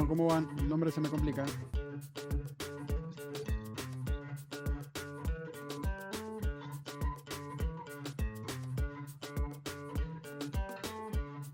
¿Cómo 0.07 0.27
van? 0.27 0.47
El 0.57 0.69
nombre 0.69 0.91
se 0.91 1.01
me 1.01 1.09
complica. 1.09 1.45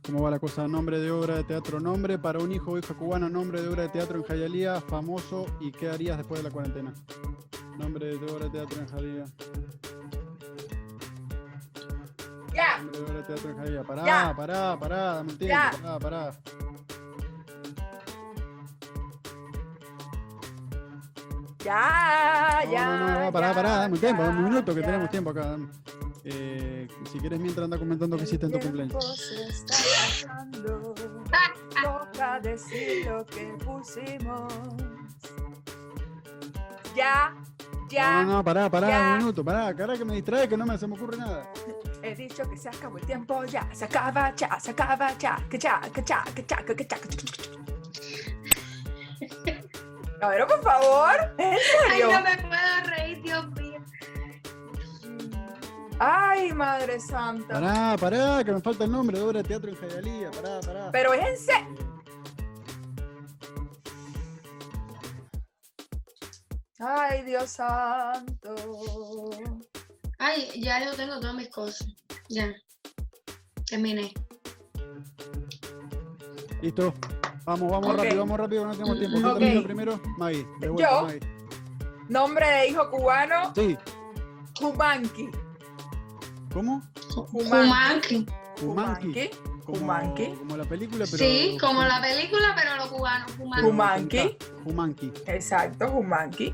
¿Cómo 0.06 0.22
va 0.24 0.32
la 0.32 0.40
cosa? 0.40 0.68
Nombre 0.68 1.00
de 1.00 1.10
obra 1.12 1.36
de 1.38 1.44
teatro, 1.46 1.80
nombre 1.80 2.20
para 2.20 2.40
un 2.40 2.52
hijo 2.52 2.72
o 2.72 2.78
hija 2.78 2.94
cubana, 2.94 3.30
nombre 3.30 3.62
de 3.62 3.70
obra 3.70 3.84
de 3.84 3.90
teatro 3.90 4.18
en 4.18 4.24
Jayalía, 4.24 4.82
famoso 4.82 5.46
y 5.62 5.72
qué 5.72 5.90
harías 5.90 6.18
después 6.18 6.42
de 6.44 6.50
la 6.50 6.54
cuarentena. 6.54 6.94
Nombre 7.78 8.18
de 8.18 8.32
obra 8.32 8.46
de 8.46 8.52
teatro 8.52 8.80
en 8.82 8.88
Jayalía. 8.88 9.26
ya, 12.54 12.78
Nombre 12.84 13.00
de 13.00 13.06
obra 13.06 13.14
de 13.16 13.24
teatro 13.24 13.50
en 13.52 13.58
Jayalía. 13.58 13.84
Pará, 13.84 14.06
Ya. 14.06 14.36
pará, 14.36 14.78
pará, 14.80 14.98
dame 15.16 15.32
un 15.32 15.38
tiempo, 15.38 15.56
Ya. 15.56 15.72
pará, 15.82 16.00
pará. 16.00 16.32
Ya, 21.64 22.62
No, 22.66 22.72
ya. 22.72 22.98
no, 22.98 23.20
no, 23.26 23.32
pará, 23.32 23.48
ya, 23.50 23.54
pará, 23.56 23.70
dame 23.78 23.94
un 23.96 24.00
tiempo, 24.00 24.24
dame 24.24 24.38
un 24.40 24.44
ya, 24.44 24.50
minuto 24.50 24.74
que 24.76 24.82
ya. 24.82 24.86
tenemos 24.88 25.10
tiempo 25.10 25.30
acá. 25.32 25.58
Eh, 26.26 26.88
si 27.12 27.20
quieres 27.20 27.40
mientras 27.40 27.66
anda 27.66 27.78
comentando 27.78 28.16
que 28.18 28.24
hiciste 28.24 28.46
en 28.46 28.52
tu 28.54 28.60
cumpleaños. 28.60 29.28
pasando, 29.68 30.94
Toca 31.84 32.40
decir 32.40 33.06
lo 33.08 33.26
que 33.26 33.56
pusimos. 33.66 34.54
Ya, 36.96 37.34
ya. 37.90 38.24
No, 38.24 38.34
no, 38.38 38.44
pará, 38.44 38.70
pará, 38.70 38.88
ya. 38.88 39.12
un 39.14 39.18
minuto, 39.18 39.44
pará, 39.44 39.74
cara 39.76 39.98
que 39.98 40.06
me 40.06 40.14
distrae 40.16 40.48
que 40.48 40.56
no 40.56 40.66
me, 40.66 40.78
se 40.78 40.88
me 40.88 40.96
ocurre 40.96 41.18
nada. 41.18 41.52
He 42.02 42.16
dicho 42.16 42.48
que 42.50 42.58
se 42.58 42.70
acabó 42.70 42.98
el 42.98 43.06
tiempo 43.06 43.44
ya, 43.46 43.68
se 43.74 43.86
acaba 43.86 44.34
ya, 44.36 44.60
se 44.60 44.72
acaba 44.72 45.18
ya, 45.18 45.38
que 45.50 45.58
ya, 45.58 45.82
que 45.94 46.04
ya, 46.04 46.24
que 46.36 46.46
ya, 46.48 46.58
que 46.64 46.76
ya, 46.76 46.98
que 46.98 47.08
ya. 47.10 47.63
Caballero, 50.24 50.48
por 50.48 50.64
favor, 50.64 51.36
¿en 51.38 51.58
Ay, 51.92 52.02
no 52.02 52.22
me 52.22 52.38
puedo 52.38 52.96
reír, 52.96 53.22
Dios 53.24 53.52
mío. 53.52 53.84
Ay, 56.00 56.54
madre 56.54 56.98
santa. 57.02 57.56
Pará, 57.56 57.98
pará, 58.00 58.42
que 58.46 58.54
me 58.54 58.62
falta 58.62 58.86
el 58.86 58.92
nombre 58.94 59.18
de 59.18 59.24
obra 59.26 59.42
de 59.42 59.50
teatro 59.50 59.70
en 59.70 59.76
Jayalía, 59.76 60.32
pará, 60.32 60.62
pará. 60.62 60.92
Pero 60.94 61.14
es 61.14 61.28
en 61.28 61.38
serio. 61.38 61.98
Ay, 66.80 67.24
Dios 67.24 67.50
santo. 67.50 68.56
Ay, 70.20 70.52
ya 70.62 70.86
yo 70.86 70.94
tengo 70.94 71.20
todas 71.20 71.36
mis 71.36 71.50
cosas. 71.50 71.86
Ya. 72.30 72.50
Terminé. 73.66 74.14
Listo. 76.62 76.94
Vamos, 77.46 77.70
vamos 77.72 77.90
Ok. 77.92 77.98
rápido, 78.04 78.20
vamos 78.20 78.40
rápido, 78.40 78.66
no 78.66 78.72
tenemos 78.74 79.00
tiempo. 79.00 79.18
¿Quién 79.18 79.28
Ok. 79.32 79.40
termina 79.40 79.64
primero? 79.64 80.02
Maggie, 80.18 80.48
de 80.60 80.70
vuelta, 80.70 80.92
Yo. 80.92 81.02
Maggie. 81.04 81.20
Nombre 82.10 82.48
de 82.48 82.68
hijo 82.70 82.90
cubano, 82.90 83.54
Sí, 83.56 83.78
Humanqui. 84.62 85.30
¿cómo? 86.54 86.82
Humanqui. 87.34 88.26
Humanqui. 88.62 89.30
Como, 89.66 89.78
Humanqui. 89.80 90.28
como 90.38 90.58
la 90.58 90.66
película, 90.66 91.06
pero. 91.10 91.18
Sí, 91.18 91.58
como 91.60 91.84
la 91.84 92.02
película, 92.02 92.54
pero 92.56 92.76
los 92.76 92.88
cubanos. 92.88 93.32
Humanqui. 93.64 94.38
Humanqui. 94.66 95.12
Exacto, 95.26 95.88
Humanqui. 95.92 96.54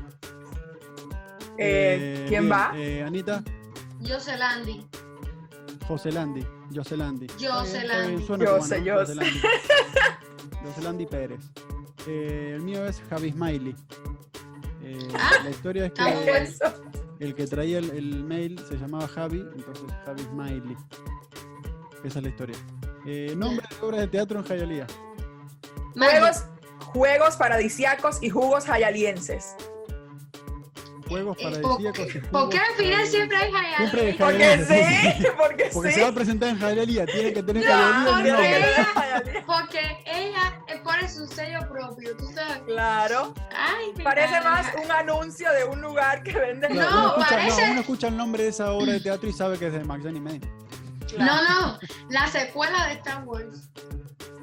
Eh, 1.58 2.24
¿Quién 2.28 2.44
bien, 2.48 2.52
va? 2.52 2.72
eh, 2.76 3.02
Anita, 3.04 3.42
Yoselandi. 4.00 4.86
Joselandi. 5.86 6.46
Joselandi. 6.74 7.26
Está 7.26 8.36
bien, 8.36 8.54
está 8.60 8.76
Joselandi. 10.62 11.04
Joselandi 11.04 11.06
Pérez. 11.06 11.40
Eh, 12.06 12.52
el 12.56 12.62
mío 12.62 12.84
es 12.86 13.00
Javi 13.10 13.30
Smiley. 13.32 13.74
Eh, 14.82 15.08
Ah, 15.14 15.32
la 15.44 15.50
historia 15.50 15.86
es 15.86 15.92
que. 15.92 16.38
Eso. 16.38 16.64
el 17.18 17.34
que 17.34 17.46
traía 17.46 17.78
el, 17.78 17.90
el 17.90 18.24
mail 18.24 18.58
se 18.68 18.76
llamaba 18.76 19.06
Javi, 19.08 19.40
entonces 19.54 19.84
Javi 20.06 20.22
Smiley. 20.22 20.76
Esa 22.04 22.18
es 22.18 22.22
la 22.24 22.28
historia. 22.30 22.56
Eh, 23.06 23.34
nombre 23.36 23.66
de 23.68 23.86
obras 23.86 24.00
de 24.00 24.08
teatro 24.08 24.38
en 24.38 24.44
Jayalía. 24.46 24.86
Juegos, 25.94 26.44
juegos 26.92 27.36
paradisiacos 27.36 28.22
y 28.22 28.30
jugos 28.30 28.68
hayalienses. 28.68 29.54
Juegos 31.10 31.36
Eh, 31.38 31.42
paradisíacos. 31.42 32.28
¿Por 32.30 32.48
qué 32.48 32.58
al 32.58 32.74
final 32.76 33.06
siempre 33.06 33.36
hay 33.36 33.52
Siempre 33.76 34.00
hay 34.00 34.16
Jayalía? 34.16 34.56
Porque 34.58 34.64
sí, 34.64 35.26
porque 35.36 35.70
Porque 35.74 35.88
sí. 35.90 35.94
se 35.96 36.02
va 36.02 36.08
a 36.08 36.12
presentar 36.12 36.48
en 36.50 36.58
Jayalía, 36.60 37.04
tiene 37.06 37.32
que 37.32 37.42
tener 37.42 37.64
No, 37.66 37.72
Jayalía. 38.12 38.86
Porque 39.46 39.80
ella 40.06 40.62
pone 40.84 41.08
su 41.08 41.26
sello 41.26 41.60
propio, 41.68 42.16
tú 42.16 42.26
sabes. 42.32 42.60
Claro. 42.66 43.34
Parece 44.04 44.40
más 44.40 44.66
un 44.82 44.90
anuncio 44.90 45.50
de 45.52 45.64
un 45.64 45.80
lugar 45.80 46.22
que 46.22 46.32
vende. 46.38 46.68
No, 46.68 46.74
uno, 46.74 47.08
escucha, 47.08 47.28
parece- 47.36 47.66
no, 47.66 47.72
uno 47.72 47.80
escucha 47.80 48.08
el 48.08 48.16
nombre 48.16 48.42
de 48.44 48.48
esa 48.50 48.72
obra 48.72 48.92
de 48.92 49.00
teatro 49.00 49.28
y 49.28 49.32
sabe 49.32 49.58
que 49.58 49.66
es 49.66 49.72
de 49.72 49.80
Maxine 49.84 50.20
May. 50.20 50.40
No, 51.18 51.26
no, 51.42 51.78
la 52.08 52.28
secuela 52.28 52.86
de 52.86 52.94
Star 52.94 53.24
Wars. 53.24 53.68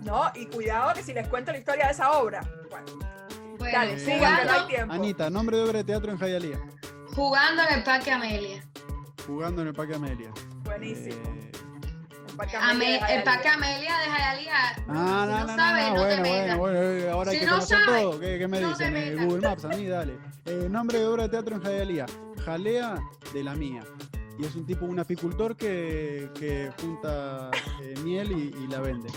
No, 0.02 0.30
y 0.36 0.46
cuidado 0.48 0.94
que 0.94 1.02
si 1.04 1.14
les 1.14 1.28
cuento 1.28 1.52
la 1.54 1.58
historia 1.60 1.86
de 1.86 1.92
esa 1.94 2.12
obra. 2.20 2.42
Bueno, 2.70 2.86
Bueno, 3.72 3.80
dale, 3.80 4.00
sigan 4.00 4.48
no 4.48 4.54
hay 4.54 4.68
tiempo. 4.68 4.94
Anita, 4.94 5.30
nombre 5.30 5.58
de 5.58 5.64
obra 5.64 5.78
de 5.80 5.84
teatro 5.84 6.12
en 6.12 6.18
Jayalía. 6.18 6.60
jugando 7.16 7.64
en 7.64 7.74
el 7.74 7.84
Parque 7.84 8.12
Amelia. 8.12 8.64
Jugando 9.26 9.62
en 9.62 9.68
el 9.70 9.74
Parque 9.74 9.96
Amelia. 9.96 10.32
Buenísimo. 10.64 11.16
Eh, 11.16 11.52
El 12.30 12.36
Parque 12.38 12.58
Ame- 12.58 12.70
Amelia 12.72 12.88
de 12.88 12.96
el 12.96 13.02
Jayalía. 13.02 13.24
Parque 13.26 13.48
Amelia 13.50 13.98
de 13.98 14.06
Jayalía. 14.06 14.54
Ah, 14.56 14.84
no, 14.88 15.26
no, 15.26 15.26
no, 15.40 15.46
no, 15.48 15.56
sabes, 15.56 15.84
no, 15.88 15.90
no, 15.96 16.02
bueno, 16.02 16.16
te 16.16 16.22
metas. 16.22 16.58
bueno, 16.58 16.78
bueno, 16.80 16.80
eh, 16.80 17.10
ahora 17.10 17.32
hay 17.32 17.38
Si 17.38 17.40
que 17.42 17.46
no 17.48 17.52
conocer 17.54 17.78
sabes, 17.86 18.02
todo. 18.04 18.20
¿Qué, 18.20 18.38
qué 18.40 18.48
me 18.48 18.62
no 18.62 18.68
te 18.78 18.84
dicen? 18.84 18.96
Eh, 18.98 19.10
metas. 19.12 19.26
Google 19.26 19.48
Maps, 19.50 19.66
a 19.66 19.68
mí, 19.70 19.88
dale. 19.88 20.18
Eh, 20.46 20.68
nombre 20.70 21.00
de 21.00 21.06
obra 21.08 21.24
de 21.24 21.30
teatro 21.30 21.56
en 21.56 21.62
Jayalía. 21.64 22.06
Jalea 22.46 22.96
de 23.34 23.44
la 23.44 23.56
mía. 23.56 23.84
Y 24.40 24.46
es 24.46 24.56
un 24.56 24.66
tipo, 24.68 24.86
un 24.86 25.00
apicultor 25.00 25.58
que, 25.58 26.30
que 26.40 26.72
junta 26.80 27.50
eh, 27.82 27.96
miel 28.04 28.32
y, 28.32 28.56
y 28.64 28.68
la 28.68 28.80
vende. 28.82 29.10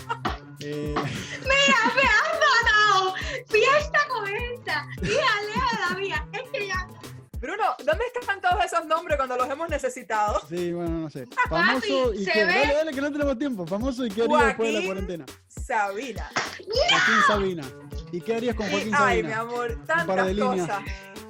Eh, 0.59 0.95
Mira, 0.95 1.79
me 1.95 2.01
has 2.01 2.39
matado. 2.93 3.13
Fiesta 3.47 3.99
con 4.09 4.27
esta. 4.27 4.87
Mira, 5.01 5.25
Lea 5.47 5.89
la 5.89 5.95
mía. 5.97 6.27
Es 6.33 6.49
que 6.51 6.67
ya. 6.67 6.87
Bruno, 7.39 7.75
¿dónde 7.83 8.03
están 8.19 8.39
todos 8.39 8.63
esos 8.63 8.85
nombres 8.85 9.17
cuando 9.17 9.35
los 9.35 9.49
hemos 9.49 9.67
necesitado? 9.67 10.41
sí, 10.47 10.71
bueno, 10.73 10.91
no 10.99 11.09
sé. 11.09 11.27
Famoso 11.49 12.13
y 12.13 12.23
se 12.23 12.45
ve. 12.45 12.53
Dale, 12.53 12.73
dale, 12.75 12.91
que 12.93 13.01
no 13.01 13.11
tenemos 13.11 13.37
tiempo. 13.39 13.65
Famoso 13.65 14.05
y 14.05 14.09
qué 14.11 14.23
haría 14.23 14.37
después 14.45 14.71
de 14.73 14.79
la 14.79 14.85
cuarentena. 14.85 15.25
Sabina. 15.47 16.29
Joaquín 16.67 17.21
Sabina. 17.27 17.63
¿Y 18.11 18.21
qué 18.21 18.35
harías 18.35 18.55
con 18.55 18.67
Y- 18.67 18.71
Joaquín 18.71 18.93
ay, 18.95 19.23
mi 19.23 19.29
Sabina? 19.29 19.39
amor, 19.41 19.83
tantas 19.87 20.37
cosas. 20.37 20.81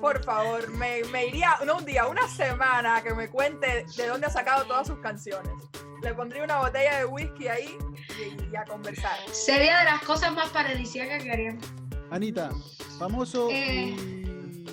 Por 0.02 0.24
favor, 0.24 0.68
me, 0.72 1.04
me 1.12 1.28
iría, 1.28 1.58
no 1.66 1.78
un 1.78 1.86
día, 1.86 2.08
una 2.08 2.28
semana 2.28 3.02
que 3.04 3.14
me 3.14 3.30
cuente 3.30 3.86
de 3.96 4.08
dónde 4.08 4.26
ha 4.28 4.32
sacado 4.32 4.66
todas 4.66 4.88
sus 4.88 4.98
canciones. 5.00 5.54
Le 6.02 6.14
pondría 6.14 6.44
una 6.44 6.58
botella 6.60 6.98
de 7.00 7.06
whisky 7.06 7.48
ahí 7.48 7.78
y, 8.20 8.52
y 8.54 8.56
a 8.56 8.64
conversar. 8.66 9.18
Sería 9.32 9.80
de 9.80 9.86
las 9.86 10.02
cosas 10.02 10.34
más 10.34 10.50
paradisíacas 10.50 11.22
que 11.24 11.32
haríamos. 11.32 11.64
Anita, 12.10 12.50
famoso 12.98 13.50
Eh, 13.52 13.96
y. 13.98 14.26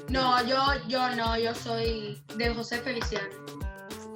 No, 0.08 0.42
yo, 0.46 0.56
yo 0.88 1.14
no, 1.16 1.38
yo 1.38 1.54
soy 1.54 2.20
de 2.36 2.54
José 2.54 2.78
Feliciano. 2.80 3.28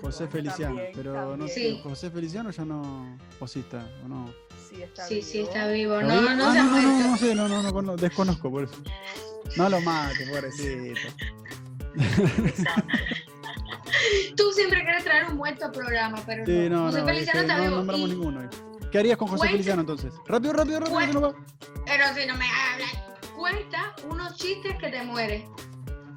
José 0.00 0.26
Feliciano, 0.26 0.74
también, 0.76 0.92
pero 0.96 1.36
no 1.36 1.46
sé, 1.46 1.54
Sí. 1.54 1.80
José 1.82 2.10
Feliciano 2.10 2.50
ya 2.50 2.64
no 2.64 3.16
posista, 3.38 3.86
¿o 4.04 4.08
no? 4.08 4.34
Sí, 4.68 4.82
está 4.82 5.06
Sí, 5.06 5.22
sí, 5.22 5.38
vivo. 5.38 5.48
está 5.50 5.68
vivo. 5.68 6.00
¿Está 6.00 6.14
No, 6.14 6.20
vivo? 6.20 6.34
no, 6.34 6.44
Ah, 6.48 6.52
se 6.52 6.58
ha 6.58 6.64
no, 6.64 6.70
no, 6.70 6.76
no, 6.82 6.88
muerto. 6.88 7.08
no 7.10 7.16
sé, 7.18 7.34
no, 7.36 7.48
no, 7.48 7.62
no, 7.62 7.72
cono- 7.72 7.96
desconozco 7.96 8.50
por 8.50 8.64
eso. 8.64 8.74
No 9.56 9.68
lo 9.68 9.80
mate, 9.82 10.26
pobrecito. 10.26 10.98
Tú 11.94 12.00
un 15.30 15.36
muerto 15.36 15.64
al 15.66 15.72
programa, 15.72 16.18
pero 16.26 16.44
Sí, 16.46 16.68
no. 16.70 16.84
José 16.86 17.00
no, 17.02 17.08
es 17.08 17.12
Feliciano 17.14 17.40
que 17.40 17.46
está 17.46 17.56
no 17.56 17.62
vivo. 17.64 17.76
nombramos 17.76 18.08
y- 18.08 18.12
ninguno 18.14 18.40
hoy. 18.40 18.46
¿Qué 18.90 18.98
harías 18.98 19.16
con 19.16 19.28
José 19.28 19.38
Cuenta- 19.38 19.52
Feliciano 19.52 19.80
entonces? 19.80 20.12
Rápido, 20.26 20.52
rápido, 20.52 20.80
rápido, 20.80 20.98
que 20.98 21.04
Cuenta- 21.04 21.20
no 21.20 21.20
va. 21.32 21.34
Pero 21.86 22.04
si 22.14 22.26
no 22.26 22.34
me 22.36 22.44
hablas, 22.46 22.92
cuenta 23.36 23.94
unos 24.10 24.36
chistes 24.36 24.76
que 24.78 24.88
te 24.90 25.02
mueres. 25.02 25.44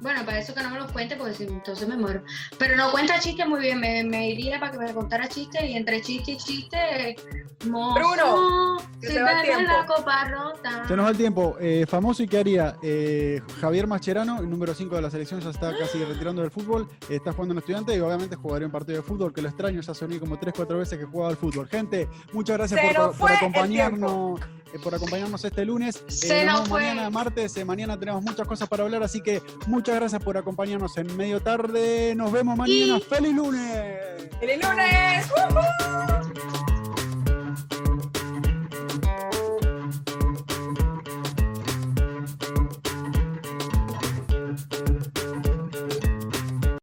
Bueno, 0.00 0.24
para 0.24 0.38
eso 0.38 0.54
que 0.54 0.62
no 0.62 0.70
me 0.70 0.78
los 0.78 0.92
cuente, 0.92 1.16
porque 1.16 1.34
si, 1.34 1.44
entonces 1.44 1.88
me 1.88 1.96
muero. 1.96 2.22
Pero 2.58 2.76
no 2.76 2.90
cuenta 2.90 3.18
chistes 3.18 3.46
muy 3.46 3.60
bien, 3.60 3.80
me, 3.80 4.04
me 4.04 4.30
iría 4.30 4.60
para 4.60 4.72
que 4.72 4.78
me 4.78 4.92
contara 4.92 5.28
chistes 5.28 5.62
y 5.64 5.76
entre 5.76 6.00
chiste 6.02 6.32
y 6.32 6.36
chiste. 6.36 7.16
mozo, 7.66 7.94
Bruno, 7.94 8.76
que 9.00 9.08
si 9.08 9.14
se 9.14 9.22
va 9.22 9.40
el 9.40 9.42
tiempo. 9.42 9.72
la 9.72 9.86
copa 9.86 10.24
rota. 10.24 10.88
Se 10.88 10.96
nos 10.96 11.06
va 11.06 11.10
el 11.10 11.16
tiempo. 11.16 11.56
Eh, 11.60 11.86
famoso 11.88 12.22
y 12.22 12.28
qué 12.28 12.38
haría 12.38 12.76
eh, 12.82 13.40
Javier 13.60 13.86
Mascherano, 13.86 14.40
el 14.40 14.50
número 14.50 14.74
5 14.74 14.94
de 14.94 15.02
la 15.02 15.10
selección, 15.10 15.40
ya 15.40 15.50
está 15.50 15.76
casi 15.76 16.04
retirando 16.04 16.42
del 16.42 16.50
fútbol. 16.50 16.88
está 17.08 17.32
jugando 17.32 17.54
en 17.54 17.58
estudiante 17.58 17.96
y 17.96 18.00
obviamente 18.00 18.36
jugaría 18.36 18.66
un 18.66 18.72
partido 18.72 18.98
de 18.98 19.02
fútbol, 19.02 19.32
que 19.32 19.42
lo 19.42 19.48
extraño, 19.48 19.80
ya 19.80 19.94
soní 19.94 20.18
como 20.18 20.38
3-4 20.38 20.78
veces 20.78 20.98
que 20.98 21.04
jugaba 21.04 21.30
al 21.30 21.36
fútbol. 21.36 21.68
Gente, 21.68 22.08
muchas 22.32 22.58
gracias 22.58 22.80
Se 22.80 22.94
por, 22.94 23.32
acompañarnos. 23.32 24.40
Eh, 24.76 24.80
por 24.82 24.94
acompañarnos 24.94 25.44
este 25.44 25.64
lunes. 25.64 26.02
Se 26.08 26.44
nos 26.44 26.68
fue. 26.68 26.82
mañana 26.82 27.10
martes. 27.10 27.56
eh, 27.56 27.64
mañana 27.64 27.98
tenemos 27.98 28.22
muchas 28.22 28.46
cosas 28.46 28.68
para 28.68 28.84
hablar, 28.84 29.02
así 29.02 29.20
que 29.20 29.42
muchas 29.66 29.96
gracias 29.96 30.22
por 30.22 30.36
acompañarnos 30.36 30.96
en 30.98 31.16
medio 31.16 31.40
tarde. 31.40 32.14
Nos 32.16 32.30
vemos 32.32 32.56
mañana. 32.56 32.98
Y- 32.98 33.00
¡Feliz 33.00 33.34
lunes! 33.34 33.98
¡Feliz 34.40 34.58
lunes! 34.62 35.26